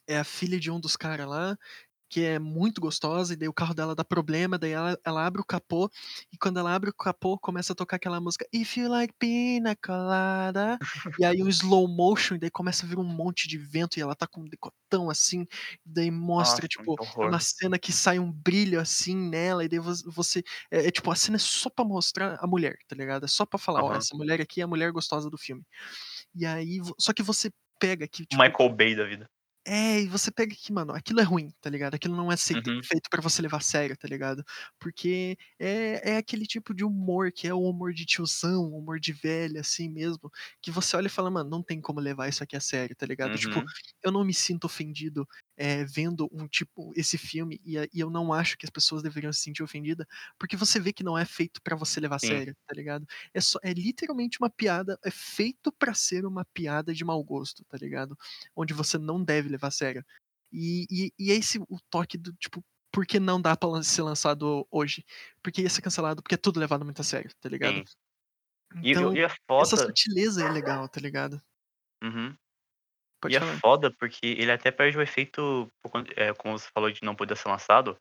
é 0.09 0.19
a 0.19 0.25
filha 0.25 0.61
de 0.61 0.71
um 0.71 0.79
dos 0.79 0.97
caras 0.97 1.27
lá 1.27 1.59
que 2.17 2.25
é 2.25 2.39
muito 2.39 2.81
gostosa, 2.81 3.35
e 3.35 3.37
daí 3.37 3.49
o 3.49 3.53
carro 3.53 3.75
dela 3.75 3.95
dá 3.95 4.05
problema, 4.05 4.59
daí 4.59 4.73
ela, 4.73 4.99
ela 5.05 5.27
abre 5.27 5.41
o 5.43 5.45
capô, 5.45 5.91
e 6.33 6.39
quando 6.39 6.59
ela 6.59 6.75
abre 6.75 6.89
o 6.91 6.95
capô, 6.95 7.39
começa 7.39 7.73
a 7.75 7.77
tocar 7.77 7.97
aquela 7.97 8.21
música 8.21 8.47
If 8.55 8.77
You 8.79 8.89
Like 8.89 9.15
Pina 9.19 9.77
Colada, 9.77 10.79
e 11.19 11.25
aí 11.27 11.43
um 11.43 11.49
slow 11.49 11.87
motion, 11.89 12.37
e 12.37 12.39
daí 12.39 12.51
começa 12.51 12.87
a 12.87 12.89
vir 12.89 12.99
um 12.99 13.05
monte 13.05 13.49
de 13.49 13.59
vento, 13.59 13.99
e 13.99 14.03
ela 14.03 14.15
tá 14.17 14.27
com 14.27 14.41
um 14.43 14.45
decotão 14.49 15.11
assim, 15.11 15.43
e 15.43 15.91
daí 15.91 16.11
mostra, 16.11 16.67
Nossa, 16.67 16.69
tipo, 16.69 16.97
uma 17.23 17.39
cena 17.41 17.79
que 17.79 17.93
sai 17.93 18.19
um 18.19 18.33
brilho 18.33 18.81
assim 18.81 19.15
nela, 19.17 19.65
e 19.65 19.69
daí 19.69 19.79
você. 19.79 20.43
É, 20.71 20.87
é 20.89 20.91
tipo, 20.91 21.11
a 21.11 21.17
cena 21.17 21.37
é 21.37 21.39
só 21.41 21.69
pra 21.71 21.85
mostrar 21.85 22.39
a 22.41 22.47
mulher, 22.47 22.77
tá 22.89 22.97
ligado? 22.97 23.25
É 23.25 23.29
só 23.29 23.45
pra 23.47 23.59
falar, 23.59 23.83
ó, 23.83 23.93
Aham. 23.93 23.95
essa 23.95 24.17
mulher 24.17 24.41
aqui 24.41 24.61
é 24.61 24.65
a 24.65 24.67
mulher 24.69 24.93
gostosa 24.93 25.29
do 25.31 25.39
filme. 25.39 25.63
E 26.35 26.47
aí. 26.47 26.81
Só 26.99 27.13
que 27.15 27.23
você 27.23 27.51
pega 27.81 28.09
que, 28.09 28.27
tipo, 28.27 28.43
Michael 28.43 28.77
Bay 28.77 28.95
da 28.95 29.05
vida. 29.05 29.29
É, 29.67 30.01
e 30.03 30.07
você 30.09 30.31
pega 30.31 30.55
que, 30.55 30.73
mano, 30.73 30.93
aquilo 30.95 31.21
é 31.21 31.23
ruim, 31.25 31.51
tá 31.61 31.69
ligado? 31.69 31.95
Aquilo 31.95 32.17
não 32.17 32.31
é 32.33 32.37
seito- 32.37 32.71
Uhum. 32.71 32.89
feito 32.89 33.11
pra 33.11 33.21
você 33.21 33.43
levar 33.43 33.59
a 33.59 33.61
sério, 33.61 33.97
tá 33.97 34.09
ligado? 34.09 34.45
Porque 34.79 35.37
é, 35.59 36.13
é 36.13 36.17
aquele 36.19 36.47
tipo 36.47 36.75
de 36.75 36.85
humor 36.85 37.33
que 37.33 37.49
é 37.49 37.55
o 37.55 37.61
humor 37.63 37.93
de 37.93 38.07
tiozão, 38.07 38.63
o 38.73 38.79
humor 38.79 39.01
de 39.01 39.13
velha, 39.13 39.61
assim 39.61 39.89
mesmo, 39.91 40.31
que 40.63 40.71
você 40.71 40.97
olha 40.97 41.07
e 41.07 41.11
fala, 41.11 41.31
mano, 41.31 41.51
não 41.51 41.63
tem 41.63 41.81
como 41.81 42.01
levar 42.01 42.29
isso 42.29 42.43
aqui 42.45 42.57
a 42.57 42.61
sério, 42.61 42.95
tá 42.97 43.05
ligado? 43.07 43.37
Tipo, 43.39 43.63
Uhum. 43.63 43.73
eu 44.03 44.13
não 44.13 44.25
me 44.25 44.33
sinto 44.35 44.65
ofendido 44.67 45.27
é, 45.57 45.85
vendo 45.85 46.29
um 46.33 46.47
tipo, 46.49 46.93
esse 46.97 47.17
filme, 47.19 47.61
e, 47.65 47.79
a- 47.79 47.85
e 47.93 48.01
eu 48.01 48.11
não 48.11 48.33
acho 48.33 48.57
que 48.59 48.67
as 48.67 48.71
pessoas 48.71 49.03
deveriam 49.03 49.33
se 49.33 49.41
sentir 49.41 49.63
ofendidas, 49.63 50.07
porque 50.39 50.57
você 50.57 50.79
vê 50.81 50.93
que 50.93 51.03
não 51.05 51.17
é 51.19 51.25
feito 51.25 51.61
pra 51.63 51.77
você 51.77 52.01
levar 52.01 52.17
a 52.17 52.19
Sim. 52.19 52.29
sério, 52.29 52.57
tá 52.67 52.75
ligado? 52.75 53.07
É, 53.35 53.41
só, 53.41 53.59
é 53.63 53.73
literalmente 53.73 54.39
uma 54.41 54.51
piada, 54.51 54.99
é 55.05 55.11
feito 55.11 55.73
pra 55.73 55.95
ser 55.95 56.27
uma 56.27 56.45
piada 56.45 56.93
de 56.95 57.05
mau 57.05 57.23
gosto, 57.25 57.65
tá 57.65 57.77
ligado? 57.79 58.17
Onde 58.55 58.75
você 58.75 58.99
não 58.99 59.23
deve 59.23 59.49
levar 59.49 59.69
a 59.69 59.71
sério. 59.71 60.05
E, 60.53 60.87
e, 60.91 61.13
e 61.19 61.31
é 61.33 61.35
esse 61.37 61.59
o 61.59 61.79
toque 61.91 62.17
do 62.19 62.33
tipo, 62.35 62.65
por 62.93 63.07
que 63.07 63.19
não 63.21 63.41
dá 63.41 63.57
pra 63.57 63.69
lan- 63.69 63.83
ser 63.83 64.03
lançado 64.03 64.67
hoje? 64.71 65.05
Porque 65.43 65.63
ia 65.63 65.71
ser 65.71 65.83
cancelado, 65.83 66.23
porque 66.23 66.35
é 66.35 66.39
tudo 66.39 66.61
levado 66.61 66.85
muito 66.85 67.01
a 67.01 67.05
sério, 67.05 67.31
tá 67.41 67.49
ligado? 67.49 67.83
Sim. 67.83 67.85
E, 68.83 68.93
Então, 68.93 69.13
e 69.17 69.21
é 69.25 69.29
essa 69.61 69.77
sutileza 69.77 70.45
é 70.45 70.49
legal, 70.51 70.89
tá 70.89 71.01
ligado? 71.01 71.43
Uhum. 72.03 72.39
Pode 73.27 73.35
E 73.35 73.37
é 73.37 73.41
falar. 73.41 73.61
foda 73.61 73.91
porque 73.99 74.21
ele 74.27 74.51
até 74.53 74.71
perde 74.71 74.99
o 74.99 75.03
efeito, 75.03 75.71
é, 76.17 76.33
como 76.35 76.59
você 76.59 76.69
falou 76.73 76.91
de 76.91 77.03
não 77.03 77.15
poder 77.15 77.37
ser 77.37 77.49
lançado, 77.49 77.99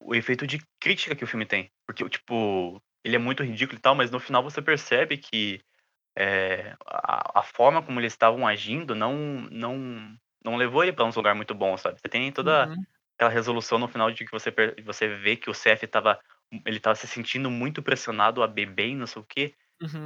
o 0.00 0.14
efeito 0.14 0.46
de 0.46 0.60
crítica 0.80 1.16
que 1.16 1.24
o 1.24 1.26
filme 1.26 1.46
tem. 1.46 1.70
Porque, 1.86 2.08
tipo, 2.08 2.82
ele 3.04 3.16
é 3.16 3.18
muito 3.18 3.42
ridículo 3.44 3.78
e 3.78 3.82
tal, 3.82 3.94
mas 3.94 4.10
no 4.10 4.20
final 4.20 4.42
você 4.42 4.62
percebe 4.62 5.18
que 5.18 5.60
é, 6.16 6.74
a, 6.86 7.40
a 7.40 7.42
forma 7.42 7.82
como 7.82 8.00
eles 8.00 8.12
estavam 8.12 8.46
agindo 8.46 8.94
não, 8.94 9.14
não, 9.50 10.16
não 10.44 10.56
levou 10.56 10.82
ele 10.82 10.92
pra 10.92 11.04
um 11.04 11.10
lugar 11.14 11.34
muito 11.34 11.54
bom, 11.54 11.76
sabe? 11.76 12.00
Você 12.00 12.08
tem 12.08 12.30
toda 12.32 12.70
Uhum, 12.70 12.86
aquela 13.16 13.30
resolução 13.30 13.78
no 13.78 13.88
final 13.88 14.10
de 14.10 14.24
que 14.24 14.30
você, 14.32 14.52
você 14.84 15.08
vê 15.08 15.36
que 15.36 15.50
o 15.50 15.54
CF 15.54 15.86
tava, 15.86 16.18
ele 16.66 16.80
tava 16.80 16.96
se 16.96 17.06
sentindo 17.06 17.50
muito 17.50 17.82
pressionado 17.82 18.42
a 18.42 18.46
beber 18.48 18.88
e 18.90 18.94
não 18.96 19.06
sei 19.06 19.22
o 19.22 19.26
quê, 19.26 19.54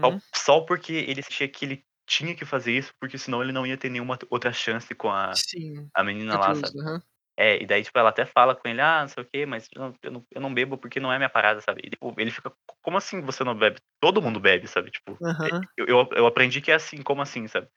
só, 0.04 0.16
uhum. 0.16 0.20
só 0.34 0.60
porque 0.62 0.92
ele 0.92 1.22
sentia 1.22 1.48
que 1.48 1.64
ele 1.64 1.84
tinha 2.08 2.34
que 2.36 2.44
fazer 2.46 2.72
isso, 2.78 2.92
porque 3.00 3.18
senão 3.18 3.42
ele 3.42 3.52
não 3.52 3.66
ia 3.66 3.78
ter 3.78 3.90
nenhuma 3.90 4.18
outra 4.30 4.52
chance 4.52 4.94
com 4.94 5.10
a, 5.10 5.40
Sim. 5.42 5.90
a 5.94 6.04
menina 6.04 6.36
a 6.36 6.38
lá, 6.38 6.54
sabe? 6.54 6.76
aham. 6.80 7.02
É, 7.38 7.62
e 7.62 7.66
daí, 7.66 7.84
tipo, 7.84 7.98
ela 7.98 8.10
até 8.10 8.26
fala 8.26 8.54
com 8.56 8.68
ele, 8.68 8.80
ah, 8.80 9.02
não 9.02 9.08
sei 9.08 9.22
o 9.24 9.26
quê, 9.32 9.46
mas 9.46 9.68
eu 9.74 9.80
não, 9.82 9.94
eu 10.02 10.10
não, 10.12 10.26
eu 10.32 10.40
não 10.40 10.54
bebo 10.54 10.78
porque 10.78 11.00
não 11.00 11.12
é 11.12 11.18
minha 11.18 11.30
parada, 11.30 11.60
sabe? 11.60 11.82
E, 11.84 11.90
tipo, 11.90 12.14
ele 12.18 12.30
fica, 12.32 12.52
como 12.82 12.96
assim 12.98 13.20
você 13.22 13.44
não 13.44 13.54
bebe? 13.56 13.80
Todo 14.00 14.22
mundo 14.22 14.40
bebe, 14.40 14.66
sabe? 14.68 14.90
Tipo, 14.90 15.20
é, 15.44 15.50
Aham, 15.50 15.68
eu, 15.78 15.86
eu, 15.86 16.08
eu 16.16 16.26
aprendi 16.26 16.60
que 16.60 16.72
é 16.72 16.74
assim, 16.76 17.02
como 17.02 17.22
assim, 17.22 17.46
sabe? 17.48 17.68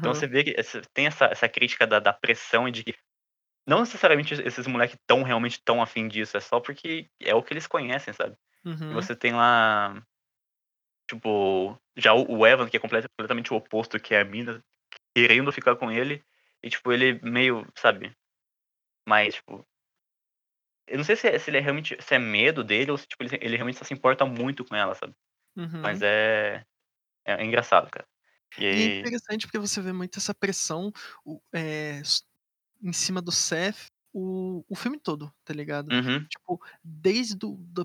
Então 0.00 0.12
aham, 0.12 0.14
você 0.14 0.26
vê 0.28 0.44
que 0.44 0.54
tem 0.94 1.06
essa, 1.06 1.26
essa 1.26 1.48
crítica 1.48 1.86
da, 1.86 1.98
da 2.00 2.12
pressão 2.12 2.68
e 2.68 2.72
de 2.72 2.84
que 2.84 2.94
não 3.66 3.80
necessariamente 3.80 4.34
esses 4.34 4.66
moleques 4.66 4.98
tão 5.06 5.22
realmente 5.22 5.60
tão 5.64 5.82
afim 5.82 6.08
disso, 6.08 6.36
é 6.36 6.40
só 6.40 6.60
porque 6.60 7.10
é 7.20 7.34
o 7.34 7.42
que 7.42 7.52
eles 7.52 7.66
conhecem, 7.66 8.14
sabe? 8.14 8.36
Uhum, 8.64 9.08
você 9.08 9.16
tem 9.16 9.32
lá, 9.34 10.02
tipo, 11.08 11.78
já 11.96 12.14
o, 12.14 12.38
o 12.38 12.46
Evan, 12.46 12.68
que 12.68 12.76
é 12.76 12.80
completa- 12.80 13.08
completamente 13.10 13.52
o 13.52 13.56
oposto, 13.56 14.00
que 14.00 14.14
é 14.14 14.20
a 14.20 14.24
mina, 14.24 14.62
querendo 15.16 15.52
ficar 15.52 15.76
com 15.76 15.90
ele, 15.92 16.24
e 16.62 16.70
tipo, 16.70 16.92
ele 16.92 17.20
meio, 17.22 17.66
sabe? 17.76 18.14
Mas, 19.08 19.36
tipo, 19.36 19.66
eu 20.86 20.96
não 20.98 21.04
sei 21.04 21.16
se, 21.16 21.28
é- 21.28 21.38
se 21.38 21.50
ele 21.50 21.58
é 21.58 21.60
realmente, 21.60 21.96
se 22.00 22.14
é 22.14 22.18
medo 22.18 22.62
dele 22.64 22.90
ou 22.90 22.98
se 22.98 23.06
tipo, 23.06 23.22
ele, 23.24 23.36
ele 23.42 23.56
realmente 23.56 23.78
só 23.78 23.84
se 23.84 23.94
importa 23.94 24.24
muito 24.24 24.64
com 24.64 24.74
ela, 24.76 24.94
sabe? 24.94 25.14
Mas 25.82 26.02
uhum. 26.02 26.02
é, 26.02 26.64
é, 27.26 27.34
é 27.34 27.44
engraçado, 27.44 27.90
cara. 27.90 28.06
E 28.58 28.64
E 28.70 28.82
é 28.82 28.84
aí, 28.84 29.00
interessante 29.00 29.46
porque 29.46 29.58
você 29.58 29.80
vê 29.80 29.92
muito 29.92 30.18
essa 30.18 30.34
pressão 30.34 30.92
o- 31.24 31.40
é, 31.52 32.00
em 32.82 32.92
cima 32.92 33.20
do 33.22 33.32
Seth 33.32 33.90
o, 34.12 34.64
o 34.68 34.74
filme 34.76 34.98
todo, 34.98 35.32
tá 35.44 35.52
ligado? 35.54 35.92
uhum, 35.92 36.26
Tipo, 36.28 36.60
desde 36.82 37.36
do, 37.36 37.56
da 37.58 37.84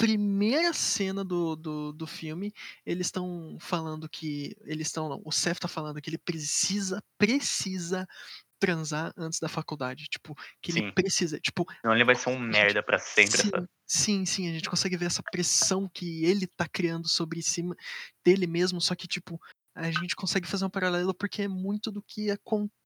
primeira 0.00 0.72
cena 0.72 1.22
do, 1.22 1.54
do, 1.54 1.92
do 1.92 2.06
filme, 2.06 2.54
eles 2.86 3.08
estão 3.08 3.58
falando 3.60 4.08
que. 4.08 4.56
Eles 4.64 4.86
estão. 4.86 5.10
não, 5.10 5.20
O 5.26 5.30
Seth 5.30 5.58
tá 5.58 5.68
falando 5.68 6.00
que 6.00 6.08
ele 6.08 6.16
precisa, 6.18 7.02
precisa 7.18 8.06
transar 8.58 9.12
antes 9.16 9.38
da 9.38 9.48
faculdade. 9.48 10.04
Tipo, 10.04 10.34
que 10.62 10.72
ele 10.72 10.80
sim. 10.80 10.92
precisa. 10.94 11.38
Tipo, 11.38 11.66
Senão 11.82 11.94
ele 11.94 12.04
vai 12.04 12.14
ser 12.14 12.30
um 12.30 12.38
merda 12.38 12.82
pra 12.82 12.98
sempre, 12.98 13.42
Sim, 13.42 13.50
sabe? 13.50 13.66
sim, 13.86 14.24
sim, 14.24 14.48
a 14.48 14.52
gente 14.54 14.70
consegue 14.70 14.96
ver 14.96 15.06
essa 15.06 15.22
pressão 15.30 15.86
que 15.92 16.24
ele 16.24 16.46
tá 16.46 16.66
criando 16.66 17.06
sobre 17.06 17.42
cima 17.42 17.76
dele 18.24 18.46
mesmo, 18.46 18.80
só 18.80 18.94
que, 18.94 19.06
tipo, 19.06 19.38
a 19.74 19.90
gente 19.90 20.16
consegue 20.16 20.48
fazer 20.48 20.64
um 20.64 20.70
paralelo 20.70 21.14
porque 21.14 21.42
é 21.42 21.48
muito 21.48 21.92
do 21.92 22.02
que 22.02 22.30
acontece 22.30 22.79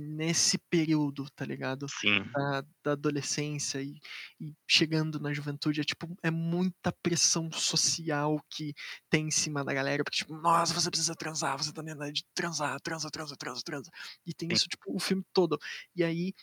nesse 0.00 0.58
período, 0.70 1.26
tá 1.34 1.44
ligado? 1.44 1.90
Sim, 1.94 2.36
Da, 2.36 2.62
da 2.84 2.92
adolescência 2.92 3.80
e, 3.82 3.98
e 4.40 4.54
chegando 4.68 5.18
na 5.20 5.32
juventude, 5.32 5.80
é 5.80 5.84
tipo, 5.84 6.06
é 6.22 6.30
muita 6.30 6.92
pressão 7.02 7.50
social 7.52 8.38
que 8.50 8.74
tem 9.08 9.28
em 9.28 9.30
cima 9.30 9.64
da 9.64 9.72
galera, 9.72 10.04
porque, 10.04 10.18
tipo, 10.18 10.36
nossa, 10.36 10.74
você 10.74 10.90
precisa 10.90 11.14
transar, 11.14 11.56
você 11.56 11.72
tá 11.72 11.82
na 11.82 12.10
de 12.10 12.24
transar, 12.34 12.78
transa, 12.80 13.10
transa, 13.10 13.36
transa, 13.36 13.62
transa. 13.64 13.90
E 14.26 14.34
tem 14.34 14.50
Sim. 14.50 14.52
isso, 14.52 14.68
tipo, 14.68 14.94
o 14.94 15.00
filme 15.00 15.24
todo. 15.32 15.58
E 15.94 16.04
aí 16.04 16.34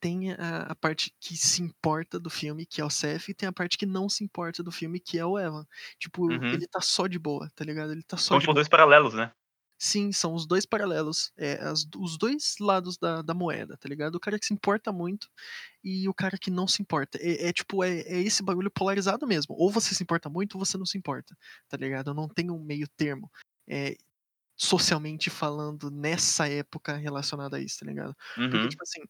tem 0.00 0.32
a, 0.32 0.62
a 0.72 0.74
parte 0.76 1.12
que 1.20 1.36
se 1.36 1.62
importa 1.62 2.20
do 2.20 2.30
filme, 2.30 2.66
que 2.66 2.80
é 2.80 2.84
o 2.84 2.90
Seth, 2.90 3.28
e 3.30 3.34
tem 3.34 3.48
a 3.48 3.52
parte 3.52 3.78
que 3.78 3.86
não 3.86 4.08
se 4.08 4.22
importa 4.24 4.62
do 4.62 4.70
filme, 4.72 5.00
que 5.00 5.18
é 5.18 5.24
o 5.26 5.38
Evan. 5.38 5.66
Tipo, 5.98 6.30
Uhum. 6.30 6.52
ele 6.52 6.66
tá 6.68 6.80
só 6.80 7.06
de 7.06 7.18
boa, 7.18 7.50
tá 7.54 7.64
ligado? 7.64 7.92
Ele 7.92 8.02
tá 8.02 8.16
só 8.16 8.34
São 8.34 8.38
de 8.38 8.46
tipo 8.46 8.52
boa. 8.52 8.54
dois 8.54 8.68
paralelos, 8.68 9.14
né? 9.14 9.32
Sim, 9.78 10.10
são 10.12 10.32
os 10.34 10.46
dois 10.46 10.64
paralelos, 10.64 11.32
é, 11.36 11.54
as- 11.62 11.86
os 11.98 12.16
dois 12.16 12.54
lados 12.60 12.96
da, 12.96 13.20
da 13.22 13.34
moeda, 13.34 13.76
tá 13.76 13.88
ligado? 13.88 14.14
O 14.16 14.20
cara 14.20 14.38
que 14.38 14.46
se 14.46 14.54
importa 14.54 14.90
muito 14.92 15.28
e 15.84 16.08
o 16.08 16.14
cara 16.14 16.38
que 16.38 16.50
não 16.50 16.66
se 16.68 16.82
importa. 16.82 17.18
É, 17.20 17.48
é 17.48 17.52
tipo, 17.52 17.84
é, 17.84 18.00
é 18.02 18.20
esse 18.22 18.42
bagulho 18.42 18.70
polarizado 18.70 19.26
mesmo. 19.26 19.54
Ou 19.58 19.70
você 19.70 19.94
se 19.94 20.02
importa 20.02 20.30
muito 20.30 20.54
ou 20.58 20.64
você 20.64 20.78
não 20.78 20.86
se 20.86 20.96
importa, 20.98 21.36
tá 21.68 21.76
ligado? 21.76 22.14
Não 22.14 22.28
tem 22.28 22.50
um 22.50 22.62
meio 22.62 22.88
termo. 22.96 23.30
É, 23.68 23.96
socialmente 24.56 25.30
falando, 25.30 25.90
nessa 25.90 26.48
época 26.48 26.96
relacionada 26.96 27.56
a 27.58 27.60
isso, 27.60 27.80
tá 27.80 27.86
ligado? 27.86 28.16
Porque, 28.48 28.68
Uhum. 28.68 28.68
tipo 28.68 28.82
assim, 28.82 29.02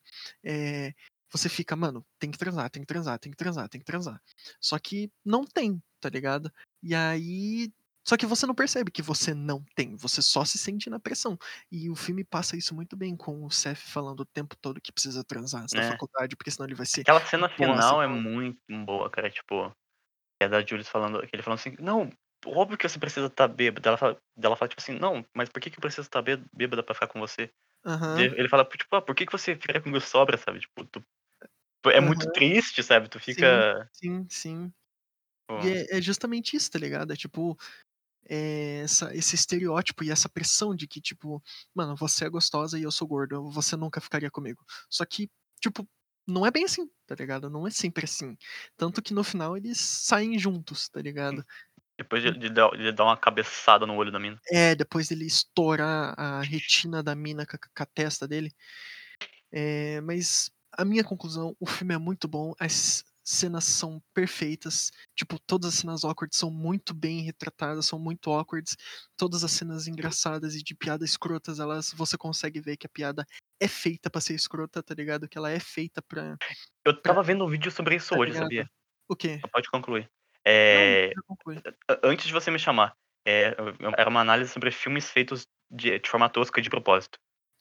é, 0.44 0.92
você 1.32 1.48
fica, 1.48 1.76
mano, 1.76 2.04
tem 2.18 2.30
que 2.30 2.38
transar, 2.38 2.70
tem 2.70 2.82
que 2.82 2.86
transar, 2.86 3.18
tem 3.18 3.30
que 3.32 3.36
transar, 3.38 3.68
tem 3.68 3.80
que 3.80 3.84
transar. 3.86 4.20
Só 4.60 4.78
que 4.78 5.10
não 5.24 5.44
tem, 5.44 5.82
tá 6.00 6.08
ligado? 6.08 6.50
E 6.82 6.94
aí. 6.94 7.72
Só 8.08 8.16
que 8.16 8.26
você 8.26 8.46
não 8.46 8.54
percebe 8.54 8.90
que 8.90 9.02
você 9.02 9.34
não 9.34 9.64
tem, 9.74 9.96
você 9.96 10.22
só 10.22 10.44
se 10.44 10.58
sente 10.58 10.88
na 10.90 11.00
pressão. 11.00 11.36
E 11.70 11.90
o 11.90 11.96
filme 11.96 12.24
passa 12.24 12.56
isso 12.56 12.74
muito 12.74 12.96
bem, 12.96 13.16
com 13.16 13.44
o 13.44 13.50
Seth 13.50 13.76
falando 13.78 14.20
o 14.20 14.26
tempo 14.26 14.56
todo 14.56 14.80
que 14.80 14.92
precisa 14.92 15.24
transar 15.24 15.66
da 15.74 15.82
É. 15.82 15.82
faculdade, 15.82 16.36
porque 16.36 16.50
senão 16.50 16.66
ele 16.68 16.74
vai 16.76 16.86
ser 16.86 17.04
Aquela 17.04 17.24
cena 17.24 17.48
bosta 17.56 17.96
final 17.96 18.02
é 18.02 18.06
muito 18.08 18.58
boa, 18.84 19.10
cara. 19.10 19.30
Tipo, 19.30 19.72
é 20.40 20.48
da 20.48 20.64
Julius 20.64 20.88
falando, 20.88 21.20
que 21.26 21.34
ele 21.36 21.42
falando 21.42 21.60
assim, 21.60 21.76
não, 21.80 22.10
óbvio 22.46 22.78
que 22.78 22.88
você 22.88 22.98
precisa 22.98 23.26
estar 23.28 23.48
bêbada. 23.48 23.88
Ela 23.90 23.98
fala, 23.98 24.18
ela 24.42 24.56
fala, 24.56 24.68
tipo 24.68 24.82
assim, 24.82 24.98
não, 24.98 25.24
mas 25.36 25.48
por 25.50 25.60
que, 25.62 25.70
que 25.70 25.78
eu 25.78 25.82
preciso 25.82 26.02
estar 26.08 26.22
bê- 26.22 26.42
bêbada 26.54 26.82
pra 26.82 26.94
ficar 26.94 27.08
com 27.08 27.20
você? 27.20 27.50
Aham, 27.84 28.36
Ele 28.36 28.48
fala, 28.48 28.64
tipo, 28.66 28.96
ah, 28.96 29.02
por 29.02 29.14
que, 29.16 29.26
que 29.26 29.32
você 29.32 29.56
fica 29.56 29.80
comigo 29.82 30.00
sobra, 30.00 30.36
sabe? 30.38 30.60
Tipo, 30.60 30.84
tu- 30.86 31.04
é 31.90 32.00
muito 32.00 32.26
aham. 32.26 32.32
triste, 32.32 32.82
sabe? 32.82 33.08
Tu 33.08 33.20
Sim, 33.22 33.64
fica. 33.64 33.88
sim, 33.92 34.26
sim. 34.30 34.72
pô, 35.46 35.56
E 35.56 35.68
é, 35.68 35.98
é 35.98 36.02
justamente 36.02 36.56
isso, 36.56 36.70
tá 36.70 36.78
ligado? 36.78 37.12
É 37.12 37.16
tipo, 37.16 37.56
é 38.28 38.80
essa, 38.84 39.14
esse 39.14 39.34
estereótipo 39.34 40.04
e 40.04 40.10
essa 40.10 40.28
pressão 40.28 40.74
de 40.74 40.86
que, 40.86 41.00
tipo, 41.00 41.42
mano, 41.74 41.96
você 41.96 42.26
é 42.26 42.30
gostosa 42.30 42.78
e 42.78 42.82
eu 42.82 42.90
sou 42.90 43.06
gordo, 43.06 43.50
você 43.50 43.76
nunca 43.76 44.00
ficaria 44.00 44.30
comigo. 44.30 44.64
Só 44.90 45.04
que, 45.04 45.30
tipo, 45.60 45.88
não 46.26 46.44
é 46.44 46.50
bem 46.50 46.64
assim, 46.64 46.88
tá 47.06 47.14
ligado? 47.14 47.48
Não 47.48 47.66
é 47.66 47.70
sempre 47.70 48.04
assim. 48.04 48.36
Tanto 48.76 49.00
que 49.00 49.14
no 49.14 49.22
final 49.22 49.56
eles 49.56 49.78
saem 49.78 50.38
juntos, 50.38 50.88
tá 50.88 51.00
ligado? 51.00 51.44
depois 51.98 52.22
de, 52.22 52.30
de 52.32 52.50
dar, 52.50 52.70
de 52.70 52.92
dar 52.92 53.04
uma 53.04 53.16
cabeçada 53.16 53.86
no 53.86 53.94
olho 53.94 54.12
da 54.12 54.18
mina. 54.18 54.38
É, 54.50 54.74
depois 54.74 55.08
dele 55.08 55.24
estourar 55.24 56.14
a 56.18 56.42
retina 56.42 57.02
da 57.02 57.14
mina 57.14 57.46
com 57.46 57.56
a, 57.56 57.58
com 57.58 57.82
a 57.82 57.86
testa 57.86 58.28
dele. 58.28 58.52
É, 59.50 60.00
mas 60.02 60.50
a 60.72 60.84
minha 60.84 61.02
conclusão, 61.02 61.56
o 61.58 61.66
filme 61.66 61.94
é 61.94 61.98
muito 61.98 62.28
bom, 62.28 62.52
as 62.60 63.02
cenas 63.26 63.64
são 63.64 64.00
perfeitas. 64.14 64.90
Tipo, 65.16 65.38
todas 65.38 65.74
as 65.74 65.80
cenas 65.80 66.04
awkward 66.04 66.34
são 66.36 66.50
muito 66.50 66.94
bem 66.94 67.20
retratadas, 67.22 67.86
são 67.86 67.98
muito 67.98 68.30
awkward. 68.30 68.70
Todas 69.16 69.42
as 69.42 69.50
cenas 69.50 69.86
engraçadas 69.88 70.54
e 70.54 70.62
de 70.62 70.74
piada 70.74 71.04
escrotas, 71.04 71.58
elas 71.58 71.92
você 71.92 72.16
consegue 72.16 72.60
ver 72.60 72.76
que 72.76 72.86
a 72.86 72.90
piada 72.90 73.26
é 73.60 73.66
feita 73.68 74.08
para 74.08 74.20
ser 74.20 74.34
escrota, 74.34 74.82
tá 74.82 74.94
ligado? 74.94 75.28
Que 75.28 75.36
ela 75.36 75.50
é 75.50 75.58
feita 75.58 76.00
pra. 76.02 76.36
Eu 76.84 77.00
tava 77.02 77.22
vendo 77.22 77.44
um 77.44 77.48
vídeo 77.48 77.70
sobre 77.70 77.96
isso 77.96 78.10
Tá 78.10 78.18
hoje, 78.20 78.30
ligado? 78.32 78.44
sabia? 78.44 78.70
O 79.08 79.16
quê? 79.16 79.40
Pode 79.52 79.68
concluir. 79.70 80.02
Não, 80.02 80.52
É, 80.52 81.12
a- 81.88 82.00
Antes 82.04 82.26
de 82.26 82.32
você 82.32 82.50
me 82.50 82.58
chamar, 82.58 82.94
é, 83.26 83.56
era 83.96 84.08
uma 84.08 84.20
análise 84.20 84.52
sobre 84.52 84.70
filmes 84.70 85.10
feitos 85.10 85.46
de, 85.70 85.98
de 85.98 86.08
forma 86.08 86.28
tosca 86.28 86.62
de 86.62 86.70
propósito. 86.70 87.18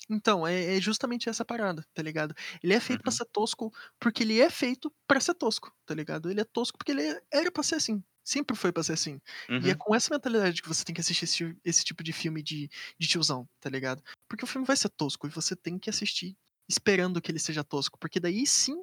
Então, 0.10 0.46
é, 0.46 0.78
é 0.78 0.82
justamente 0.82 1.30
essa 1.30 1.44
parada, 1.44 1.84
tá 1.94 2.02
ligado? 2.04 2.36
Ele 2.64 2.74
é 2.74 2.80
feito 2.80 3.02
pra 3.02 3.12
Uhum. 3.12 3.16
ser 3.18 3.26
tosco 3.26 3.74
porque 4.00 4.24
ele 4.24 4.40
é 4.40 4.50
feito 4.50 4.94
pra 5.08 5.20
ser 5.20 5.34
tosco, 5.34 5.76
tá 5.86 5.96
ligado? 5.96 6.30
Ele 6.30 6.42
é 6.42 6.46
tosco 6.46 6.78
porque 6.78 6.92
ele 6.92 7.02
é- 7.04 7.22
era 7.34 7.52
pra 7.52 7.64
ser 7.64 7.76
assim. 7.76 8.04
Sempre 8.24 8.56
foi 8.56 8.72
pra 8.72 8.84
ser 8.84 8.94
assim. 8.94 9.20
E 9.62 9.70
é 9.70 9.74
Uhum. 9.74 9.78
com 9.78 9.96
essa 9.96 10.14
mentalidade 10.14 10.62
que 10.62 10.68
você 10.68 10.84
tem 10.84 10.94
que 10.96 11.02
assistir 11.02 11.26
esse, 11.26 11.58
esse 11.64 11.84
tipo 11.84 12.04
de 12.04 12.14
filme 12.14 12.42
de, 12.44 12.70
de 13.00 13.08
tiozão, 13.08 13.48
tá 13.60 13.70
ligado? 13.70 14.04
Porque 14.28 14.44
o 14.44 14.48
filme 14.48 14.66
vai 14.66 14.78
ser 14.78 14.90
tosco 14.90 15.28
e 15.28 15.30
você 15.30 15.56
tem 15.56 15.78
que 15.80 15.90
assistir 15.90 16.36
esperando 16.70 17.22
que 17.22 17.32
ele 17.32 17.40
seja 17.40 17.64
tosco. 17.64 17.98
Porque 18.00 18.20
daí 18.20 18.46
sim, 18.48 18.76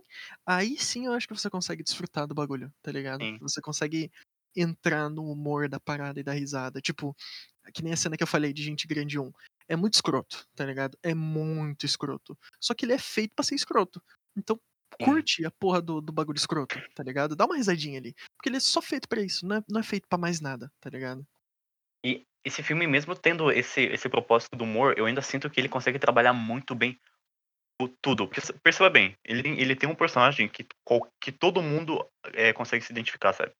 aí 0.46 0.76
sim 0.78 1.06
eu 1.06 1.12
acho 1.12 1.26
que 1.28 1.34
você 1.34 1.50
consegue 1.50 1.82
desfrutar 1.84 2.26
do 2.28 2.34
bagulho, 2.34 2.72
tá 2.82 2.90
ligado? 2.92 3.20
Sim. 3.22 3.38
Você 3.40 3.60
consegue 3.60 4.10
entrar 4.54 5.08
no 5.08 5.24
humor 5.30 5.68
da 5.68 5.80
parada 5.80 6.20
e 6.20 6.22
da 6.22 6.32
risada. 6.32 6.80
Tipo, 6.80 7.16
que 7.74 7.82
nem 7.82 7.92
a 7.92 7.96
cena 7.96 8.16
que 8.16 8.22
eu 8.22 8.26
falei 8.26 8.52
de 8.52 8.62
Gente 8.62 8.86
Grande 8.86 9.18
1. 9.18 9.32
É 9.68 9.76
muito 9.76 9.94
escroto, 9.94 10.46
tá 10.54 10.64
ligado? 10.64 10.98
É 11.02 11.14
muito 11.14 11.84
escroto. 11.86 12.38
Só 12.60 12.74
que 12.74 12.84
ele 12.84 12.92
é 12.94 12.98
feito 12.98 13.34
pra 13.34 13.44
ser 13.44 13.54
escroto. 13.54 14.02
Então, 14.36 14.60
curte 15.00 15.44
a 15.44 15.50
porra 15.50 15.80
do, 15.82 16.00
do 16.00 16.12
bagulho 16.12 16.36
escroto, 16.36 16.76
tá 16.94 17.02
ligado? 17.02 17.34
Dá 17.36 17.44
uma 17.46 17.56
risadinha 17.56 17.98
ali. 17.98 18.14
Porque 18.36 18.48
ele 18.48 18.56
é 18.56 18.60
só 18.60 18.80
feito 18.82 19.08
pra 19.08 19.22
isso, 19.22 19.46
não 19.46 19.56
é, 19.56 19.62
não 19.68 19.80
é 19.80 19.82
feito 19.82 20.06
pra 20.08 20.18
mais 20.18 20.40
nada, 20.40 20.70
tá 20.80 20.90
ligado? 20.90 21.26
E 22.04 22.24
esse 22.44 22.62
filme, 22.62 22.86
mesmo 22.86 23.14
tendo 23.14 23.50
esse, 23.50 23.82
esse 23.82 24.08
propósito 24.08 24.56
do 24.56 24.64
humor, 24.64 24.94
eu 24.98 25.06
ainda 25.06 25.22
sinto 25.22 25.48
que 25.48 25.60
ele 25.60 25.68
consegue 25.68 25.98
trabalhar 25.98 26.32
muito 26.32 26.74
bem 26.74 26.98
o 27.80 27.88
tudo. 27.88 28.28
Porque, 28.28 28.40
Perceba 28.62 28.90
bem, 28.90 29.16
ele, 29.24 29.48
ele 29.60 29.76
tem 29.76 29.88
um 29.88 29.94
personagem 29.94 30.48
que, 30.48 30.66
que 31.20 31.32
todo 31.32 31.62
mundo 31.62 32.06
é, 32.34 32.52
consegue 32.52 32.84
se 32.84 32.92
identificar, 32.92 33.32
sabe? 33.32 33.52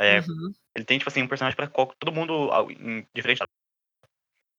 É, 0.00 0.20
Uhum, 0.20 0.54
Ele 0.76 0.84
tem, 0.86 0.98
tipo 0.98 1.10
assim, 1.10 1.22
um 1.22 1.28
personagem 1.28 1.56
pra 1.56 1.68
qual, 1.68 1.92
todo 1.98 2.12
mundo, 2.14 2.50
em- 2.70 3.06
diferente, 3.14 3.42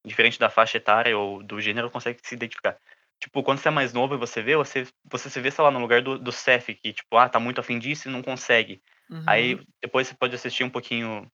diferente 0.06 0.40
da 0.40 0.50
faixa 0.50 0.78
etária 0.78 1.18
ou 1.18 1.44
do 1.44 1.60
gênero, 1.62 1.90
consegue 1.92 2.20
se 2.24 2.36
identificar. 2.36 2.78
Tipo, 3.20 3.44
quando 3.44 3.60
você 3.60 3.70
é 3.70 3.72
mais 3.72 3.94
novo 3.94 4.16
e 4.16 4.18
você 4.18 4.42
vê, 4.42 4.56
você, 4.56 4.88
você 5.06 5.30
se 5.30 5.40
vê, 5.40 5.50
sei 5.50 5.64
lá, 5.64 5.72
no 5.72 5.80
lugar 5.80 6.02
do, 6.02 6.20
do 6.20 6.32
Seth, 6.32 6.66
que, 6.76 6.94
tipo, 6.94 7.18
ah, 7.18 7.30
tá 7.30 7.40
muito 7.40 7.60
afim 7.60 7.80
disso 7.80 8.08
e 8.08 8.12
não 8.12 8.22
consegue. 8.22 8.82
uhum. 9.10 9.24
Aí, 9.26 9.68
depois 9.82 10.08
você 10.08 10.16
pode 10.16 10.36
assistir 10.36 10.64
um 10.64 10.70
pouquinho... 10.70 11.30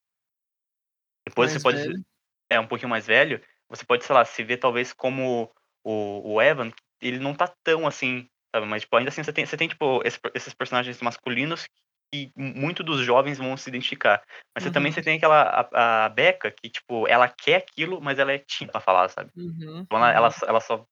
Depois 1.28 1.51
Mais 1.51 1.61
você 1.61 1.63
pode... 1.63 1.78
velho. 1.78 2.05
É, 2.49 2.59
um 2.59 2.67
pouquinho 2.67 2.89
mais 2.89 3.07
velho, 3.07 3.41
você 3.69 3.86
pode, 3.86 4.03
sei 4.03 4.13
lá, 4.13 4.26
se 4.26 4.43
ver 4.43 4.57
talvez 4.57 4.91
como 4.91 5.49
o, 5.84 6.34
o 6.34 6.41
Evan, 6.41 6.72
ele 7.01 7.17
não 7.17 7.34
tá 7.34 7.47
tão 7.63 7.88
assim, 7.88 8.30
sabe? 8.53 8.67
Mas, 8.67 8.82
tipo, 8.82 8.95
ainda 8.97 9.09
assim, 9.09 9.24
você 9.24 9.32
tem, 9.32 9.45
você 9.45 9.55
tem 9.55 9.67
tipo, 9.69 10.01
esse- 10.05 10.19
esses 10.34 10.53
personagens 10.53 11.01
masculinos 11.01 11.67
que 12.14 12.32
muito 12.36 12.84
dos 12.84 13.01
jovens 13.01 13.38
vão 13.38 13.55
se 13.55 13.70
identificar. 13.70 14.22
Mas 14.53 14.64
você 14.64 14.72
também 14.72 14.89
Uhum. 14.91 14.95
você 14.95 15.01
tem 15.01 15.18
aquela, 15.18 15.41
a, 15.74 16.05
a 16.05 16.09
Becca, 16.09 16.51
que, 16.51 16.70
tipo, 16.70 17.07
ela 17.07 17.30
quer 17.30 17.55
aquilo, 17.57 18.01
mas 18.01 18.20
ela 18.20 18.34
é 18.34 18.38
tímida 18.38 18.74
pra 18.74 18.82
falar, 18.82 19.09
sabe? 19.09 19.32
Uhum, 19.36 19.80
Então, 19.82 19.97
ela, 19.97 20.12
ela, 20.12 20.28
uhum. 20.28 20.32
só- 20.32 20.45
ela 20.45 20.59
só... 20.59 20.86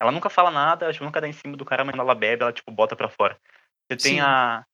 Ela 0.00 0.10
nunca 0.12 0.30
fala 0.30 0.50
nada, 0.50 0.86
ela 0.86 0.94
nunca 1.00 1.20
dá 1.20 1.28
em 1.28 1.32
cima 1.32 1.56
do 1.56 1.64
cara, 1.64 1.84
mas 1.84 1.94
quando 1.94 2.00
ela 2.02 2.14
bebe, 2.14 2.42
ela, 2.42 2.52
tipo, 2.52 2.70
bota 2.72 2.96
pra 2.96 3.08
fora. 3.08 3.38
Você 3.90 3.96
tem 3.96 4.14
Sim. 4.16 4.20
a... 4.20 4.64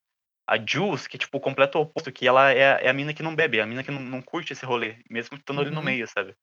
A 0.46 0.58
Jules, 0.66 1.06
que 1.06 1.16
é 1.16 1.20
tipo 1.20 1.38
o 1.38 1.40
completo 1.40 1.78
oposto, 1.78 2.10
que 2.12 2.26
ela 2.26 2.52
é, 2.52 2.84
é 2.84 2.88
a 2.90 2.92
mina 2.92 3.14
que 3.14 3.22
não 3.22 3.36
bebe, 3.36 3.58
é 3.58 3.62
a 3.62 3.66
mina 3.66 3.84
que 3.84 3.90
não, 3.92 4.00
não 4.00 4.20
curte 4.20 4.52
esse 4.52 4.66
rolê, 4.66 4.96
mesmo 5.08 5.36
estando 5.36 5.60
ali 5.60 5.70
no 5.70 5.76
Uhum. 5.78 5.84
meio, 5.84 6.08
sabe? 6.08 6.34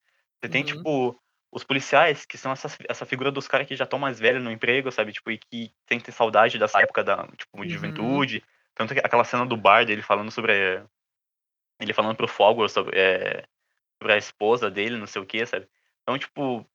Você 0.42 0.50
tem, 0.50 0.62
Uhum. 0.62 0.68
tipo, 0.68 1.22
os 1.52 1.64
policiais, 1.66 2.26
que 2.26 2.38
são 2.38 2.54
essa, 2.54 2.70
essa 2.88 3.06
figura 3.06 3.32
dos 3.32 3.50
caras 3.50 3.68
que 3.68 3.76
já 3.76 3.84
estão 3.84 4.00
mais 4.00 4.18
velhos 4.20 4.42
no 4.44 4.52
emprego, 4.52 4.92
sabe? 4.94 5.12
Tipo, 5.12 5.32
e 5.32 5.38
que 5.38 5.74
sentem 5.90 6.14
saudade 6.14 6.58
dessa 6.58 6.80
época 6.82 7.04
da, 7.04 7.28
tipo, 7.38 7.58
de 7.58 7.64
Uhum. 7.64 7.70
juventude. 7.70 8.44
Tanto 8.78 8.94
que 8.94 9.00
aquela 9.02 9.24
cena 9.24 9.46
do 9.46 9.58
bar 9.58 9.86
dele 9.86 10.02
falando 10.02 10.32
sobre. 10.32 10.84
Ele 11.80 11.94
falando 11.94 12.16
pro 12.16 12.28
Fogel 12.28 12.68
sobre, 12.70 13.00
eh, 13.00 13.44
sobre 14.02 14.14
a 14.14 14.18
esposa 14.18 14.72
dele, 14.72 14.98
não 14.98 15.08
sei 15.08 15.22
o 15.22 15.26
que, 15.26 15.46
sabe? 15.46 15.68
Então, 16.04 16.18
tipo, 16.18 16.66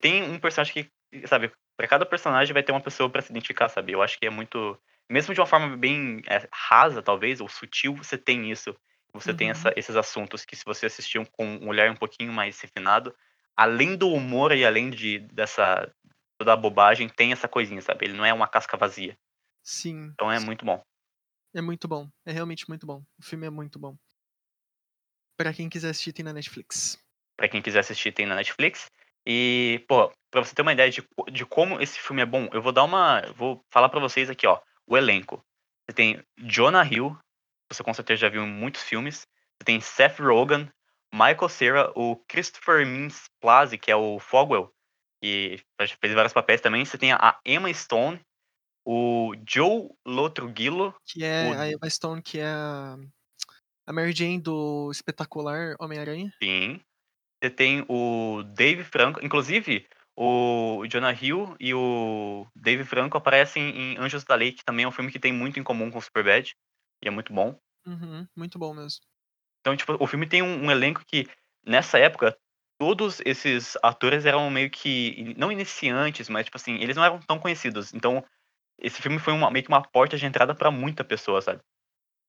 tem 0.00 0.22
um 0.24 0.38
personagem 0.40 0.74
que, 1.12 1.26
sabe, 1.28 1.52
pra 1.76 1.88
cada 1.88 2.06
personagem 2.06 2.54
vai 2.54 2.62
ter 2.62 2.72
uma 2.72 2.82
pessoa 2.82 3.10
pra 3.10 3.22
se 3.22 3.30
identificar, 3.32 3.68
sabe? 3.68 3.92
Eu 3.92 4.02
acho 4.02 4.18
que 4.18 4.26
é 4.26 4.30
muito. 4.30 4.78
Mesmo 5.10 5.34
de 5.34 5.40
uma 5.40 5.46
forma 5.46 5.76
bem 5.76 6.22
eh, 6.28 6.48
rasa, 6.52 7.02
talvez, 7.02 7.40
ou 7.40 7.48
sutil, 7.48 7.94
você 7.96 8.18
tem 8.18 8.50
isso. 8.50 8.74
Você 9.14 9.34
tem 9.34 9.48
Uhum. 9.48 9.52
essa- 9.52 9.72
esses 9.76 9.96
assuntos 9.96 10.44
que, 10.44 10.56
se 10.56 10.64
você 10.64 10.86
assistir 10.86 11.24
com 11.32 11.46
um 11.46 11.68
olhar 11.68 11.90
um 11.90 11.96
pouquinho 11.96 12.32
mais 12.32 12.60
refinado, 12.60 13.14
além 13.56 13.96
do 13.96 14.10
humor 14.12 14.52
e 14.52 14.64
além 14.66 14.90
de 14.90 15.20
dessa 15.20 15.90
toda 16.38 16.52
a 16.54 16.56
bobagem, 16.56 17.08
tem 17.08 17.32
essa 17.32 17.48
coisinha, 17.48 17.82
sabe? 17.82 18.06
Ele 18.06 18.14
não 18.14 18.24
é 18.26 18.32
uma 18.34 18.48
casca 18.48 18.76
vazia. 18.76 19.16
Sim. 19.62 20.14
Então 20.14 20.30
é 20.32 20.38
muito 20.40 20.64
bom. 20.64 20.82
É 21.54 21.60
muito 21.60 21.88
bom. 21.88 22.08
É 22.24 22.32
realmente 22.32 22.68
muito 22.68 22.86
bom. 22.86 23.02
O 23.18 23.22
filme 23.22 23.46
é 23.46 23.50
muito 23.50 23.78
bom. 23.78 23.96
Pra 25.36 25.52
quem 25.52 25.68
quiser 25.68 25.90
assistir, 25.90 26.12
tem 26.12 26.24
na 26.24 26.32
Netflix. 26.32 26.98
Pra 27.36 27.48
quem 27.48 27.60
quiser 27.60 27.80
assistir, 27.80 28.12
tem 28.12 28.26
na 28.26 28.34
Netflix. 28.34 28.90
E, 29.26 29.84
pô, 29.88 30.12
pra 30.30 30.44
você 30.44 30.54
ter 30.54 30.62
uma 30.62 30.72
ideia 30.72 30.90
de, 30.90 31.06
de 31.32 31.44
como 31.44 31.80
esse 31.80 31.98
filme 31.98 32.22
é 32.22 32.26
bom, 32.26 32.48
eu 32.52 32.62
vou 32.62 32.72
dar 32.72 32.84
uma. 32.84 33.22
Vou 33.34 33.64
falar 33.70 33.88
pra 33.88 34.00
vocês 34.00 34.30
aqui, 34.30 34.46
ó. 34.46 34.60
O 34.86 34.96
elenco. 34.96 35.44
Você 35.86 35.94
tem 35.94 36.24
Jonah 36.38 36.84
Hill, 36.84 37.16
você 37.70 37.82
com 37.82 37.92
certeza 37.92 38.20
já 38.20 38.28
viu 38.28 38.44
em 38.44 38.50
muitos 38.50 38.82
filmes. 38.82 39.26
Você 39.58 39.64
tem 39.64 39.80
Seth 39.80 40.20
Rogen, 40.20 40.70
Michael 41.12 41.48
Cera, 41.48 41.92
o 41.94 42.16
Christopher 42.28 42.86
Mintz 42.86 43.28
Plasse, 43.40 43.78
que 43.78 43.90
é 43.90 43.96
o 43.96 44.18
Fogwell, 44.18 44.72
que 45.20 45.60
fez 46.00 46.14
vários 46.14 46.32
papéis 46.32 46.60
também. 46.60 46.84
Você 46.84 46.98
tem 46.98 47.12
a 47.12 47.38
Emma 47.44 47.72
Stone, 47.72 48.20
o 48.86 49.34
Joe 49.48 49.88
Lotrugillo, 50.06 50.94
Que 51.04 51.24
é 51.24 51.50
O- 51.50 51.52
a 51.54 51.68
Emma 51.68 51.90
Stone, 51.90 52.22
que 52.22 52.38
é 52.38 52.46
a, 52.46 52.96
a 53.86 53.92
Mary 53.92 54.12
Jane 54.12 54.40
do 54.40 54.90
espetacular 54.90 55.76
Homem-Aranha. 55.80 56.32
Sim. 56.42 56.80
Você 57.42 57.50
tem 57.50 57.84
o 57.88 58.42
Dave 58.56 58.84
Franco. 58.84 59.24
Inclusive, 59.24 59.86
o 60.16 60.86
Jonah 60.88 61.12
Hill 61.12 61.56
e 61.60 61.74
o 61.74 62.46
Dave 62.56 62.84
Franco 62.84 63.18
aparecem 63.18 63.64
em 63.70 63.98
Anjos 63.98 64.24
da 64.24 64.34
Lei, 64.34 64.52
que 64.52 64.64
também 64.64 64.84
é 64.84 64.88
um 64.88 64.92
filme 64.92 65.12
que 65.12 65.18
tem 65.20 65.32
muito 65.32 65.60
em 65.60 65.64
comum 65.64 65.90
com 65.90 66.00
Superbad. 66.00 66.54
E 67.02 67.08
é 67.08 67.10
muito 67.10 67.32
bom. 67.32 67.58
Uhum, 67.86 68.26
muito 68.36 68.58
bom 68.58 68.74
mesmo. 68.74 69.00
Então, 69.60 69.76
tipo, 69.76 69.96
o 70.00 70.06
filme 70.06 70.26
tem 70.28 70.42
um, 70.42 70.66
um 70.66 70.70
elenco 70.70 71.04
que, 71.06 71.28
nessa 71.66 71.98
época, 71.98 72.36
todos 72.78 73.20
esses 73.24 73.76
atores 73.82 74.24
eram 74.24 74.50
meio 74.50 74.70
que. 74.70 75.34
Não 75.36 75.52
iniciantes, 75.52 76.28
mas, 76.28 76.46
tipo 76.46 76.56
assim, 76.56 76.76
eles 76.76 76.96
não 76.96 77.04
eram 77.04 77.20
tão 77.20 77.38
conhecidos. 77.38 77.92
Então, 77.92 78.24
esse 78.78 79.02
filme 79.02 79.18
foi 79.18 79.32
uma- 79.32 79.50
meio 79.50 79.64
que 79.64 79.70
uma 79.70 79.82
porta 79.82 80.16
de 80.16 80.26
entrada 80.26 80.54
pra 80.54 80.70
muita 80.70 81.04
pessoa, 81.04 81.40
sabe? 81.42 81.60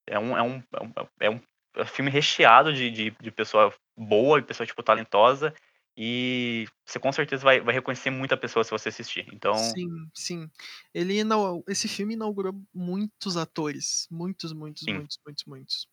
É 0.08 0.20
um, 0.20 0.38
é 0.38 0.42
um, 0.44 0.58
é 0.74 0.84
um, 0.84 0.94
é 1.22 1.30
um 1.32 1.42
é 1.78 1.84
um 1.84 1.88
filme 1.88 2.12
recheado 2.12 2.74
de, 2.74 2.92
de, 2.92 3.12
de 3.12 3.32
pessoa 3.32 3.74
boa 3.98 4.40
e 4.40 4.44
pessoa, 4.44 4.66
tipo, 4.68 4.84
talentosa. 4.84 5.54
E 5.98 6.66
você 6.86 7.00
com 7.00 7.12
certeza 7.12 7.44
vai, 7.44 7.62
vai 7.62 7.74
reconhecer 7.74 8.10
muita 8.12 8.38
pessoa 8.38 8.64
se 8.64 8.72
você 8.72 8.90
assistir. 8.90 9.28
Então, 9.34 9.76
Sim, 9.76 9.88
sim. 10.14 10.50
Ele 10.94 11.20
inau- 11.20 11.64
esse 11.68 11.88
filme 11.88 12.14
inaugurou 12.14 12.54
muitos 12.74 13.38
atores. 13.38 14.08
Muitos, 14.12 14.52
muitos, 14.54 14.88
Sim. 14.88 14.88
muitos, 14.88 15.18
muitos, 15.26 15.46
muitos. 15.46 15.88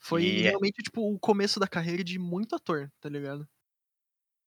Foi 0.00 0.22
E- 0.22 0.42
realmente, 0.42 0.82
tipo, 0.82 1.02
o 1.02 1.18
começo 1.20 1.60
da 1.60 1.68
carreira 1.68 2.04
de 2.04 2.18
muito 2.18 2.56
ator, 2.56 2.92
tá 3.00 3.08
ligado? 3.08 3.48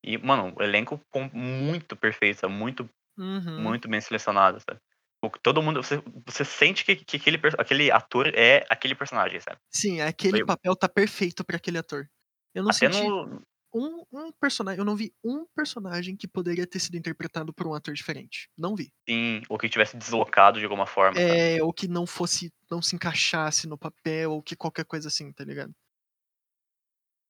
e, 0.04 0.18
mano, 0.18 0.54
o 0.58 0.64
elenco 0.64 1.00
muito 1.34 1.96
perfeito? 1.96 2.50
Muito, 2.50 2.90
Uhum. 3.18 3.78
muito 3.78 3.90
bem 3.90 4.02
selecionado, 4.02 4.60
sabe? 4.62 4.82
O- 5.26 5.30
Todo 5.40 5.62
mundo, 5.62 5.82
você, 5.82 6.02
você 6.26 6.44
sente 6.46 6.84
que, 6.86 6.96
que 6.96 7.18
aquele, 7.18 7.40
aquele 7.58 7.92
ator 7.92 8.28
é 8.36 8.66
aquele 8.70 8.96
personagem, 8.96 9.40
sabe? 9.40 9.58
Sim, 9.70 10.02
aquele 10.02 10.38
Foi- 10.40 10.46
papel 10.46 10.76
tá 10.76 10.88
perfeito 10.90 11.44
pra 11.44 11.58
aquele 11.58 11.78
ator. 11.78 12.10
Eu 12.54 12.64
não 12.64 12.70
Até 12.72 12.92
senti 12.92 13.08
no. 13.08 13.42
um, 13.74 14.06
um 14.14 14.32
personagem, 14.32 14.80
eu 14.80 14.86
não 14.86 14.96
vi 14.96 15.14
um 15.24 15.46
personagem 15.54 16.16
que 16.16 16.28
poderia 16.28 16.66
ter 16.66 16.80
sido 16.80 16.96
interpretado 16.96 17.54
por 17.54 17.68
um 17.68 17.74
ator 17.74 17.94
diferente. 17.94 18.50
Não 18.58 18.76
vi. 18.76 18.92
Sim, 19.10 19.42
ou 19.50 19.58
que 19.58 19.68
tivesse 19.68 19.98
deslocado 19.98 20.60
de 20.60 20.66
alguma 20.66 20.86
forma, 20.86 21.20
sabe? 21.20 21.40
É, 21.58 21.62
ou 21.64 21.74
que 21.74 21.88
não 21.88 22.08
fosse, 22.08 22.52
não 22.72 22.82
se 22.82 22.96
encaixasse 22.96 23.68
no 23.68 23.78
papel, 23.78 24.32
ou 24.32 24.42
que 24.42 24.56
qualquer 24.56 24.86
coisa 24.86 25.10
assim, 25.10 25.32
tá 25.34 25.44
ligado? 25.44 25.74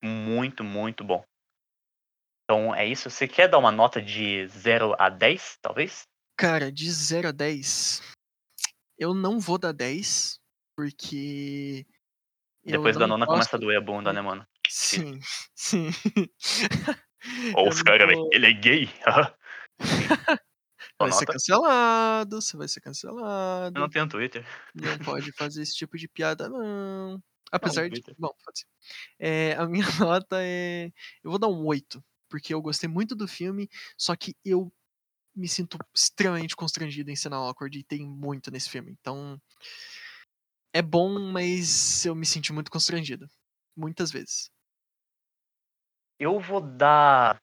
Muito, 0.04 0.64
muito 0.64 1.04
bom. 1.04 1.24
Então 2.44 2.76
é 2.76 2.86
isso. 2.86 3.10
Você 3.10 3.28
quer 3.28 3.48
dar 3.48 3.58
uma 3.58 3.72
nota 3.72 4.00
de 4.02 4.48
0 4.48 4.96
a 5.00 5.10
10, 5.10 5.58
talvez? 5.62 6.08
Cara, 6.38 6.72
de 6.72 6.92
0 6.92 7.30
a 7.30 7.32
10, 7.32 8.02
eu 8.98 9.14
não 9.14 9.40
vou 9.40 9.58
dar 9.58 9.72
10, 9.72 10.40
porque. 10.76 11.86
Depois 12.64 12.96
da 12.96 13.02
não 13.08 13.18
nona 13.18 13.26
começa 13.26 13.56
a 13.56 13.60
doer 13.60 13.78
a 13.78 13.82
bunda, 13.82 14.12
né, 14.12 14.22
mano? 14.22 14.46
Sim, 14.68 15.20
sim. 15.56 15.90
Ou 17.56 17.66
Eu 17.66 17.70
os 17.70 17.78
não 17.78 17.84
caras, 17.84 18.08
velho, 18.08 18.30
ele 18.32 18.48
é 18.48 18.54
gay. 18.54 18.90
Vai 20.98 21.12
ser 21.12 21.26
cancelado, 21.26 22.42
você 22.42 22.56
vai 22.56 22.68
ser 22.70 22.80
Eu 22.80 22.84
não 22.86 22.92
cancelado. 22.92 23.90
tenho 23.90 24.08
Twitter. 24.08 24.46
Não 24.74 24.98
pode 25.00 25.32
fazer 25.34 25.62
esse 25.62 25.76
tipo 25.76 25.98
de 25.98 26.08
piada, 26.08 26.48
não. 26.48 27.22
Apesar 27.52 27.84
de. 27.90 28.02
Twitter. 28.02 28.16
Bom, 28.18 28.34
pode 28.44 28.60
ser. 28.60 28.66
É, 29.20 29.54
a 29.56 29.66
minha 29.68 29.86
nota 30.00 30.38
é. 30.42 30.92
Eu 31.24 31.32
vou 31.32 31.40
dar 31.40 31.48
um 31.48 31.66
8, 31.66 32.04
porque 32.30 32.54
eu 32.54 32.62
gostei 32.62 32.88
muito 32.88 33.14
do 33.16 33.28
filme, 33.28 33.70
só 33.98 34.16
que 34.16 34.36
eu 34.46 34.72
me 35.36 35.48
sinto 35.48 35.78
extremamente 35.94 36.56
constrangido 36.56 37.12
em 37.12 37.16
cena 37.16 37.36
awkward 37.36 37.78
e 37.78 37.84
tem 37.84 38.08
muito 38.08 38.50
nesse 38.50 38.70
filme. 38.70 38.92
Então. 38.92 39.40
É 40.74 40.82
bom, 40.82 41.20
mas 41.32 42.06
eu 42.06 42.14
me 42.14 42.26
senti 42.26 42.52
muito 42.52 42.70
constrangido. 42.70 43.30
Muitas 43.78 44.12
vezes. 44.12 44.50
Eu 46.20 46.40
vou 46.40 46.62
dar 46.62 47.42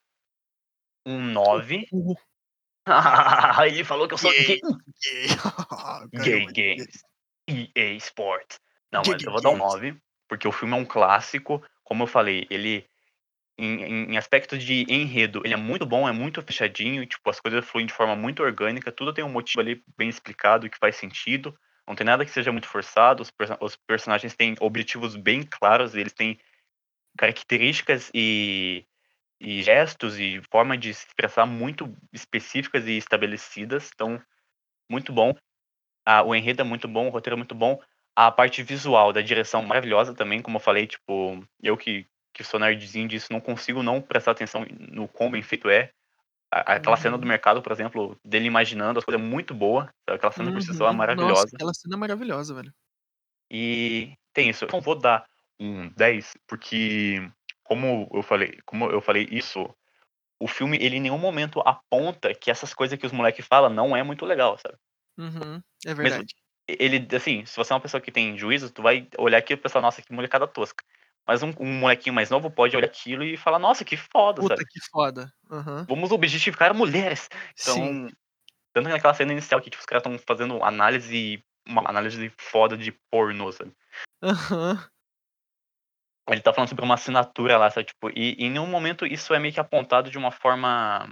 um 1.06 1.20
9. 1.20 1.86
Uh, 1.92 2.14
Ele 3.66 3.84
falou 3.84 4.08
que 4.08 4.14
eu 4.14 4.18
sou 4.18 4.30
Gay. 4.30 4.60
gay. 6.12 6.46
gay. 6.46 6.76
EA 7.76 7.94
Sports. 7.96 8.58
Não, 8.90 9.02
Gay 9.02 9.14
mas 9.14 9.22
eu 9.22 9.32
vou 9.32 9.40
dar 9.40 9.50
um 9.50 9.58
Games. 9.58 9.74
9, 9.74 10.02
porque 10.28 10.48
o 10.48 10.52
filme 10.52 10.74
é 10.74 10.76
um 10.76 10.84
clássico. 10.84 11.64
Como 11.82 12.02
eu 12.02 12.06
falei, 12.06 12.46
ele. 12.50 12.86
Em, 13.64 14.12
em, 14.12 14.16
aspecto 14.16 14.58
de 14.58 14.84
enredo, 14.88 15.40
ele 15.44 15.54
é 15.54 15.56
muito 15.56 15.86
bom, 15.86 16.08
é 16.08 16.12
muito 16.12 16.42
fechadinho, 16.42 17.06
tipo, 17.06 17.30
as 17.30 17.38
coisas 17.38 17.64
fluem 17.64 17.86
de 17.86 17.92
forma 17.92 18.16
muito 18.16 18.42
orgânica, 18.42 18.90
tudo 18.90 19.12
tem 19.12 19.22
um 19.22 19.30
motivo 19.30 19.60
ali 19.60 19.80
bem 19.96 20.08
explicado 20.08 20.68
que 20.68 20.78
faz 20.78 20.96
sentido. 20.96 21.56
Não 21.86 21.94
tem 21.94 22.04
nada 22.04 22.24
que 22.24 22.30
seja 22.32 22.50
muito 22.50 22.66
forçado, 22.66 23.22
os, 23.22 23.32
os 23.60 23.76
personagens 23.76 24.34
têm 24.34 24.56
objetivos 24.60 25.14
bem 25.14 25.42
claros, 25.42 25.94
eles 25.94 26.12
têm 26.12 26.40
características 27.16 28.10
e, 28.12 28.84
e 29.40 29.62
gestos 29.62 30.18
e 30.18 30.40
forma 30.50 30.76
de 30.76 30.92
se 30.92 31.06
expressar 31.06 31.46
muito 31.46 31.96
específicas 32.12 32.86
e 32.86 32.96
estabelecidas. 32.96 33.90
Então, 33.94 34.20
muito 34.90 35.12
bom. 35.12 35.34
Ah, 36.04 36.22
o 36.22 36.34
enredo 36.34 36.62
é 36.62 36.64
muito 36.64 36.88
bom, 36.88 37.06
o 37.06 37.10
roteiro 37.10 37.36
é 37.36 37.38
muito 37.38 37.54
bom. 37.54 37.80
A 38.16 38.30
parte 38.30 38.62
visual 38.62 39.12
da 39.12 39.20
direção 39.20 39.62
maravilhosa 39.62 40.14
também, 40.14 40.42
como 40.42 40.56
eu 40.56 40.60
falei, 40.60 40.86
tipo, 40.86 41.46
eu 41.62 41.76
que, 41.76 42.06
que 42.32 42.44
sou 42.44 42.60
nerdzinho 42.60 43.08
disso, 43.08 43.32
não 43.32 43.40
consigo 43.40 43.82
não 43.82 44.00
prestar 44.00 44.32
atenção 44.32 44.64
no 44.90 45.08
quão 45.08 45.30
bem 45.30 45.42
feito 45.42 45.68
é. 45.70 45.90
Aquela 46.50 46.96
cena 46.96 47.18
do 47.18 47.22
Uhum. 47.22 47.28
mercado, 47.28 47.62
por 47.62 47.72
exemplo, 47.72 48.16
dele 48.24 48.46
imaginando 48.46 48.98
as 48.98 49.04
coisas 49.04 49.20
é 49.20 49.24
muito 49.24 49.54
boa. 49.54 49.90
Aquela 50.06 50.32
cena 50.32 50.52
por 50.52 50.62
si 50.62 50.74
só 50.74 50.86
é 50.86 50.90
Uhum. 50.90 50.96
maravilhosa. 50.96 51.42
Nossa, 51.42 51.56
aquela 51.56 51.74
cena 51.74 51.96
é 51.96 51.98
maravilhosa, 51.98 52.54
velho. 52.54 52.72
E 53.50 54.14
tem 54.32 54.50
isso. 54.50 54.64
Eu 54.64 54.68
não 54.72 54.80
vou 54.80 54.94
dar 54.98 55.26
um 55.60 55.88
10, 55.90 56.34
porque 56.46 57.20
como 57.64 58.08
eu 58.12 58.22
falei, 58.22 58.58
como 58.66 58.90
eu 58.90 59.00
falei 59.00 59.28
isso, 59.30 59.68
o 60.40 60.48
filme 60.48 60.78
ele 60.80 60.96
em 60.96 61.00
nenhum 61.00 61.18
momento 61.18 61.60
aponta 61.66 62.34
que 62.34 62.50
essas 62.50 62.74
coisas 62.74 62.98
que 62.98 63.06
os 63.06 63.12
moleques 63.12 63.46
falam 63.46 63.70
não 63.70 63.96
é 63.96 64.02
muito 64.02 64.26
legal, 64.26 64.58
sabe? 64.58 64.76
Uhum. 65.18 65.62
É 65.86 65.94
Mesmo 66.00 66.22
verdade. 66.22 66.34
ele 66.68 67.06
assim, 67.14 67.44
se 67.44 67.56
você 67.56 67.72
é 67.72 67.76
uma 67.76 67.80
pessoa 67.82 68.00
que 68.00 68.12
tem 68.12 68.36
juízo, 68.38 68.70
tu 68.72 68.82
vai 68.82 69.08
olhar 69.18 69.38
aquilo 69.38 69.58
e 69.58 69.62
pensar, 69.62 69.80
nossa, 69.80 70.00
que 70.02 70.12
molecada 70.12 70.46
tosca. 70.46 70.84
Mas 71.26 71.42
um, 71.42 71.52
um 71.60 71.72
molequinho 71.80 72.14
mais 72.14 72.30
novo 72.30 72.50
pode 72.50 72.76
olhar 72.76 72.86
aquilo 72.86 73.22
e 73.22 73.36
falar, 73.36 73.58
nossa, 73.58 73.84
que 73.84 73.96
foda, 73.96 74.42
Puta 74.42 74.56
sabe? 74.56 74.68
que 74.68 74.80
foda. 74.90 75.32
Aham. 75.50 75.86
Vamos 75.88 76.10
objetificar 76.10 76.74
mulheres. 76.74 77.28
Sim. 77.54 77.70
Então, 77.70 78.16
tanto 78.72 78.86
que 78.86 78.92
naquela 78.92 79.14
cena 79.14 79.32
inicial 79.32 79.60
que 79.60 79.70
tipo, 79.70 79.80
os 79.80 79.86
caras 79.86 80.00
estão 80.04 80.18
fazendo 80.26 80.62
análise, 80.64 81.44
uma 81.66 81.88
análise 81.88 82.32
foda 82.38 82.76
de 82.76 82.92
pornô, 83.10 83.52
sabe? 83.52 83.72
Aham. 84.22 84.84
Ele 86.28 86.40
tá 86.40 86.52
falando 86.52 86.68
sobre 86.68 86.84
uma 86.84 86.94
assinatura 86.94 87.58
lá, 87.58 87.70
sabe? 87.70 87.86
Tipo, 87.86 88.10
e, 88.10 88.34
e 88.38 88.44
em 88.44 88.50
nenhum 88.50 88.66
momento 88.66 89.04
isso 89.06 89.34
é 89.34 89.38
meio 89.38 89.52
que 89.52 89.60
apontado 89.60 90.10
de 90.10 90.18
uma 90.18 90.30
forma. 90.30 91.08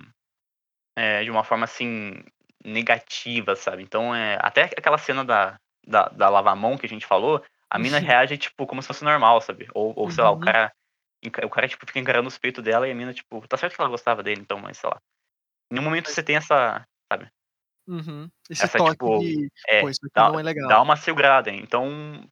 é, 0.96 1.22
de 1.24 1.30
uma 1.30 1.44
forma 1.44 1.64
assim. 1.64 2.22
negativa, 2.64 3.56
sabe? 3.56 3.82
Então 3.82 4.14
é. 4.14 4.38
Até 4.40 4.64
aquela 4.64 4.98
cena 4.98 5.24
da, 5.24 5.58
da, 5.86 6.08
da 6.08 6.28
lavamão 6.28 6.76
que 6.76 6.86
a 6.86 6.88
gente 6.88 7.06
falou, 7.06 7.42
a 7.70 7.78
mina 7.78 7.98
Uhum. 7.98 8.04
reage, 8.06 8.38
tipo, 8.38 8.66
como 8.66 8.82
se 8.82 8.88
fosse 8.88 9.04
normal, 9.04 9.40
sabe? 9.40 9.68
Ou, 9.74 9.92
ou 9.96 10.10
sei 10.10 10.24
lá, 10.24 10.30
o 10.30 10.36
Uhum. 10.36 10.40
cara. 10.40 10.72
O 11.44 11.50
cara, 11.50 11.68
tipo, 11.68 11.86
fica 11.86 11.98
encarando 12.00 12.28
os 12.28 12.38
peitos 12.38 12.64
dela 12.64 12.88
e 12.88 12.92
a 12.92 12.94
mina, 12.94 13.12
tipo, 13.14 13.46
tá 13.48 13.56
certo 13.56 13.74
que 13.76 13.80
ela 13.82 13.90
gostava 13.90 14.22
dele, 14.22 14.40
então, 14.42 14.58
mas 14.58 14.78
sei 14.78 14.88
lá. 14.90 15.00
Em 15.70 15.74
nenhum 15.76 15.84
momento 15.86 16.10
você 16.10 16.22
tem 16.22 16.36
essa. 16.36 16.86
Uhum. 17.86 18.30
Esse 18.48 18.62
Essa, 18.64 18.78
toque 18.78 18.92
tipo, 18.92 19.18
de. 19.18 19.50
É, 19.68 19.80
Pô, 19.80 19.88
isso 19.88 20.00
aqui 20.06 20.14
dá, 20.14 20.22
não 20.22 20.38
é 20.38 20.42
legal. 20.42 20.68
dá 20.68 20.82
uma 20.82 20.96
segurada, 20.96 21.50
hein? 21.50 21.60
Então, 21.62 22.24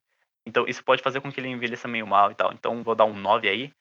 então 0.47 0.66
isso 0.68 0.84
pode 0.84 1.03
fazer 1.03 1.20
com 1.20 1.32
que 1.32 1.41
ele 1.41 1.49
envelheça 1.49 1.89
meio 1.89 2.07
mal 2.07 2.30
e 2.30 2.34
tal. 2.34 2.53
Então 2.53 2.82
vou 2.82 2.95
dar 2.95 3.05
um 3.07 3.14
9 3.14 3.49
aí. 3.49 3.72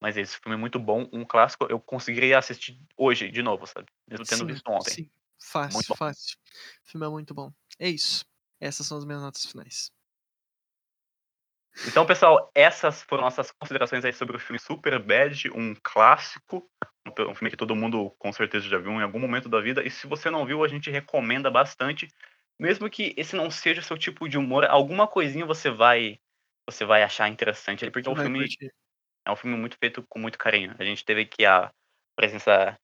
Mas 0.00 0.16
esse 0.16 0.36
filme 0.38 0.54
é 0.56 0.60
muito 0.60 0.78
bom, 0.78 1.08
um 1.12 1.24
clássico. 1.24 1.66
Eu 1.70 1.80
conseguiria 1.80 2.38
assistir 2.38 2.78
hoje 2.98 3.30
de 3.30 3.42
novo, 3.42 3.66
sabe? 3.66 3.86
Mesmo 4.08 4.26
tendo 4.26 4.44
Sim, 4.44 4.46
visto 4.46 4.62
ontem. 4.70 4.94
sim. 4.94 5.10
Fácil, 5.38 5.94
fácil. 5.96 6.36
O 6.86 6.90
filme 6.90 7.06
é 7.06 7.10
muito 7.10 7.34
bom. 7.34 7.52
É 7.78 7.88
isso. 7.88 8.24
Essas 8.60 8.86
são 8.86 8.98
as 8.98 9.04
minhas 9.04 9.22
notas 9.22 9.44
finais. 9.46 9.92
Então, 11.86 12.06
pessoal, 12.06 12.50
essas 12.54 13.02
foram 13.02 13.24
nossas 13.24 13.50
considerações 13.52 14.04
aí 14.04 14.12
sobre 14.12 14.36
o 14.36 14.40
filme 14.40 14.58
Super 14.58 14.98
Bad, 14.98 15.50
um 15.50 15.74
clássico. 15.82 16.68
Um 17.06 17.34
filme 17.34 17.50
que 17.50 17.56
todo 17.56 17.76
mundo 17.76 18.10
com 18.18 18.32
certeza 18.32 18.68
já 18.68 18.78
viu 18.78 18.92
em 18.92 19.02
algum 19.02 19.18
momento 19.18 19.48
da 19.48 19.60
vida. 19.60 19.84
E 19.84 19.90
se 19.90 20.06
você 20.06 20.30
não 20.30 20.44
viu, 20.44 20.64
a 20.64 20.68
gente 20.68 20.90
recomenda 20.90 21.50
bastante. 21.50 22.08
Mesmo 22.58 22.88
que 22.88 23.14
esse 23.16 23.36
não 23.36 23.50
seja 23.50 23.80
o 23.80 23.84
seu 23.84 23.98
tipo 23.98 24.28
de 24.28 24.38
humor, 24.38 24.64
alguma 24.64 25.06
coisinha 25.06 25.44
você 25.44 25.70
vai 25.70 26.18
você 26.68 26.84
vai 26.84 27.02
achar 27.02 27.28
interessante 27.28 27.88
porque 27.90 28.08
é 28.08 28.12
um 28.12 28.16
filme 28.16 28.40
curtir. 28.40 28.72
É 29.24 29.30
um 29.30 29.36
filme 29.36 29.56
muito 29.56 29.76
feito 29.78 30.04
com 30.08 30.18
muito 30.18 30.38
carinho. 30.38 30.74
A 30.78 30.84
gente 30.84 31.04
teve 31.04 31.22
aqui 31.22 31.44
a 31.44 31.70
presença 32.16 32.76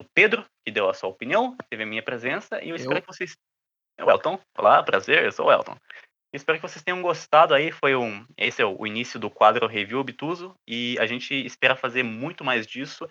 do 0.00 0.06
Pedro, 0.14 0.44
que 0.64 0.70
deu 0.70 0.88
a 0.88 0.94
sua 0.94 1.08
opinião, 1.08 1.56
teve 1.70 1.82
a 1.82 1.86
minha 1.86 2.02
presença, 2.02 2.62
e 2.62 2.70
eu 2.70 2.76
espero 2.76 2.98
Eu. 2.98 3.02
que 3.02 3.08
vocês. 3.08 3.36
É 3.96 4.04
o 4.04 4.10
Elton. 4.10 4.38
Olá, 4.58 4.82
prazer, 4.82 5.24
eu 5.24 5.32
sou 5.32 5.46
o 5.46 5.52
Elton. 5.52 5.76
Espero 6.36 6.58
que 6.58 6.62
vocês 6.68 6.84
tenham 6.84 7.00
gostado 7.02 7.54
aí. 7.54 7.72
Foi 7.72 7.96
um. 7.96 8.24
Esse 8.36 8.60
é 8.62 8.66
o 8.66 8.86
início 8.86 9.18
do 9.18 9.30
quadro 9.30 9.66
Review 9.66 9.98
Obtuso. 9.98 10.54
E 10.66 10.96
a 11.00 11.06
gente 11.06 11.34
espera 11.46 11.74
fazer 11.74 12.02
muito 12.02 12.44
mais 12.44 12.66
disso. 12.66 13.08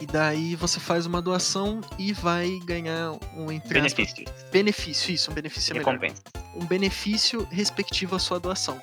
e 0.00 0.06
daí 0.06 0.54
você 0.56 0.78
faz 0.80 1.06
uma 1.06 1.20
doação 1.22 1.80
e 1.98 2.12
vai 2.12 2.58
ganhar 2.64 3.12
um 3.34 3.50
entre 3.50 3.78
aspas, 3.78 3.94
Benefícios. 3.94 4.44
benefício, 4.52 5.14
isso, 5.14 5.30
um 5.30 5.34
benefício 5.34 5.72
é 5.72 5.78
melhor 5.78 5.92
Recompensa. 5.94 6.22
um 6.54 6.64
benefício 6.66 7.46
respectivo 7.50 8.14
à 8.14 8.18
sua 8.18 8.38
doação. 8.38 8.80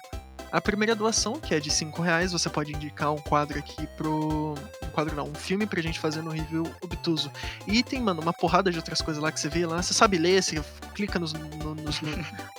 A 0.51 0.61
primeira 0.61 0.93
doação, 0.95 1.39
que 1.39 1.55
é 1.55 1.59
de 1.59 1.71
5 1.71 1.99
reais, 2.03 2.31
você 2.31 2.47
pode 2.47 2.71
indicar 2.71 3.11
um 3.11 3.17
quadro 3.17 3.57
aqui 3.57 3.87
pro. 3.97 4.53
Um 4.83 4.89
quadro 4.91 5.15
não, 5.15 5.27
um 5.27 5.33
filme 5.33 5.65
pra 5.65 5.81
gente 5.81 5.99
fazer 5.99 6.21
no 6.21 6.29
review 6.29 6.71
obtuso. 6.79 7.31
E 7.65 7.81
tem, 7.81 7.99
mano, 7.99 8.21
uma 8.21 8.31
porrada 8.31 8.69
de 8.71 8.77
outras 8.77 9.01
coisas 9.01 9.21
lá 9.21 9.31
que 9.31 9.39
você 9.39 9.49
vê 9.49 9.65
lá. 9.65 9.81
Você 9.81 9.95
sabe 9.95 10.19
ler, 10.19 10.43
você 10.43 10.61
clica 10.93 11.17
nos, 11.17 11.33
no- 11.33 11.73
nos, 11.73 11.99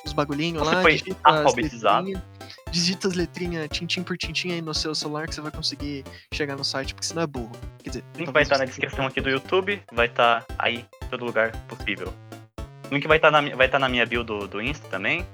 nos 0.05 0.13
bagulhinhos 0.13 0.61
Você 0.67 0.75
lá, 0.75 0.83
foi 0.83 0.93
digita 0.95 1.17
as 1.23 1.37
alfabetizado. 1.37 2.21
Digita 2.75 3.07
as 3.07 3.15
letrinhas 3.15 3.69
tintim 3.71 4.03
por 4.03 4.17
tintim 4.19 4.51
aí 4.51 4.61
no 4.61 4.75
seu 4.75 4.95
celular 4.97 5.29
que 5.29 5.35
você 5.35 5.41
vai 5.41 5.53
conseguir 5.53 6.05
chegar 6.33 6.57
no 6.57 6.65
site, 6.65 6.93
porque 6.93 7.07
senão 7.07 7.23
é 7.23 7.27
burro. 7.27 7.53
Quer 7.83 7.91
dizer, 7.91 8.05
O 8.15 8.19
link 8.19 8.33
vai 8.33 8.43
estar 8.43 8.59
na 8.59 8.65
você- 8.65 8.71
descrição 8.73 9.07
aqui 9.07 9.21
do 9.21 9.31
YouTube, 9.31 9.81
vai 9.93 10.07
estar 10.07 10.45
aí 10.59 10.85
em 11.03 11.09
todo 11.09 11.25
lugar 11.25 11.53
possível. 11.69 12.13
O 12.91 12.95
link 12.95 13.07
vai 13.07 13.19
estar 13.19 13.31
na, 13.31 13.41
mi- 13.41 13.55
vai 13.55 13.67
estar 13.67 13.79
na 13.79 13.89
minha 13.89 14.05
bio 14.05 14.25
do, 14.25 14.49
do 14.49 14.61
Insta 14.61 14.89
também. 14.89 15.25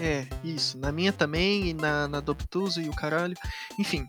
É, 0.00 0.26
isso. 0.42 0.76
Na 0.78 0.90
minha 0.90 1.12
também, 1.12 1.68
e 1.68 1.74
na, 1.74 2.08
na 2.08 2.18
do 2.20 2.32
Obtuso 2.32 2.80
e 2.80 2.88
o 2.88 2.94
caralho. 2.94 3.34
Enfim. 3.78 4.04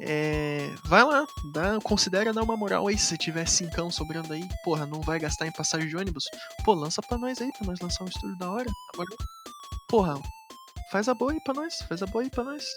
é, 0.00 0.70
vai 0.86 1.02
lá, 1.04 1.24
dá, 1.52 1.78
considera 1.82 2.32
dar 2.32 2.42
uma 2.42 2.56
moral 2.56 2.86
aí. 2.86 2.96
Se 2.96 3.06
você 3.06 3.16
tiver 3.16 3.46
cincão 3.48 3.90
sobrando 3.90 4.32
aí, 4.32 4.42
porra, 4.64 4.86
não 4.86 5.00
vai 5.00 5.18
gastar 5.18 5.46
em 5.46 5.52
passagem 5.52 5.88
de 5.88 5.96
ônibus. 5.96 6.24
Pô, 6.64 6.74
lança 6.74 7.02
pra 7.02 7.18
nós 7.18 7.40
aí, 7.40 7.50
pra 7.58 7.66
nós 7.66 7.80
lançar 7.80 8.04
um 8.04 8.08
estúdio 8.08 8.36
da 8.38 8.50
hora. 8.50 8.70
Agora, 8.92 9.10
porra, 9.88 10.14
faz 10.94 11.08
a 11.08 11.14
boa 11.14 11.32
aí 11.32 11.40
pra 11.40 11.52
nós, 11.52 11.82
faz 11.88 12.04
a 12.04 12.06
boa 12.06 12.22
aí 12.22 12.30
pra 12.30 12.44
nós. 12.44 12.72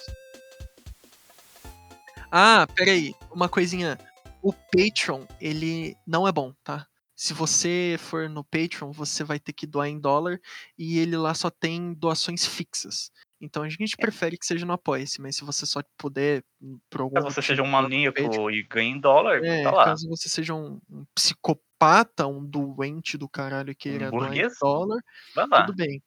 Ah, 2.31 2.65
peraí, 2.75 3.13
uma 3.31 3.47
coisinha. 3.47 3.95
O 4.41 4.51
Patreon, 4.51 5.23
ele 5.39 5.95
não 6.05 6.27
é 6.27 6.31
bom, 6.31 6.51
tá? 6.63 6.87
Se 7.15 7.31
você 7.31 7.95
for 7.99 8.27
no 8.27 8.43
Patreon, 8.43 8.91
você 8.91 9.23
vai 9.23 9.39
ter 9.39 9.53
que 9.53 9.67
doar 9.67 9.87
em 9.87 9.99
dólar 9.99 10.39
e 10.75 10.97
ele 10.97 11.15
lá 11.15 11.35
só 11.35 11.51
tem 11.51 11.93
doações 11.93 12.43
fixas. 12.43 13.11
Então 13.39 13.61
a 13.61 13.69
gente 13.69 13.95
prefere 13.95 14.35
que 14.35 14.47
seja 14.47 14.65
no 14.65 14.73
Apoia-se, 14.73 15.21
mas 15.21 15.35
se 15.35 15.43
você 15.45 15.67
só 15.67 15.83
puder, 15.95 16.43
hum, 16.59 16.79
por 16.89 17.01
algum 17.01 17.13
Caso 17.13 17.29
você 17.29 17.41
seja 17.43 17.61
um 17.61 17.67
maníaco 17.67 18.19
Patreon, 18.19 18.49
e 18.49 18.63
ganhe 18.63 18.93
em 18.93 18.99
dólar, 18.99 19.45
é, 19.45 19.61
tá 19.61 19.69
lá. 19.69 19.85
caso 19.85 20.09
você 20.09 20.27
seja 20.27 20.55
um, 20.55 20.81
um 20.89 21.05
psicopata, 21.13 22.25
um 22.25 22.43
doente 22.43 23.15
do 23.15 23.29
caralho 23.29 23.69
e 23.69 23.75
queira 23.75 24.09
doar 24.09 24.35
em 24.35 24.47
dólar, 24.59 25.03
Vai 25.35 25.47
lá. 25.47 25.65
tudo 25.67 25.75
bem. 25.75 26.01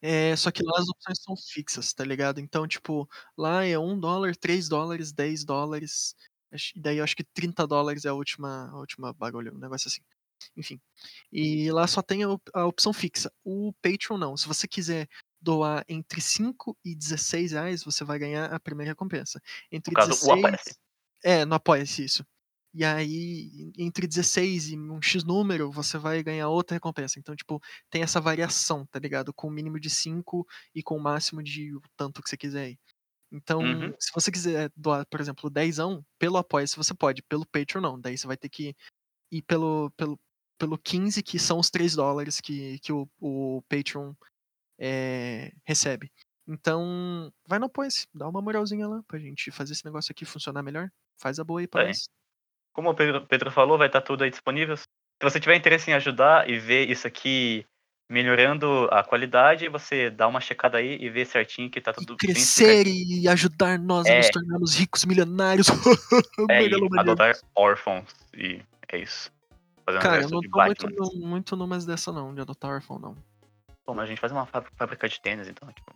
É, 0.00 0.36
só 0.36 0.50
que 0.50 0.62
lá 0.62 0.72
as 0.78 0.88
opções 0.88 1.18
são 1.22 1.34
fixas, 1.36 1.92
tá 1.92 2.04
ligado? 2.04 2.40
Então, 2.40 2.66
tipo, 2.68 3.08
lá 3.36 3.64
é 3.64 3.78
1 3.78 3.98
dólar, 3.98 4.36
3 4.36 4.68
dólares, 4.68 5.12
10 5.12 5.44
dólares. 5.44 6.14
E 6.74 6.80
daí 6.80 6.98
eu 6.98 7.04
acho 7.04 7.16
que 7.16 7.24
30 7.24 7.66
dólares 7.66 8.04
é 8.04 8.08
a 8.08 8.14
última, 8.14 8.70
a 8.70 8.76
última 8.78 9.12
bagulho, 9.12 9.54
um 9.54 9.58
negócio 9.58 9.88
assim. 9.88 10.00
Enfim. 10.56 10.80
E 11.32 11.70
lá 11.72 11.86
só 11.86 12.00
tem 12.00 12.22
a, 12.22 12.30
op- 12.30 12.50
a 12.54 12.64
opção 12.66 12.92
fixa. 12.92 13.30
O 13.44 13.72
Patreon 13.82 14.18
não. 14.18 14.36
Se 14.36 14.46
você 14.46 14.68
quiser 14.68 15.08
doar 15.40 15.84
entre 15.88 16.20
5 16.20 16.76
e 16.84 16.94
16 16.94 17.52
reais, 17.52 17.82
você 17.84 18.04
vai 18.04 18.18
ganhar 18.18 18.52
a 18.52 18.60
primeira 18.60 18.92
recompensa. 18.92 19.40
Entre 19.70 19.90
No 19.92 19.96
caso, 19.96 20.10
o 20.10 20.14
16 20.14 20.38
Apoia-se. 20.44 20.76
É, 21.24 21.44
no 21.44 21.54
Apoia-se 21.56 22.04
isso. 22.04 22.24
E 22.78 22.84
aí, 22.84 23.72
entre 23.76 24.06
16 24.06 24.68
e 24.68 24.78
um 24.78 25.02
X 25.02 25.24
número, 25.24 25.68
você 25.72 25.98
vai 25.98 26.22
ganhar 26.22 26.48
outra 26.48 26.76
recompensa. 26.76 27.18
Então, 27.18 27.34
tipo, 27.34 27.60
tem 27.90 28.02
essa 28.02 28.20
variação, 28.20 28.86
tá 28.86 29.00
ligado? 29.00 29.34
Com 29.34 29.48
o 29.48 29.50
mínimo 29.50 29.80
de 29.80 29.90
5 29.90 30.46
e 30.72 30.80
com 30.80 30.96
o 30.96 31.00
máximo 31.02 31.42
de 31.42 31.74
o 31.74 31.80
tanto 31.96 32.22
que 32.22 32.28
você 32.30 32.36
quiser 32.36 32.66
aí. 32.66 32.78
Então, 33.32 33.62
Uhum. 33.62 33.92
se 34.00 34.12
você 34.14 34.30
quiser 34.30 34.70
doar, 34.76 35.06
por 35.10 35.20
exemplo, 35.20 35.50
10 35.50 35.78
pelo 36.18 36.36
Apoia-se 36.38 36.76
você 36.76 36.94
pode, 36.94 37.22
pelo 37.24 37.46
Patreon 37.46 37.80
não. 37.82 38.00
Daí 38.00 38.16
você 38.18 38.26
vai 38.28 38.36
ter 38.36 38.48
que 38.48 38.76
ir 39.32 39.42
pelo, 39.42 39.90
pelo, 39.96 40.20
pelo 40.58 40.78
15, 40.78 41.22
que 41.22 41.38
são 41.38 41.58
os 41.60 41.70
3 41.70 41.94
dólares 41.96 42.40
que, 42.40 42.78
que 42.80 42.92
o, 42.92 43.08
o 43.20 43.62
Patreon 43.68 44.14
é, 44.80 45.52
recebe. 45.66 46.12
Então, 46.48 47.32
vai 47.48 47.58
no 47.58 47.66
Apoia-se, 47.66 48.06
dá 48.14 48.28
uma 48.28 48.42
moralzinha 48.42 48.88
lá 48.88 49.02
pra 49.08 49.18
gente 49.18 49.50
fazer 49.52 49.72
esse 49.74 49.84
negócio 49.84 50.12
aqui 50.12 50.24
funcionar 50.24 50.62
melhor. 50.62 50.90
Faz 51.20 51.38
a 51.40 51.44
boa 51.44 51.60
aí 51.60 51.68
pra 51.68 51.82
Bem. 51.82 51.86
nós. 51.86 52.08
Como 52.78 52.90
o 52.90 52.94
Pedro, 52.94 53.26
Pedro 53.26 53.50
falou, 53.50 53.76
vai 53.76 53.88
estar 53.88 54.00
tudo 54.00 54.22
aí 54.22 54.30
disponível. 54.30 54.76
Se 54.76 54.84
você 55.20 55.40
tiver 55.40 55.56
interesse 55.56 55.90
em 55.90 55.94
ajudar 55.94 56.48
e 56.48 56.60
ver 56.60 56.88
isso 56.88 57.08
aqui 57.08 57.66
melhorando 58.08 58.86
a 58.92 59.02
qualidade, 59.02 59.68
você 59.68 60.08
dá 60.10 60.28
uma 60.28 60.40
checada 60.40 60.78
aí 60.78 60.96
e 61.00 61.10
vê 61.10 61.24
certinho 61.24 61.68
que 61.68 61.80
tá 61.80 61.90
E 61.90 61.94
tudo 61.96 62.10
bem 62.10 62.34
crescer 62.34 62.86
e 62.86 63.26
ajudar 63.28 63.80
nós 63.80 64.06
a 64.06 64.14
nos 64.14 64.26
É. 64.26 64.30
tornarmos 64.30 64.76
ricos 64.76 65.04
milionários. 65.04 65.66
É, 66.48 66.62
e 66.62 66.72
adotar 67.00 67.36
órfãos. 67.52 68.14
E 68.32 68.62
é 68.92 68.98
isso. 68.98 69.28
Fazer 69.84 69.98
Cara, 69.98 70.22
eu 70.22 70.28
não 70.28 70.40
tô 70.40 70.62
muito, 70.62 70.88
no- 70.88 71.26
muito 71.26 71.56
numas 71.56 71.84
dessa 71.84 72.12
não, 72.12 72.32
de 72.32 72.40
adotar 72.42 72.70
órfão 72.70 72.96
não. 73.00 73.16
Pô, 73.84 73.92
mas 73.92 74.04
a 74.04 74.06
gente 74.06 74.20
faz 74.20 74.30
uma 74.30 74.46
fá- 74.46 74.64
fábrica 74.76 75.08
de 75.08 75.20
tênis, 75.20 75.48
então. 75.48 75.68
Tipo, 75.72 75.92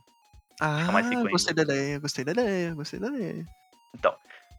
Ah, 0.60 0.88
gostei 1.30 1.54
da 1.54 1.62
ideia, 1.62 1.98
gostei 2.00 2.24
da 2.24 2.32
ideia, 2.32 2.74
gostei 2.74 2.98
da 2.98 3.06
ideia. 3.06 3.46
Então, 3.94 4.16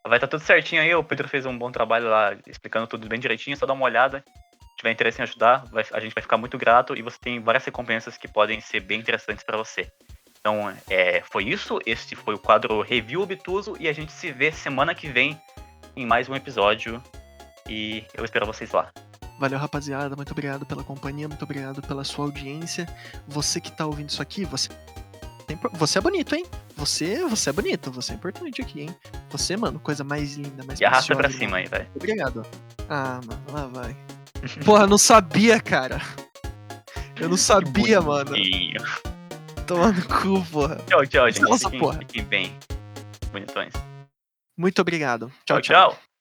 vai 0.08 0.18
estar 0.18 0.28
tudo 0.28 0.42
certinho 0.44 0.82
aí. 0.82 0.94
O 0.96 1.04
Pedro 1.04 1.28
fez 1.28 1.46
um 1.46 1.58
bom 1.58 1.72
trabalho 1.72 2.10
lá, 2.10 2.36
explicando 2.48 2.88
tudo 2.88 3.08
bem 3.08 3.20
direitinho. 3.20 3.58
Só 3.58 3.66
dá 3.66 3.74
uma 3.74 3.86
olhada. 3.86 4.24
Se 4.62 4.78
tiver 4.78 4.92
interesse 4.92 5.20
em 5.20 5.24
ajudar, 5.24 5.66
vai- 5.72 5.86
a 5.92 6.00
gente 6.00 6.14
vai 6.14 6.22
ficar 6.22 6.38
muito 6.38 6.58
grato. 6.58 6.96
E 6.96 7.02
você 7.02 7.18
tem 7.20 7.40
várias 7.40 7.64
recompensas 7.66 8.18
que 8.18 8.28
podem 8.28 8.60
ser 8.60 8.80
bem 8.82 9.00
interessantes 9.00 9.44
para 9.44 9.58
você. 9.58 9.92
Então, 10.40 10.76
é, 10.90 11.22
foi 11.32 11.46
isso. 11.46 11.80
Este 11.86 12.16
foi 12.16 12.36
o 12.36 12.40
quadro 12.40 12.82
Review 12.82 13.22
Obtuso. 13.22 13.76
E 13.80 13.88
a 13.88 13.94
gente 13.94 14.12
se 14.12 14.32
vê 14.32 14.52
semana 14.52 14.94
que 14.94 15.08
vem 15.08 15.40
em 15.96 16.06
mais 16.06 16.28
um 16.28 16.36
episódio. 16.36 17.02
E 17.70 18.06
eu 18.14 18.26
espero 18.26 18.46
vocês 18.46 18.72
lá. 18.72 18.92
Valeu, 19.40 19.58
rapaziada. 19.58 20.16
Muito 20.16 20.32
obrigado 20.32 20.66
pela 20.66 20.84
companhia, 20.84 21.28
muito 21.28 21.44
obrigado 21.44 21.82
pela 21.82 22.04
sua 22.04 22.26
audiência. 22.26 22.86
Você 23.28 23.60
que 23.60 23.72
tá 23.72 23.86
ouvindo 23.86 24.10
isso 24.10 24.22
aqui, 24.22 24.46
você. 24.46 24.70
Você 25.74 25.98
é 25.98 26.02
bonito, 26.02 26.36
hein? 26.36 26.46
Você, 26.76 27.24
você 27.26 27.50
é 27.50 27.54
bonito, 27.54 27.92
você 27.92 28.14
é 28.14 28.16
importante 28.16 28.62
aqui, 28.62 28.82
hein? 28.82 28.96
Você, 29.30 29.56
mano, 29.56 29.80
coisa 29.80 30.04
mais 30.04 30.36
linda, 30.36 30.64
mais 30.66 30.80
E 30.80 30.86
arrasta 30.86 31.16
pra 31.16 31.30
cima 31.30 31.58
aí, 31.58 31.68
velho. 31.68 31.88
Obrigado. 31.96 32.46
Ah, 32.90 33.20
mano, 33.26 33.44
lá 33.52 33.68
vai. 33.68 33.96
Porra, 34.66 34.88
não 34.88 34.98
sabia, 34.98 35.60
cara. 35.60 36.02
Eu 37.20 37.30
não 37.30 37.38
sabia, 37.38 38.02
mano. 38.02 38.32
Bonitinho. 38.32 38.82
Toma 39.68 39.92
no 39.92 40.04
cu, 40.08 40.46
porra. 40.52 40.76
Tchau, 40.88 41.06
tchau, 41.06 41.30
gente. 41.30 41.42
Nossa, 41.42 41.66
Fiquem, 41.66 41.80
porra. 41.80 42.00
fiquem 42.00 42.24
bem. 42.26 42.58
Bonitões. 43.32 43.74
Muito 44.58 44.82
obrigado. 44.82 45.32
Tchau, 45.46 45.62
tchau. 45.62 45.62
tchau. 45.62 45.92
tchau. 45.92 46.13